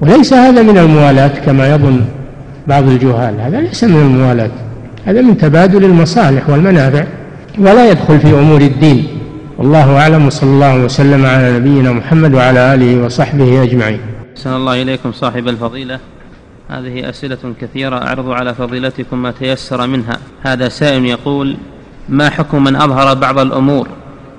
وليس 0.00 0.32
هذا 0.32 0.62
من 0.62 0.78
الموالاة 0.78 1.30
كما 1.46 1.74
يظن 1.74 2.00
بعض 2.66 2.88
الجهال. 2.88 3.40
هذا 3.40 3.60
ليس 3.60 3.84
من 3.84 3.96
الموالاة 3.96 4.50
هذا 5.06 5.20
من 5.20 5.38
تبادل 5.38 5.84
المصالح 5.84 6.50
والمنافع. 6.50 7.04
ولا 7.58 7.90
يدخل 7.90 8.20
في 8.20 8.30
أمور 8.30 8.60
الدين. 8.60 9.06
والله 9.58 9.98
أعلم 9.98 10.26
وصلى 10.26 10.50
الله 10.50 10.84
وسلم 10.84 11.26
على 11.26 11.52
نبينا 11.52 11.92
محمد 11.92 12.34
وعلى 12.34 12.74
آله 12.74 13.04
وصحبه 13.04 13.62
أجمعين. 13.62 14.00
أحسن 14.36 14.52
الله 14.52 14.82
إليكم 14.82 15.12
صاحب 15.12 15.48
الفضيلة. 15.48 15.98
هذه 16.70 17.08
أسئلة 17.08 17.38
كثيرة 17.60 17.96
أعرض 17.96 18.30
على 18.30 18.54
فضيلتكم 18.54 19.22
ما 19.22 19.30
تيسر 19.30 19.86
منها. 19.86 20.18
هذا 20.42 20.68
سائل 20.68 21.04
يقول 21.04 21.56
ما 22.08 22.30
حكم 22.30 22.64
من 22.64 22.76
أظهر 22.76 23.14
بعض 23.14 23.38
الأمور 23.38 23.88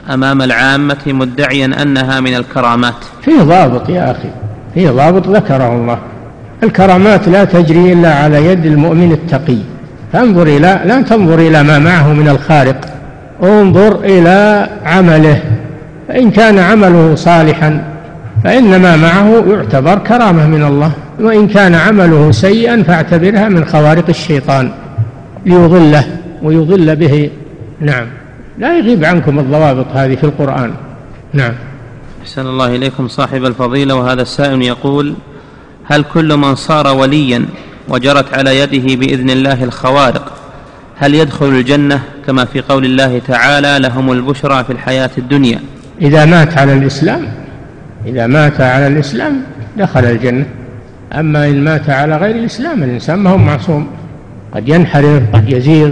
أمام 0.10 0.42
العامة 0.42 1.04
مدعيا 1.08 1.82
أنها 1.82 2.20
من 2.20 2.36
الكرامات؟ 2.36 3.06
في 3.22 3.32
ضابط 3.40 3.90
يا 3.90 4.12
أخي 4.12 4.30
في 4.74 4.88
ضابط 4.88 5.28
ذكره 5.28 5.76
الله. 5.76 6.00
الكرامات 6.64 7.28
لا 7.28 7.44
تجري 7.44 7.94
إلا 7.94 8.16
على 8.16 8.46
يد 8.46 8.66
المؤمن 8.66 9.12
التقي. 9.12 9.58
فانظر 10.14 10.48
إلى 10.48 10.82
لا 10.86 11.02
تنظر 11.02 11.40
إلى 11.40 11.64
ما 11.64 11.80
معه 11.80 12.14
من 12.14 12.30
الخارق. 12.30 12.97
انظر 13.44 14.00
إلى 14.04 14.70
عمله. 14.86 15.42
فإن 16.08 16.32
كان 16.32 16.60
عمله 16.60 17.16
صالحا 17.16 17.84
فإن 18.44 18.82
ما 18.82 18.96
معه 18.96 19.44
يعتبر 19.48 19.98
كرامة 19.98 20.48
من 20.48 20.64
الله. 20.64 20.92
وإن 21.20 21.48
كان 21.48 21.76
عمله 21.76 22.32
سيئا 22.32 22.84
فاعتبرها 22.84 23.50
من 23.50 23.66
خوارق 23.66 24.10
الشيطان. 24.10 24.72
ليضله 25.46 26.06
ويضل 26.44 26.96
به. 26.96 27.30
نعم. 27.82 28.08
لا 28.60 28.78
يغيب 28.78 29.06
عنكم 29.06 29.40
الضوابط 29.40 29.86
هذه 29.94 30.16
في 30.16 30.24
القرآن. 30.24 30.72
نعم. 31.34 31.54
أحسن 32.22 32.42
الله 32.42 32.76
إليكم 32.76 33.08
صاحب 33.08 33.46
الفضيلة. 33.46 33.96
وهذا 33.96 34.22
السائل 34.22 34.62
يقول 34.62 35.14
هل 35.86 36.04
كل 36.14 36.38
من 36.38 36.56
صار 36.56 36.88
وليا 36.88 37.46
وجرت 37.90 38.34
على 38.34 38.60
يده 38.60 38.96
بإذن 38.96 39.30
الله 39.30 39.64
الخوارق 39.64 40.37
هل 41.00 41.16
يدخل 41.16 41.46
الجنة 41.46 42.00
كما 42.28 42.46
في 42.46 42.62
قول 42.62 42.86
الله 42.86 43.22
تعالى 43.28 43.80
لهم 43.80 44.12
البشرى 44.12 44.64
في 44.64 44.70
الحياة 44.70 45.10
الدنيا؟ 45.18 45.60
إذا 46.02 46.26
مات 46.26 46.58
على 46.58 46.74
الإسلام 46.74 47.22
إذا 48.06 48.28
مات 48.28 48.62
على 48.62 48.88
الإسلام 48.88 49.42
دخل 49.78 50.06
الجنة. 50.06 50.46
أما 51.14 51.48
إن 51.48 51.64
مات 51.64 51.90
على 51.90 52.18
غير 52.18 52.36
الإسلام 52.36 52.84
الإنسان 52.84 53.20
ما 53.20 53.30
هو 53.30 53.38
معصوم. 53.38 53.88
قد 54.54 54.70
ينحرف 54.70 55.24
قد 55.34 55.50
يزيغ. 55.50 55.92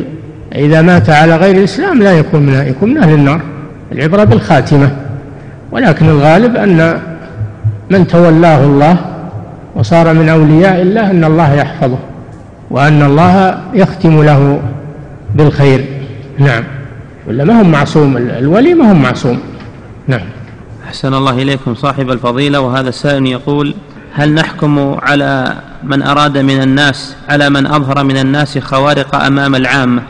إذا 0.56 0.82
مات 0.82 1.10
على 1.10 1.36
غير 1.36 1.56
الإسلام 1.56 2.04
لا 2.04 2.12
يكون 2.12 2.42
من 2.42 2.68
يكون 2.68 2.90
من 2.90 2.98
أهل 2.98 3.14
النار. 3.14 3.42
العبرة 3.92 4.24
بالخاتمة. 4.24 4.92
ولكن 5.72 6.10
الغالب 6.10 6.56
أن 6.56 7.00
من 7.90 8.08
تولاه 8.08 8.64
الله 8.64 8.98
وصار 9.76 10.14
من 10.14 10.30
أولياء 10.30 10.82
الله 10.82 11.12
أن 11.12 11.24
الله 11.24 11.54
يحفظه 11.54 11.98
وأن 12.72 13.02
الله 13.04 13.60
يختم 13.74 14.24
له 14.24 14.60
بالخير. 15.36 15.86
نعم. 16.40 16.64
ولا 17.28 17.44
ما 17.44 17.62
هم 17.62 17.72
معصوم؟ 17.72 18.18
الولي 18.18 18.74
ما 18.74 18.92
هم 18.92 19.02
معصوم. 19.02 19.40
نعم. 20.08 20.22
أحسن 20.88 21.14
الله 21.14 21.42
إليكم 21.42 21.76
صاحب 21.76 22.12
الفضيلة 22.12 22.60
وهذا 22.60 22.90
السائل 22.90 23.26
يقول 23.26 23.76
هل 24.14 24.34
نحكم 24.34 24.98
على 25.02 25.54
من 25.84 26.02
أراد 26.02 26.38
من 26.38 26.62
الناس 26.62 27.16
على 27.30 27.50
من 27.50 27.66
أظهر 27.68 28.04
من 28.04 28.18
الناس 28.18 28.58
خوارق 28.58 29.16
أمام 29.16 29.56
العامة 29.56 30.02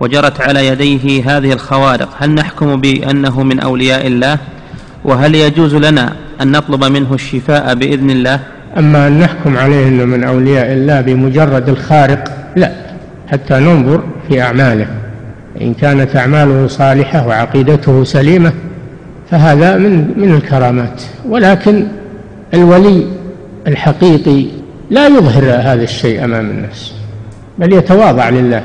وجرت 0.00 0.40
على 0.40 0.66
يديه 0.66 1.36
هذه 1.36 1.52
الخوارق؟ 1.52 2.08
هل 2.18 2.30
نحكم 2.30 2.80
بأنه 2.80 3.42
من 3.42 3.60
أولياء 3.60 4.06
الله؟ 4.06 4.38
وهل 5.04 5.34
يجوز 5.34 5.74
لنا 5.74 6.12
أن 6.40 6.52
نطلب 6.52 6.84
منه 6.84 7.14
الشفاء 7.14 7.74
بإذن 7.74 8.10
الله؟ 8.10 8.40
أما 8.78 9.06
أن 9.06 9.18
نحكم 9.18 9.56
عليه 9.56 9.88
أنه 9.88 10.04
من 10.04 10.24
أولياء 10.24 10.72
الله 10.72 11.00
بمجرد 11.00 11.68
الخارق 11.68 12.24
لا. 12.56 12.91
حتى 13.30 13.54
ننظر 13.54 14.02
في 14.28 14.42
أعماله. 14.42 14.86
إن 15.60 15.74
كانت 15.74 16.16
أعماله 16.16 16.66
صالحة 16.66 17.26
وعقيدته 17.26 18.04
سليمة 18.04 18.52
فهذا 19.30 19.76
من 19.78 20.14
من 20.16 20.34
الكرامات. 20.34 21.02
ولكن 21.28 21.86
الولي 22.54 23.06
الحقيقي 23.66 24.46
لا 24.90 25.06
يظهر 25.06 25.44
هذا 25.44 25.82
الشيء 25.82 26.24
أمام 26.24 26.50
الناس 26.50 26.92
بل 27.58 27.72
يتواضع 27.72 28.28
لله. 28.28 28.62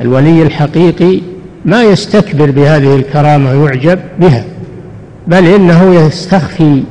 الولي 0.00 0.42
الحقيقي 0.42 1.20
ما 1.64 1.82
يستكبر 1.82 2.50
بهذه 2.50 2.96
الكرامة 2.96 3.62
ويعجب 3.62 3.98
بها 4.20 4.44
بل 5.26 5.46
إنه 5.46 5.94
يستخفي 5.94 6.82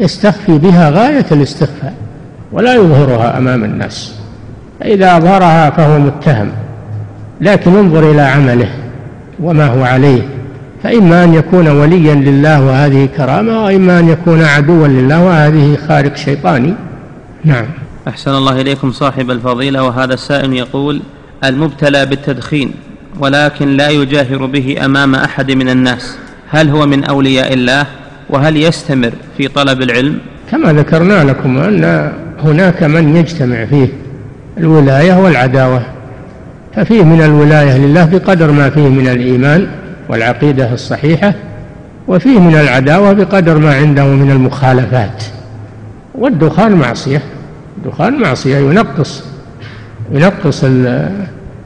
يستخفي 0.00 0.58
بها 0.58 0.90
غاية 0.90 1.26
الاستخفاء 1.32 1.94
ولا 2.52 2.74
يظهرها 2.74 3.38
أمام 3.38 3.64
الناس. 3.64 4.14
فإذا 4.82 5.16
أظهرها 5.16 5.70
فهو 5.70 5.98
متهم 5.98 6.48
لكن 7.40 7.76
انظر 7.76 8.10
إلى 8.10 8.22
عمله 8.22 8.68
وما 9.40 9.66
هو 9.66 9.84
عليه. 9.84 10.22
فإما 10.82 11.24
أن 11.24 11.34
يكون 11.34 11.68
وليا 11.68 12.14
لله 12.14 12.66
وهذه 12.66 13.08
كرامة 13.16 13.64
وإما 13.64 13.98
أن 13.98 14.08
يكون 14.08 14.42
عدوا 14.42 14.88
لله 14.88 15.24
وهذه 15.24 15.78
خارق 15.88 16.16
شيطاني. 16.16 16.74
نعم. 17.44 17.64
أحسن 18.08 18.30
الله 18.30 18.60
إليكم 18.60 18.92
صاحب 18.92 19.30
الفضيلة 19.30 19.84
وهذا 19.84 20.14
السائل 20.14 20.52
يقول 20.52 21.02
المبتلى 21.44 22.06
بالتدخين 22.06 22.74
ولكن 23.18 23.76
لا 23.76 23.88
يجاهر 23.88 24.46
به 24.46 24.84
أمام 24.84 25.14
أحد 25.14 25.50
من 25.50 25.68
الناس. 25.68 26.16
هل 26.50 26.68
هو 26.68 26.86
من 26.86 27.04
أولياء 27.04 27.54
الله؟ 27.54 27.86
وهل 28.30 28.56
يستمر 28.56 29.12
في 29.36 29.48
طلب 29.48 29.82
العلم؟ 29.82 30.18
كما 30.50 30.72
ذكرنا 30.72 31.24
لكم 31.24 31.58
أن 31.58 32.12
هناك 32.44 32.82
من 32.82 33.16
يجتمع 33.16 33.64
فيه. 33.64 34.01
الولاية 34.58 35.14
والعداوة. 35.14 35.82
ففيه 36.76 37.02
من 37.02 37.22
الولاية 37.22 37.78
لله 37.78 38.04
بقدر 38.04 38.50
ما 38.50 38.70
فيه 38.70 38.88
من 38.88 39.08
الإيمان 39.08 39.66
والعقيدة 40.08 40.72
الصحيحة 40.72 41.34
وفيه 42.08 42.38
من 42.38 42.54
العداوة 42.54 43.12
بقدر 43.12 43.58
ما 43.58 43.74
عنده 43.74 44.06
من 44.06 44.30
المخالفات. 44.30 45.24
والدخان 46.14 46.72
معصية 46.72 47.22
الدخان 47.76 48.20
معصية 48.20 48.56
ينقص 48.56 49.24
ينقص 50.12 50.64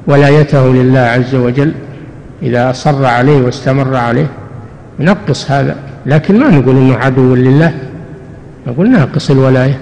ولايته 0.06 0.74
لله 0.74 1.00
عز 1.00 1.34
وجل. 1.34 1.72
إذا 2.42 2.70
أصر 2.70 3.04
عليه 3.06 3.42
واستمر 3.42 3.96
عليه 3.96 4.26
ينقص 5.00 5.50
هذا. 5.50 5.76
لكن 6.06 6.38
ما 6.40 6.50
نقول 6.50 6.76
إنه 6.76 6.96
عدو 6.96 7.34
لله؟ 7.34 7.74
نقول 8.66 8.90
ناقص 8.90 9.30
الولاية. 9.30 9.78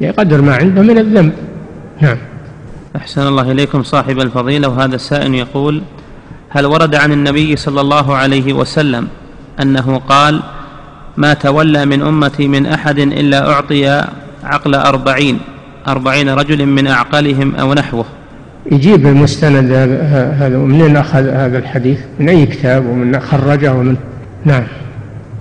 بقدر 0.00 0.42
ما 0.42 0.54
عنده 0.56 0.82
من 0.82 0.98
الذنب. 0.98 1.32
نعم. 2.00 2.16
أحسن 2.96 3.26
الله 3.26 3.52
إليكم 3.52 3.82
صاحب 3.82 4.20
الفضيلة 4.20 4.68
وهذا 4.68 4.94
السائل 4.94 5.34
يقول 5.34 5.82
هل 6.48 6.66
ورد 6.66 6.94
عن 6.94 7.12
النبي 7.12 7.56
صلى 7.56 7.80
الله 7.80 8.14
عليه 8.14 8.52
وسلم 8.52 9.08
أنه 9.62 9.98
قال 10.08 10.42
ما 11.16 11.34
تولى 11.34 11.86
من 11.86 12.02
أمتي 12.02 12.48
من 12.48 12.66
أحد 12.66 12.98
إلا 12.98 13.50
أعطي 13.50 14.04
عقل 14.44 14.74
أربعين 14.74 15.40
أربعين 15.88 16.28
رجل 16.28 16.66
من 16.66 16.86
أعقلهم 16.86 17.54
أو 17.54 17.74
نحوه 17.74 18.04
يجيب 18.72 19.06
المستند 19.06 19.72
هذا 20.38 20.58
ومن 20.58 20.96
أخذ 20.96 21.28
هذا 21.28 21.58
الحديث؟ 21.58 21.98
من 22.20 22.28
أي 22.28 22.46
كتاب؟ 22.46 22.86
ومن 22.86 23.20
خرجه؟ 23.20 23.72
ومن 23.72 23.96
نعم. 24.44 24.62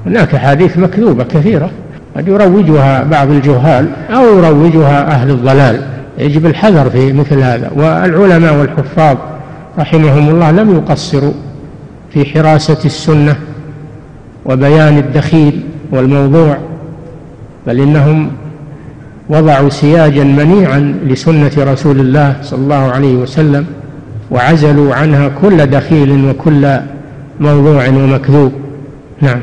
هناك 0.05 0.35
أحاديث 0.35 0.77
مكذوبة 0.77 1.23
كثيرة 1.23 1.71
قد 2.17 2.27
يروجها 2.27 3.03
بعض 3.03 3.29
الجهال 3.31 3.89
أو 4.09 4.37
يروجها 4.37 5.07
أهل 5.07 5.29
الضلال. 5.29 5.81
يجب 6.17 6.45
الحذر 6.45 6.89
في 6.89 7.13
مثل 7.13 7.39
هذا. 7.39 7.71
والعلماء 7.75 8.55
والحفاظ 8.55 9.17
رحمهم 9.79 10.29
الله 10.29 10.51
لم 10.51 10.75
يقصروا 10.75 11.33
في 12.13 12.25
حراسة 12.25 12.77
السنة 12.85 13.35
وبيان 14.45 14.97
الدخيل 14.97 15.63
والموضوع 15.91 16.57
بل 17.67 17.79
إنهم 17.79 18.31
وضعوا 19.29 19.69
سياجا 19.69 20.23
منيعا 20.23 20.95
لسنة 21.05 21.51
رسول 21.57 21.99
الله 21.99 22.35
صلى 22.41 22.59
الله 22.59 22.91
عليه 22.91 23.15
وسلم 23.15 23.65
وعزلوا 24.31 24.95
عنها 24.95 25.31
كل 25.41 25.65
دخيل 25.65 26.25
وكل 26.29 26.79
موضوع 27.39 27.87
ومكذوب. 27.87 28.51
نعم. 29.21 29.41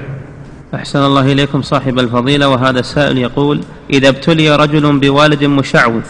أحسن 0.75 0.99
الله 0.99 1.33
إليكم 1.33 1.63
صاحب 1.63 1.99
الفضيلة 1.99 2.49
وهذا 2.49 2.81
السائل 2.81 3.19
يقول 3.19 3.61
إذا 3.91 4.09
ابتلي 4.09 4.57
رجل 4.57 4.99
بوالد 4.99 5.45
مشعوذ 5.45 6.03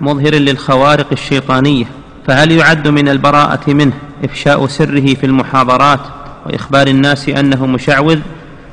مظهر 0.00 0.34
للخوارق 0.34 1.06
الشيطانية 1.12 1.84
فهل 2.26 2.52
يعد 2.52 2.88
من 2.88 3.08
البراءة 3.08 3.72
منه 3.72 3.92
إفشاء 4.24 4.66
سره 4.66 5.14
في 5.14 5.26
المحاضرات 5.26 6.00
وإخبار 6.46 6.86
الناس 6.86 7.28
أنه 7.28 7.66
مشعوذ 7.66 8.18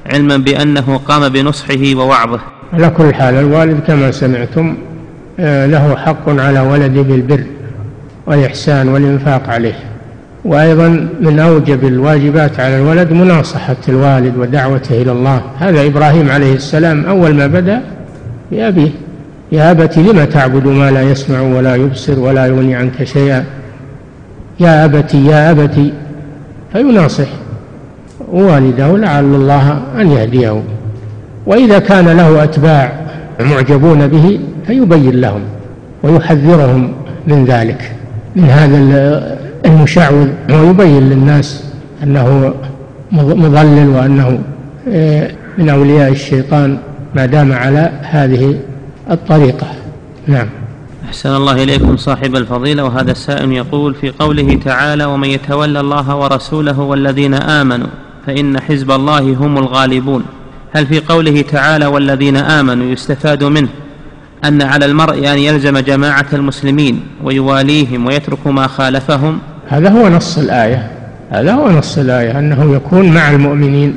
علما 0.06 0.38
بأنه 0.38 0.98
قام 0.98 1.30
بنصحه 1.30 1.96
ووعظه؟ 1.96 2.40
على 2.74 2.90
كل 2.90 3.14
حال 3.14 3.36
الوالد 3.36 3.80
كما 3.88 4.12
سمعتم 4.12 4.78
آه، 5.40 5.66
له 5.66 5.96
حق 5.96 6.30
على 6.30 6.60
ولده 6.60 7.02
بالبر 7.02 7.44
والإحسان 8.28 8.90
والإنفاق 8.90 9.50
عليه. 9.50 9.76
وأيضا 10.46 11.10
من 11.22 11.40
أوجب 11.40 11.86
الواجبات 11.88 12.60
على 12.60 12.78
الولد 12.78 13.12
مناصحة 13.12 13.76
الوالد 13.90 14.38
ودعوته 14.38 15.02
إلى 15.02 15.12
الله. 15.12 15.42
هذا 15.60 15.86
إبراهيم 15.88 16.32
عليه 16.32 16.56
السلام 16.56 17.06
أول 17.06 17.34
ما 17.34 17.48
بدأ 17.48 17.82
بأبيه. 18.52 18.90
يا 19.54 19.72
أبت 19.72 19.98
لم 19.98 20.24
تعبد 20.24 20.68
ما 20.68 20.92
لا 20.92 21.02
يسمع 21.02 21.42
ولا 21.42 21.76
يبصر 21.76 22.20
ولا 22.20 22.46
يغني 22.46 22.76
عنك 22.76 23.04
شيئا؟ 23.04 23.46
يا 24.60 24.86
أبت 24.86 25.14
يا 25.14 25.52
أبت 25.52 25.92
فيناصح 26.74 27.28
والده 28.32 28.98
لعل 28.98 29.24
الله 29.24 29.82
أن 30.00 30.12
يهديه. 30.12 30.62
وإذا 31.46 31.80
كان 31.80 32.06
له 32.06 32.44
أتباع 32.44 32.92
معجبون 33.40 34.08
به 34.08 34.40
فيبين 34.68 35.22
لهم 35.22 35.42
ويحذرهم 36.04 36.94
من 37.28 37.46
ذلك 37.46 37.92
من 38.36 38.44
هذا 38.44 38.78
المشعوذ. 39.66 40.28
ويبين 40.50 41.10
للناس 41.10 41.64
أنه 42.04 42.54
مضلل 43.12 43.90
وأنه 43.90 44.40
آه، 44.90 45.30
من 45.58 45.70
أولياء 45.70 46.12
الشيطان 46.12 46.78
ما 47.16 47.26
دام 47.26 47.54
على 47.54 47.92
هذه 48.02 48.56
الطريقة. 49.12 49.68
نعم. 50.28 50.50
أحسن 51.06 51.36
الله 51.36 51.64
إليكم 51.64 51.98
صاحب 51.98 52.36
الفضيلة 52.36 52.84
وهذا 52.84 53.12
السائل 53.12 53.52
يقول 53.52 53.96
في 53.96 54.10
قوله 54.10 54.60
تعالى 54.66 55.06
ومن 55.06 55.30
يتولى 55.30 55.80
الله 55.80 56.16
ورسوله 56.16 56.80
والذين 56.80 57.34
آمنوا 57.34 57.88
فإن 58.28 58.60
حزب 58.60 58.92
الله 58.92 59.20
هم 59.20 59.58
الغالبون. 59.58 60.24
هل 60.74 60.88
في 60.88 61.00
قوله 61.00 61.42
تعالى 61.42 61.86
والذين 61.86 62.38
آمنوا 62.38 62.92
يستفاد 62.92 63.44
منه 63.44 63.70
أن 64.46 64.62
على 64.62 64.86
المرء 64.86 65.18
أن 65.34 65.38
يلزم 65.38 65.78
جماعة 65.78 66.26
المسلمين 66.34 67.00
ويواليهم 67.24 68.06
ويترك 68.06 68.48
ما 68.48 68.68
خالفهم؟ 68.68 69.40
هذا 69.68 69.90
هو 69.90 70.10
نص 70.10 70.38
الآية. 70.38 70.92
هذا 71.32 71.54
هو 71.54 71.72
نص 71.72 71.98
الآية 71.98 72.40
أنه 72.40 72.76
يكون 72.76 73.14
مع 73.14 73.32
المؤمنين 73.32 73.96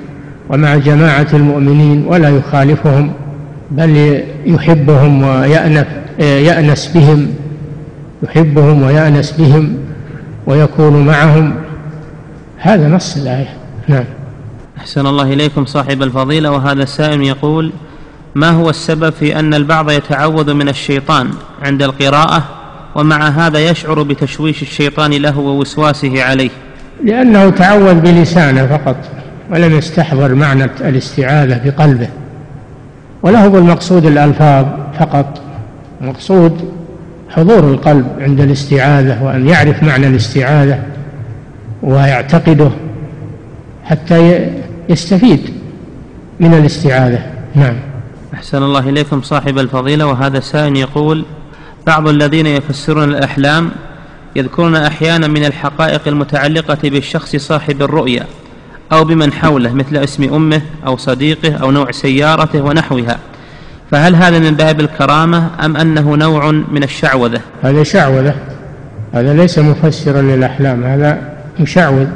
ومع 0.51 0.77
جماعة 0.77 1.27
المؤمنين 1.33 2.05
ولا 2.07 2.29
يخالفهم. 2.29 3.13
بل 3.71 4.23
يحبهم 4.47 5.23
ويأنف 5.23 5.87
يأنس 6.19 6.87
بهم. 6.87 7.35
يحبهم 8.23 8.83
ويأنس 8.83 9.33
بهم 9.33 9.77
ويكون 10.47 11.07
معهم. 11.07 11.55
هذا 12.59 12.89
نص 12.89 13.17
الآية. 13.17 13.49
نعم. 13.89 14.05
أحسن 14.79 15.07
الله 15.07 15.33
إليكم 15.33 15.65
صاحب 15.65 16.03
الفضيلة. 16.03 16.51
وهذا 16.51 16.83
السائل 16.83 17.23
يقول 17.23 17.73
ما 18.35 18.51
هو 18.51 18.71
السبب 18.71 19.11
في 19.11 19.39
أن 19.39 19.55
البعض 19.55 19.91
يتعوذ 19.91 20.55
من 20.55 20.69
الشيطان 20.69 21.31
عند 21.63 21.83
القراءة؟ 21.83 22.45
ومع 22.95 23.29
هذا 23.29 23.59
يشعر 23.59 24.03
بتشويش 24.03 24.63
الشيطان 24.63 25.11
له 25.11 25.39
ووسواسه 25.39 26.23
عليه. 26.23 26.51
لأنه 27.05 27.51
تعوذ 27.51 27.95
بلسانه 27.95 28.67
فقط 28.67 28.97
ولم 29.51 29.79
يستحضر 29.79 30.35
معنى 30.35 30.65
الاستعاذة 30.65 31.61
بقلبه. 31.65 32.09
وله 33.23 33.49
بالمقصود 33.49 34.07
الألفاظ 34.07 34.67
فقط. 34.99 35.41
المقصود 36.01 36.73
حضور 37.31 37.59
القلب 37.59 38.07
عند 38.21 38.41
الاستعاذة 38.41 39.25
وأن 39.25 39.49
يعرف 39.49 39.83
معنى 39.83 40.07
الاستعاذة 40.07 40.83
ويعتقده 41.83 42.71
حتى 43.85 44.49
يستفيد 44.89 45.41
من 46.41 46.55
الاستعاذة. 46.55 47.23
نعم. 47.55 47.75
أحسن 48.35 48.63
الله 48.63 48.89
إليكم 48.89 49.23
صاحب 49.23 49.59
الفضيلة 49.59 50.07
وهذا 50.07 50.41
سائل 50.41 50.77
يقول 50.77 51.25
بعض 51.87 52.09
الذين 52.09 52.47
يفسرون 52.47 53.05
الأحلام 53.09 53.71
يذكرون 54.37 54.77
أحيانا 54.77 55.27
من 55.29 55.45
الحقائق 55.45 56.09
المتعلقة 56.09 56.79
بالشخص 56.85 57.37
صاحب 57.37 57.83
الرؤيا 57.83 58.27
أو 58.93 59.05
بمن 59.05 59.33
حوله 59.33 59.73
مثل 59.73 59.97
اسم 59.97 60.35
أمه 60.35 60.63
أو 60.87 60.97
صديقه 60.97 61.55
أو 61.55 61.71
نوع 61.71 61.91
سيارته 61.91 62.63
ونحوها. 62.63 63.19
فهل 63.91 64.17
هذا 64.17 64.39
من 64.39 64.51
باب 64.51 64.81
الكرامة 64.81 65.51
أم 65.65 65.77
أنه 65.77 66.17
نوع 66.17 66.51
من 66.51 66.83
الشعوذة؟ 66.83 67.41
هذا 67.63 67.83
شعوذة. 67.83 68.35
هذا 69.15 69.35
ليس 69.35 69.59
مفسرا 69.59 70.23
للأحلام 70.23 70.85
هذا 70.85 71.33
مشعوذ. 71.61 72.07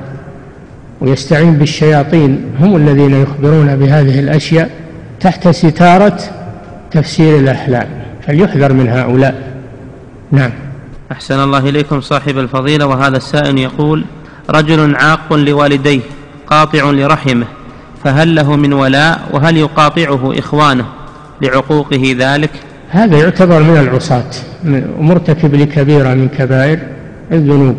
ويستعين 1.01 1.53
بالشياطين 1.53 2.45
هم 2.61 2.77
الذين 2.77 3.23
يخبرون 3.23 3.77
بهذه 3.77 4.21
الأشياء 4.21 4.71
تحت 5.21 5.49
ستارة 5.49 6.19
تفسير 6.91 7.39
الأحلام. 7.39 7.89
فليحذر 8.27 8.73
من 8.73 8.89
هؤلاء. 8.89 9.53
نعم. 10.33 10.51
أحسن 11.13 11.41
الله 11.41 11.59
إليكم 11.59 12.01
صاحب 12.01 12.39
الفضيلة 12.39 12.87
وهذا 12.87 13.17
السائل 13.17 13.59
يقول 13.59 14.05
رجل 14.51 14.97
عاق 14.97 15.33
لوالديه 15.33 16.01
قاطع 16.51 16.91
لرحمه 16.91 17.47
فهل 18.05 18.35
له 18.35 18.57
من 18.57 18.73
ولاء؟ 18.73 19.21
وهل 19.33 19.57
يقاطعه 19.57 20.39
إخوانه 20.39 20.85
لعقوقه 21.43 22.17
ذلك؟ 22.19 22.51
هذا 22.91 23.19
يعتبر 23.19 23.63
من 23.63 23.77
العصاة 23.77 24.31
مرتكب 25.01 25.55
لكبيرة 25.55 26.15
من 26.15 26.29
كبائر 26.29 26.79
الذنوب. 27.33 27.77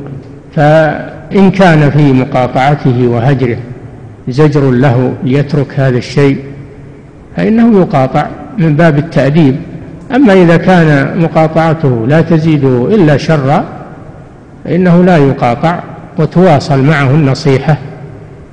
فإن 0.55 1.51
كان 1.51 1.91
في 1.91 2.13
مقاطعته 2.13 3.07
وهجره 3.07 3.57
زجر 4.28 4.72
له 4.72 5.13
ليترك 5.24 5.80
هذا 5.80 5.97
الشيء 5.97 6.38
فإنه 7.38 7.80
يقاطع 7.82 8.28
من 8.57 8.76
باب 8.76 8.97
التأديب. 8.97 9.55
أما 10.15 10.34
إذا 10.34 10.57
كان 10.57 11.19
مقاطعته 11.22 12.05
لا 12.07 12.22
تزيده 12.22 12.88
إلا 12.95 13.17
شرا 13.17 13.65
فإنه 14.65 15.03
لا 15.03 15.17
يقاطع 15.17 15.80
وتواصل 16.17 16.84
معه 16.84 17.09
النصيحة 17.09 17.78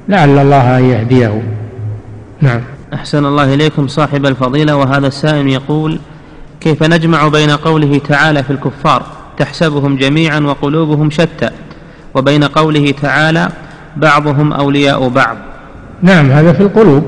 لعل 0.08 0.38
الله 0.38 0.78
أن 0.78 0.84
يهديه. 0.84 1.42
نعم. 2.40 2.60
أحسن 2.94 3.24
الله 3.24 3.54
إليكم 3.54 3.88
صاحب 3.88 4.26
الفضيلة 4.26 4.76
وهذا 4.76 5.06
السائل 5.06 5.48
يقول 5.48 5.98
كيف 6.60 6.82
نجمع 6.82 7.28
بين 7.28 7.50
قوله 7.50 8.00
تعالى 8.08 8.42
في 8.42 8.50
الكفار 8.50 9.02
تحسبهم 9.38 9.96
جميعا 9.96 10.40
وقلوبهم 10.40 11.10
شتى 11.10 11.50
وبين 12.14 12.44
قوله 12.44 12.94
تعالى 13.02 13.48
بعضهم 13.96 14.52
أولياء 14.52 15.08
بعض؟ 15.08 15.36
نعم 16.02 16.30
هذا 16.30 16.52
في 16.52 16.60
القلوب. 16.60 17.04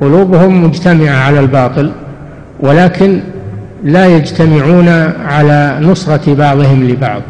قلوبهم 0.00 0.64
مجتمعة 0.64 1.16
على 1.16 1.40
الباطل 1.40 1.92
ولكن 2.60 3.20
لا 3.84 4.06
يجتمعون 4.06 4.88
على 5.26 5.78
نصرة 5.82 6.34
بعضهم 6.34 6.88
لبعض. 6.88 7.22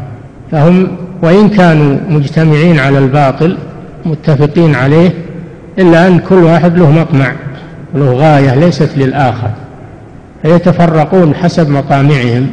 فهم 0.51 0.87
وإن 1.21 1.49
كانوا 1.49 1.97
مجتمعين 2.09 2.79
على 2.79 2.99
الباطل 2.99 3.57
متفقين 4.05 4.75
عليه 4.75 5.13
إلا 5.79 6.07
أن 6.07 6.19
كل 6.19 6.35
واحد 6.35 6.77
له 6.77 6.91
مطمع 6.91 7.33
له 7.95 8.13
غاية 8.13 8.55
ليست 8.55 8.89
للآخر 8.97 9.51
فيتفرقون 10.41 11.35
حسب 11.35 11.69
مطامعهم 11.69 12.47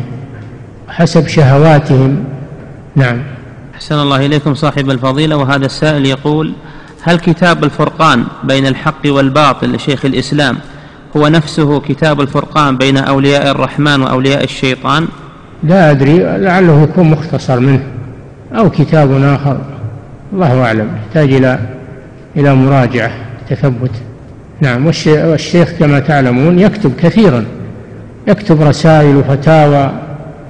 حسب 0.88 1.26
شهواتهم. 1.26 2.24
نعم. 2.97 3.18
أحسن 3.74 3.94
الله 3.94 4.26
إليكم 4.26 4.55
صاحب 4.55 4.90
الفضيلة 4.90 5.36
وهذا 5.36 5.66
السائل 5.66 6.07
يقول 6.07 6.53
هل 7.03 7.18
كتاب 7.18 7.64
الفرقان 7.64 8.24
بين 8.44 8.66
الحق 8.66 9.07
والباطل 9.07 9.72
لشيخ 9.72 10.05
الإسلام 10.05 10.57
هو 11.16 11.28
نفسه 11.28 11.80
كتاب 11.80 12.20
الفرقان 12.20 12.76
بين 12.76 12.97
أولياء 12.97 13.51
الرحمن 13.51 14.03
وأولياء 14.03 14.44
الشيطان؟ 14.44 15.09
لا 15.62 15.90
أدري 15.90 16.18
لعله 16.18 16.82
يكون 16.82 17.11
مختصر 17.11 17.61
منه 17.61 17.82
أو 18.55 18.70
كتاب 18.70 19.22
آخر. 19.22 19.61
الله 20.37 20.62
أعلم. 20.64 20.89
يحتاج 20.97 21.32
إلى 21.32 21.59
إلى 22.37 22.55
مراجعة 22.55 23.11
تثبت. 23.51 23.91
نعم 24.61 24.87
والشيخ 25.07 25.70
كما 25.78 25.99
تعلمون 25.99 26.59
يكتب 26.59 26.93
كثيرا. 26.97 27.45
يكتب 28.28 28.62
رسائل 28.62 29.16
وفتاوى 29.16 29.93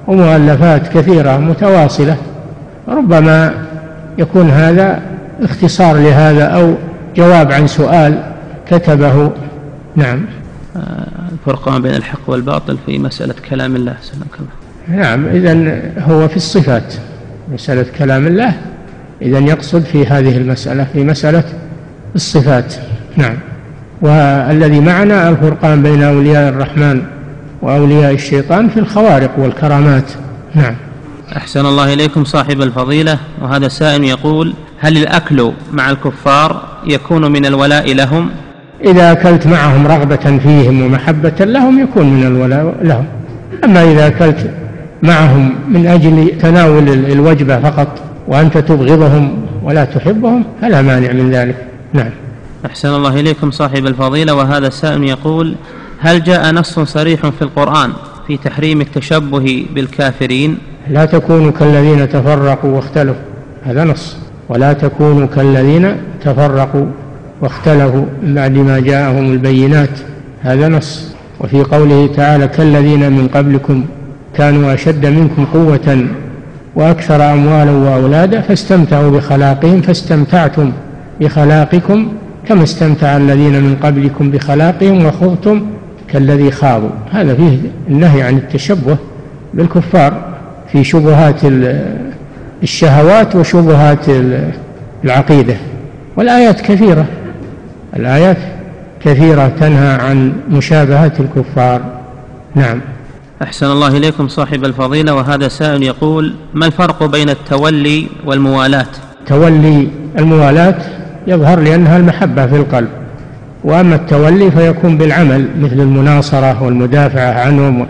ومؤلفات 0.07 0.87
كثيرة 0.87 1.37
متواصلة. 1.37 2.17
ربما 2.87 3.53
يكون 4.17 4.49
هذا 4.49 5.01
اختصار 5.41 5.95
لهذا 5.97 6.45
أو 6.45 6.73
جواب 7.15 7.51
عن 7.51 7.67
سؤال 7.67 8.23
كتبه. 8.69 9.31
نعم. 9.95 10.25
الفرقان 11.31 11.81
بين 11.81 11.95
الحق 11.95 12.29
والباطل 12.29 12.77
في 12.85 12.99
مسألة 12.99 13.35
كلام 13.49 13.75
الله. 13.75 13.95
سلامك 14.01 14.35
الله 14.39 15.01
نعم 15.01 15.25
إذا 15.25 15.81
هو 15.99 16.27
في 16.27 16.37
الصفات. 16.37 16.93
مسألة 17.53 17.85
كلام 17.97 18.27
الله 18.27 18.53
إذا 19.21 19.39
يقصد 19.39 19.81
في 19.81 20.05
هذه 20.05 20.37
المسألة 20.37 20.87
في 20.93 21.03
مسألة 21.03 21.43
الصفات. 22.15 22.73
نعم. 23.17 23.35
والذي 24.01 24.79
معنا 24.79 25.29
الفرقان 25.29 25.83
بين 25.83 26.03
أولياء 26.03 26.49
الرحمن 26.49 27.01
وأولياء 27.61 28.13
الشيطان 28.13 28.69
في 28.69 28.79
الخوارق 28.79 29.31
والكرامات. 29.37 30.11
نعم. 30.55 30.75
أحسن 31.37 31.65
الله 31.65 31.93
إليكم 31.93 32.23
صاحب 32.23 32.61
الفضيلة. 32.61 33.17
وهذا 33.41 33.65
السائل 33.65 34.03
يقول 34.03 34.53
هل 34.79 34.97
الأكل 34.97 35.51
مع 35.73 35.89
الكفار 35.89 36.63
يكون 36.85 37.31
من 37.31 37.45
الولاء 37.45 37.93
لهم؟ 37.93 38.29
إذا 38.85 39.11
أكلت 39.11 39.47
معهم 39.47 39.87
رغبة 39.87 40.37
فيهم 40.37 40.81
ومحبة 40.81 41.45
لهم 41.45 41.79
يكون 41.79 42.13
من 42.13 42.27
الولاء 42.27 42.75
لهم. 42.81 43.05
أما 43.63 43.83
إذا 43.83 44.07
أكلت 44.07 44.51
معهم 45.03 45.55
من 45.69 45.87
أجل 45.87 46.31
تناول 46.41 46.89
الوجبة 46.89 47.59
فقط 47.59 48.06
وأنت 48.27 48.57
تبغضهم 48.57 49.45
ولا 49.63 49.85
تحبهم 49.85 50.43
فلا 50.61 50.81
مانع 50.81 51.11
من 51.11 51.31
ذلك. 51.31 51.67
نعم. 51.93 52.09
أحسن 52.65 52.89
الله 52.89 53.19
إليكم 53.19 53.51
صاحب 53.51 53.85
الفضيلة 53.85 54.35
وهذا 54.35 54.67
السائل 54.67 55.03
يقول 55.03 55.55
هل 55.99 56.23
جاء 56.23 56.51
نص 56.53 56.79
صريح 56.79 57.29
في 57.29 57.41
القرآن 57.41 57.93
في 58.27 58.37
تحريم 58.37 58.81
التشبه 58.81 59.65
بالكافرين؟ 59.75 60.57
لا 60.89 61.05
تكونوا 61.05 61.51
كالذين 61.51 62.09
تفرقوا 62.09 62.71
واختلفوا 62.71 63.21
هذا 63.63 63.83
نص. 63.83 64.17
ولا 64.49 64.73
تكونوا 64.73 65.27
كالذين 65.27 65.95
تفرقوا 66.21 66.85
واختلفوا 67.41 68.05
بعد 68.23 68.51
ما 68.51 68.79
جاءهم 68.79 69.33
البينات 69.33 69.99
هذا 70.41 70.67
نص. 70.67 71.17
وفي 71.39 71.63
قوله 71.63 72.09
تعالى 72.15 72.47
كالذين 72.47 73.11
من 73.11 73.27
قبلكم 73.27 73.85
كانوا 74.33 74.73
أشد 74.73 75.05
منكم 75.05 75.45
قوة 75.45 76.07
وأكثر 76.77 77.33
أموالا 77.33 77.71
وأولادا 77.71 78.41
فاستمتعوا 78.41 79.11
بخلاقهم 79.11 79.81
فاستمتعتم 79.81 80.71
بخلاقكم 81.21 82.07
كما 82.47 82.63
استمتع 82.63 83.17
الذين 83.17 83.63
من 83.63 83.75
قبلكم 83.83 84.31
بخلاقهم 84.31 85.05
وخضتم 85.05 85.65
كالذي 86.07 86.51
خاضوا. 86.51 86.89
هذا 87.11 87.35
فيه 87.35 87.57
النهي 87.89 88.21
عن 88.21 88.37
التشبه 88.37 88.97
بالكفار 89.53 90.13
في 90.71 90.83
شبهات 90.83 91.41
الشهوات 92.63 93.35
وشبهات 93.35 94.05
العقيدة. 95.03 95.55
والآيات 96.17 96.61
كثيرة. 96.61 97.05
الآيات 97.95 98.37
كثيرة 99.05 99.51
تنهى 99.59 99.93
عن 99.93 100.33
مشابهة 100.51 101.11
الكفار. 101.19 101.81
نعم. 102.55 102.81
أحسن 103.43 103.65
الله 103.65 103.87
إليكم 103.87 104.27
صاحب 104.27 104.65
الفضيلة 104.65 105.13
وهذا 105.15 105.47
سائل 105.47 105.83
يقول 105.83 106.33
ما 106.53 106.65
الفرق 106.65 107.03
بين 107.03 107.29
التولي 107.29 108.07
والموالاة؟ 108.25 108.87
تولي 109.27 109.87
الموالاة 110.17 110.75
يظهر 111.27 111.59
لأنها 111.59 111.97
المحبة 111.97 112.47
في 112.47 112.55
القلب 112.55 112.87
وأما 113.63 113.95
التولي 113.95 114.51
فيكون 114.51 114.97
بالعمل 114.97 115.47
مثل 115.59 115.73
المناصرة 115.73 116.63
والمدافعة 116.63 117.33
عنهم. 117.33 117.87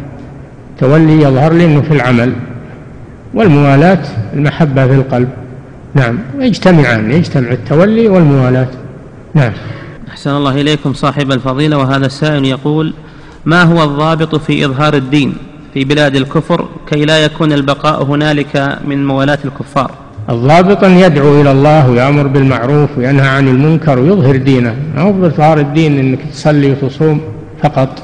التولي 0.74 1.22
يظهر 1.22 1.54
لأنه 1.54 1.82
في 1.82 1.94
العمل 1.94 2.34
والموالاة 3.34 4.04
المحبة 4.34 4.88
في 4.88 4.94
القلب. 4.94 5.30
نعم 5.96 6.18
يجتمعان 6.40 7.12
يجتمع 7.12 7.52
التولي 7.52 8.08
والموالاة. 8.08 8.68
نعم. 9.34 9.52
أحسن 10.10 10.32
الله 10.32 10.62
إليكم 10.62 10.94
صاحب 10.94 11.32
الفضيلة 11.32 11.78
وهذا 11.78 12.06
السائل 12.06 12.46
يقول 12.46 12.94
ما 13.48 13.64
هو 13.64 13.84
الضابط 13.84 14.36
في 14.36 14.66
إظهار 14.66 14.94
الدين 14.94 15.34
في 15.74 15.86
بلاد 15.86 16.16
الكفر 16.16 16.68
كي 16.88 17.06
لا 17.06 17.26
يكون 17.26 17.54
البقاء 17.54 18.04
هنالك 18.04 18.80
من 18.88 19.08
موالاة 19.08 19.38
الكفار؟ 19.46 19.92
الضابط 20.30 20.84
أن 20.84 20.92
يدعو 20.92 21.42
إلى 21.42 21.52
الله 21.52 21.90
ويأمر 21.90 22.28
بالمعروف 22.28 22.98
وينهى 22.98 23.28
عن 23.28 23.48
المنكر 23.48 24.00
ويظهر 24.00 24.36
دينه. 24.36 24.76
ما 24.96 25.02
هو 25.02 25.12
بإظهار 25.12 25.60
الدين 25.60 26.00
أنك 26.00 26.20
تصلي 26.32 26.72
وتصوم 26.72 27.22
فقط 27.64 28.04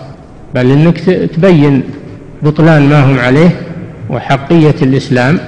بل 0.56 0.72
أنك 0.72 1.00
تبين 1.36 1.84
بطلان 2.44 2.90
ما 2.90 3.12
هم 3.12 3.20
عليه 3.20 3.50
وحقية 4.10 4.76
الإسلام 4.82 5.40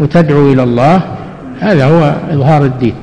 وتدعو 0.00 0.52
إلى 0.52 0.62
الله. 0.62 1.02
هذا 1.60 1.84
هو 1.84 2.14
إظهار 2.30 2.64
الدين 2.64 2.94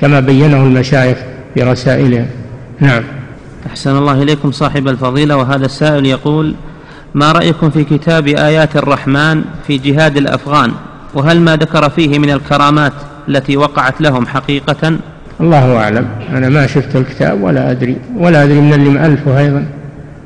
كما 0.00 0.20
بينه 0.20 0.62
المشايخ 0.62 1.18
في 1.54 1.62
رسائلهم. 1.62 2.26
نعم. 2.80 3.02
أحسن 3.66 3.96
الله 3.96 4.22
إليكم 4.22 4.52
صاحب 4.52 4.88
الفضيلة 4.88 5.36
وهذا 5.36 5.66
السائل 5.66 6.06
يقول 6.06 6.54
ما 7.14 7.32
رأيكم 7.32 7.70
في 7.70 7.84
كتاب 7.84 8.28
آيات 8.28 8.76
الرحمن 8.76 9.44
في 9.66 9.78
جهاد 9.78 10.16
الأفغان؟ 10.16 10.72
وهل 11.14 11.40
ما 11.40 11.56
ذكر 11.56 11.90
فيه 11.90 12.18
من 12.18 12.30
الكرامات 12.30 12.92
التي 13.28 13.56
وقعت 13.56 14.00
لهم 14.00 14.26
حقيقة؟ 14.26 14.96
الله 15.40 15.76
أعلم. 15.76 16.08
أنا 16.30 16.48
ما 16.48 16.66
شفت 16.66 16.96
الكتاب 16.96 17.42
ولا 17.42 17.70
أدري 17.70 17.96
ولا 18.16 18.44
أدري 18.44 18.60
من 18.60 18.74
اللي 18.74 18.90
مألفه 18.90 19.38
أيضا 19.38 19.66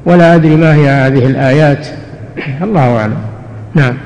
ولا 0.07 0.35
أدري 0.35 0.57
ما 0.57 0.75
هي 0.75 0.89
هذه 0.89 1.27
الآيات. 1.27 1.87
الله 2.67 2.97
أعلم. 2.97 3.17
نعم. 3.75 3.97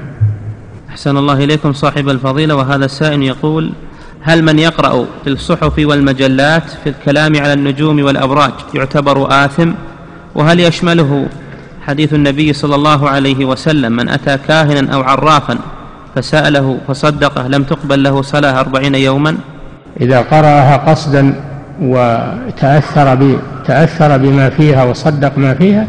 أحسن 0.90 1.16
الله 1.16 1.44
إليكم 1.44 1.72
صاحب 1.72 2.08
الفضيلة 2.08 2.56
وهذا 2.56 2.84
السائل 2.84 3.22
يقول 3.22 3.72
هل 4.22 4.42
من 4.42 4.58
يقرأ 4.58 5.06
في 5.24 5.30
الصحف 5.30 5.72
والمجلات 5.78 6.70
في 6.84 6.88
الكلام 6.90 7.36
على 7.36 7.52
النجوم 7.52 8.04
والأبراج 8.04 8.52
يعتبر 8.74 9.44
آثم؟ 9.44 9.70
وهل 10.34 10.60
يشمله 10.60 11.26
حديث 11.86 12.14
النبي 12.14 12.52
صلى 12.52 12.74
الله 12.74 13.08
عليه 13.08 13.44
وسلم 13.44 13.92
من 13.92 14.08
أتى 14.08 14.38
كاهنا 14.48 14.94
أو 14.94 15.02
عرافا 15.02 15.58
فسأله 16.14 16.78
فصدقه 16.88 17.48
لم 17.48 17.62
تقبل 17.62 18.02
له 18.02 18.22
صلاة 18.22 18.60
أربعين 18.60 18.94
يوما؟ 18.94 19.36
إذا 20.00 20.20
قرأها 20.20 20.76
قصدا 20.76 21.34
وتأثر 21.82 23.38
تأثر 23.66 24.16
بما 24.16 24.50
فيها 24.50 24.84
وصدق 24.84 25.38
ما 25.38 25.54
فيها 25.54 25.86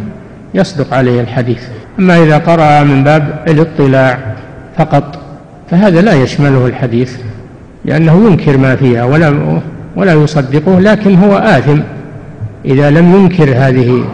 يصدق 0.54 0.94
عليه 0.94 1.22
الحديث. 1.22 1.64
أما 2.00 2.24
إذا 2.24 2.38
قرأ 2.38 2.84
من 2.84 3.04
باب 3.04 3.44
الاطلاع 3.48 4.36
فقط 4.78 5.20
فهذا 5.72 6.02
لا 6.02 6.14
يشمله 6.14 6.66
الحديث. 6.66 7.18
لأنه 7.86 8.28
ينكر 8.28 8.58
ما 8.58 8.76
فيها 8.76 9.04
ولا 9.04 9.60
ولا 9.96 10.14
يصدقه 10.14 10.80
لكن 10.80 11.16
هو 11.16 11.38
آثم 11.38 11.80
إذا 12.66 12.90
لم 12.90 13.16
ينكر 13.16 13.50
هذه 13.56 14.06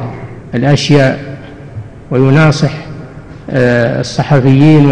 الأشياء 0.56 1.20
ويناصح 2.12 2.72
آه، 3.50 4.00
الصحفيين 4.00 4.86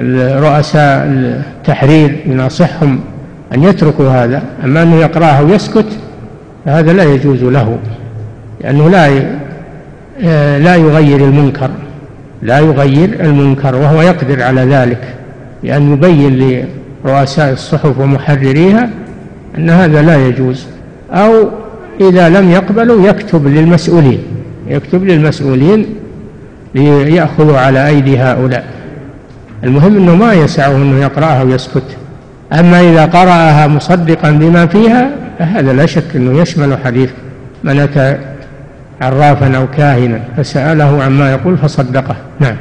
ورؤساء 0.00 1.06
التحرير 1.06 2.22
يناصحهم 2.26 3.00
أن 3.54 3.62
يتركوا 3.62 4.08
هذا. 4.08 4.42
أما 4.64 4.82
أنه 4.82 4.96
يقرأها 4.96 5.40
ويسكت 5.40 5.86
فهذا 6.64 6.92
لا 6.92 7.04
يجوز 7.04 7.42
له 7.42 7.78
لأنه 8.60 8.90
لا 8.90 9.22
آه، 10.24 10.58
لا 10.58 10.76
يغير 10.76 11.24
المنكر 11.24 11.70
لا 12.42 12.58
يغير 12.58 13.20
المنكر 13.20 13.74
وهو 13.74 14.02
يقدر 14.02 14.42
على 14.42 14.60
ذلك 14.60 15.14
بأن 15.62 15.92
يبين 15.92 16.66
لرؤساء 17.04 17.52
الصحف 17.52 17.98
ومحرريها 17.98 18.90
أن 19.58 19.70
هذا 19.70 20.02
لا 20.02 20.26
يجوز 20.26 20.66
أو 21.10 21.48
إذا 22.00 22.28
لم 22.28 22.50
يقبلوا 22.50 23.08
يكتب 23.08 23.46
للمسؤولين 23.46 24.22
يكتب 24.68 25.04
للمسؤولين 25.04 25.86
ليأخذوا 26.74 27.58
على 27.58 27.88
أيدي 27.88 28.18
هؤلاء. 28.18 28.64
المهم 29.64 29.96
أنه 29.96 30.14
ما 30.14 30.34
يسعه 30.34 30.76
أنه 30.76 31.02
يقرأها 31.02 31.42
ويسكت. 31.42 31.96
أما 32.52 32.80
إذا 32.80 33.04
قرأها 33.04 33.66
مصدقا 33.66 34.30
بما 34.30 34.66
فيها 34.66 35.10
فهذا 35.38 35.72
لا 35.72 35.86
شك 35.86 36.16
أنه 36.16 36.40
يشمل 36.40 36.78
حديث 36.84 37.10
من 37.64 37.78
أتى 37.78 38.18
عرافا 39.00 39.56
أو 39.56 39.66
كاهنا 39.76 40.20
فسأله 40.36 41.02
عما 41.02 41.32
يقول 41.32 41.58
فصدقه. 41.58 42.16
نعم. 42.40 42.56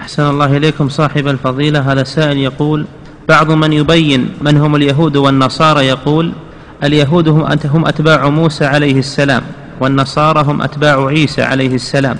أحسن 0.00 0.22
الله 0.22 0.56
إليكم 0.56 0.88
صاحب 0.88 1.28
الفضيلة. 1.28 1.92
هذا 1.92 2.04
سائل 2.04 2.38
يقول 2.38 2.86
بعض 3.28 3.52
من 3.52 3.72
يبين 3.72 4.28
من 4.40 4.56
هم 4.56 4.76
اليهود 4.76 5.16
والنصارى 5.16 5.86
يقول 5.86 6.32
اليهود 6.84 7.28
هم 7.28 7.46
هم 7.64 7.86
أتباع 7.86 8.28
موسى 8.28 8.64
عليه 8.64 8.98
السلام 8.98 9.42
والنصارى 9.80 10.42
هم 10.42 10.62
أتباع 10.62 11.06
عيسى 11.06 11.42
عليه 11.42 11.74
السلام. 11.74 12.16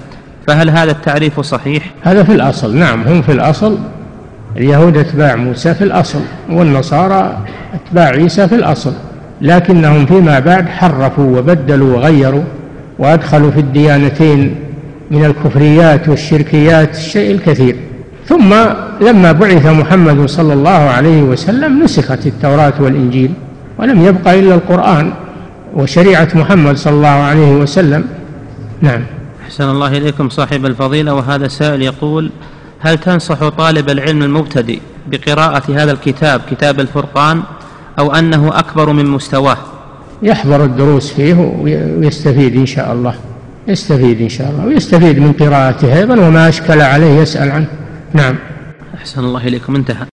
فهل 0.46 0.70
هذا 0.70 0.90
التعريف 0.90 1.40
صحيح؟ 1.40 1.90
هذا 2.02 2.22
في 2.22 2.32
الأصل 2.32 2.76
نعم 2.76 3.02
هم 3.02 3.22
في 3.22 3.32
الأصل. 3.32 3.78
اليهود 4.56 4.96
أتباع 4.96 5.36
موسى 5.36 5.74
في 5.74 5.84
الأصل 5.84 6.20
والنصارى 6.50 7.38
أتباع 7.74 8.04
عيسى 8.04 8.48
في 8.48 8.54
الأصل. 8.54 8.92
لكنهم 9.40 10.06
فيما 10.06 10.38
بعد 10.38 10.68
حرفوا 10.68 11.38
وبدلوا 11.38 11.96
وغيروا 11.96 12.44
وأدخلوا 12.98 13.50
في 13.50 13.60
الديانتين 13.60 14.54
من 15.10 15.24
الكفريات 15.24 16.08
والشركيات 16.08 16.96
الشيء 16.96 17.30
الكثير. 17.30 17.76
ثم 18.28 18.54
لما 19.00 19.32
بعث 19.32 19.66
محمد 19.66 20.28
صلى 20.28 20.52
الله 20.52 20.70
عليه 20.70 21.22
وسلم 21.22 21.82
نسخت 21.82 22.26
التوراة 22.26 22.72
والإنجيل 22.80 23.32
ولم 23.78 24.04
يبق 24.04 24.28
إلا 24.28 24.54
القرآن 24.54 25.12
وشريعة 25.74 26.28
محمد 26.34 26.76
صلى 26.76 26.94
الله 26.94 27.08
عليه 27.08 27.52
وسلم. 27.52 28.04
نعم. 28.80 29.02
أحسن 29.46 29.70
الله 29.70 29.96
إليكم 29.96 30.28
صاحب 30.28 30.66
الفضيلة 30.66 31.14
وهذا 31.14 31.48
سائل 31.48 31.82
يقول 31.82 32.30
هل 32.80 32.98
تنصح 32.98 33.48
طالب 33.48 33.90
العلم 33.90 34.22
المبتدئ 34.22 34.78
بقراءة 35.10 35.62
هذا 35.74 35.92
الكتاب 35.92 36.40
كتاب 36.50 36.80
الفرقان 36.80 37.42
أو 37.98 38.14
أنه 38.14 38.58
أكبر 38.58 38.92
من 38.92 39.06
مستواه؟ 39.06 39.56
يحضر 40.22 40.64
الدروس 40.64 41.12
فيه 41.12 41.34
ويستفيد 41.62 42.56
إن 42.56 42.66
شاء 42.66 42.92
الله. 42.92 43.14
يستفيد 43.68 44.20
إن 44.20 44.28
شاء 44.28 44.50
الله 44.50 44.66
ويستفيد 44.66 45.18
من 45.18 45.32
قراءته 45.32 45.98
أيضا 45.98 46.14
وما 46.14 46.48
أشكل 46.48 46.80
عليه 46.80 47.20
يسأل 47.20 47.50
عنه. 47.50 47.66
نعم. 48.14 48.36
أحسن 48.94 49.24
الله 49.24 49.46
إليكم. 49.46 49.76
انتهى. 49.76 50.06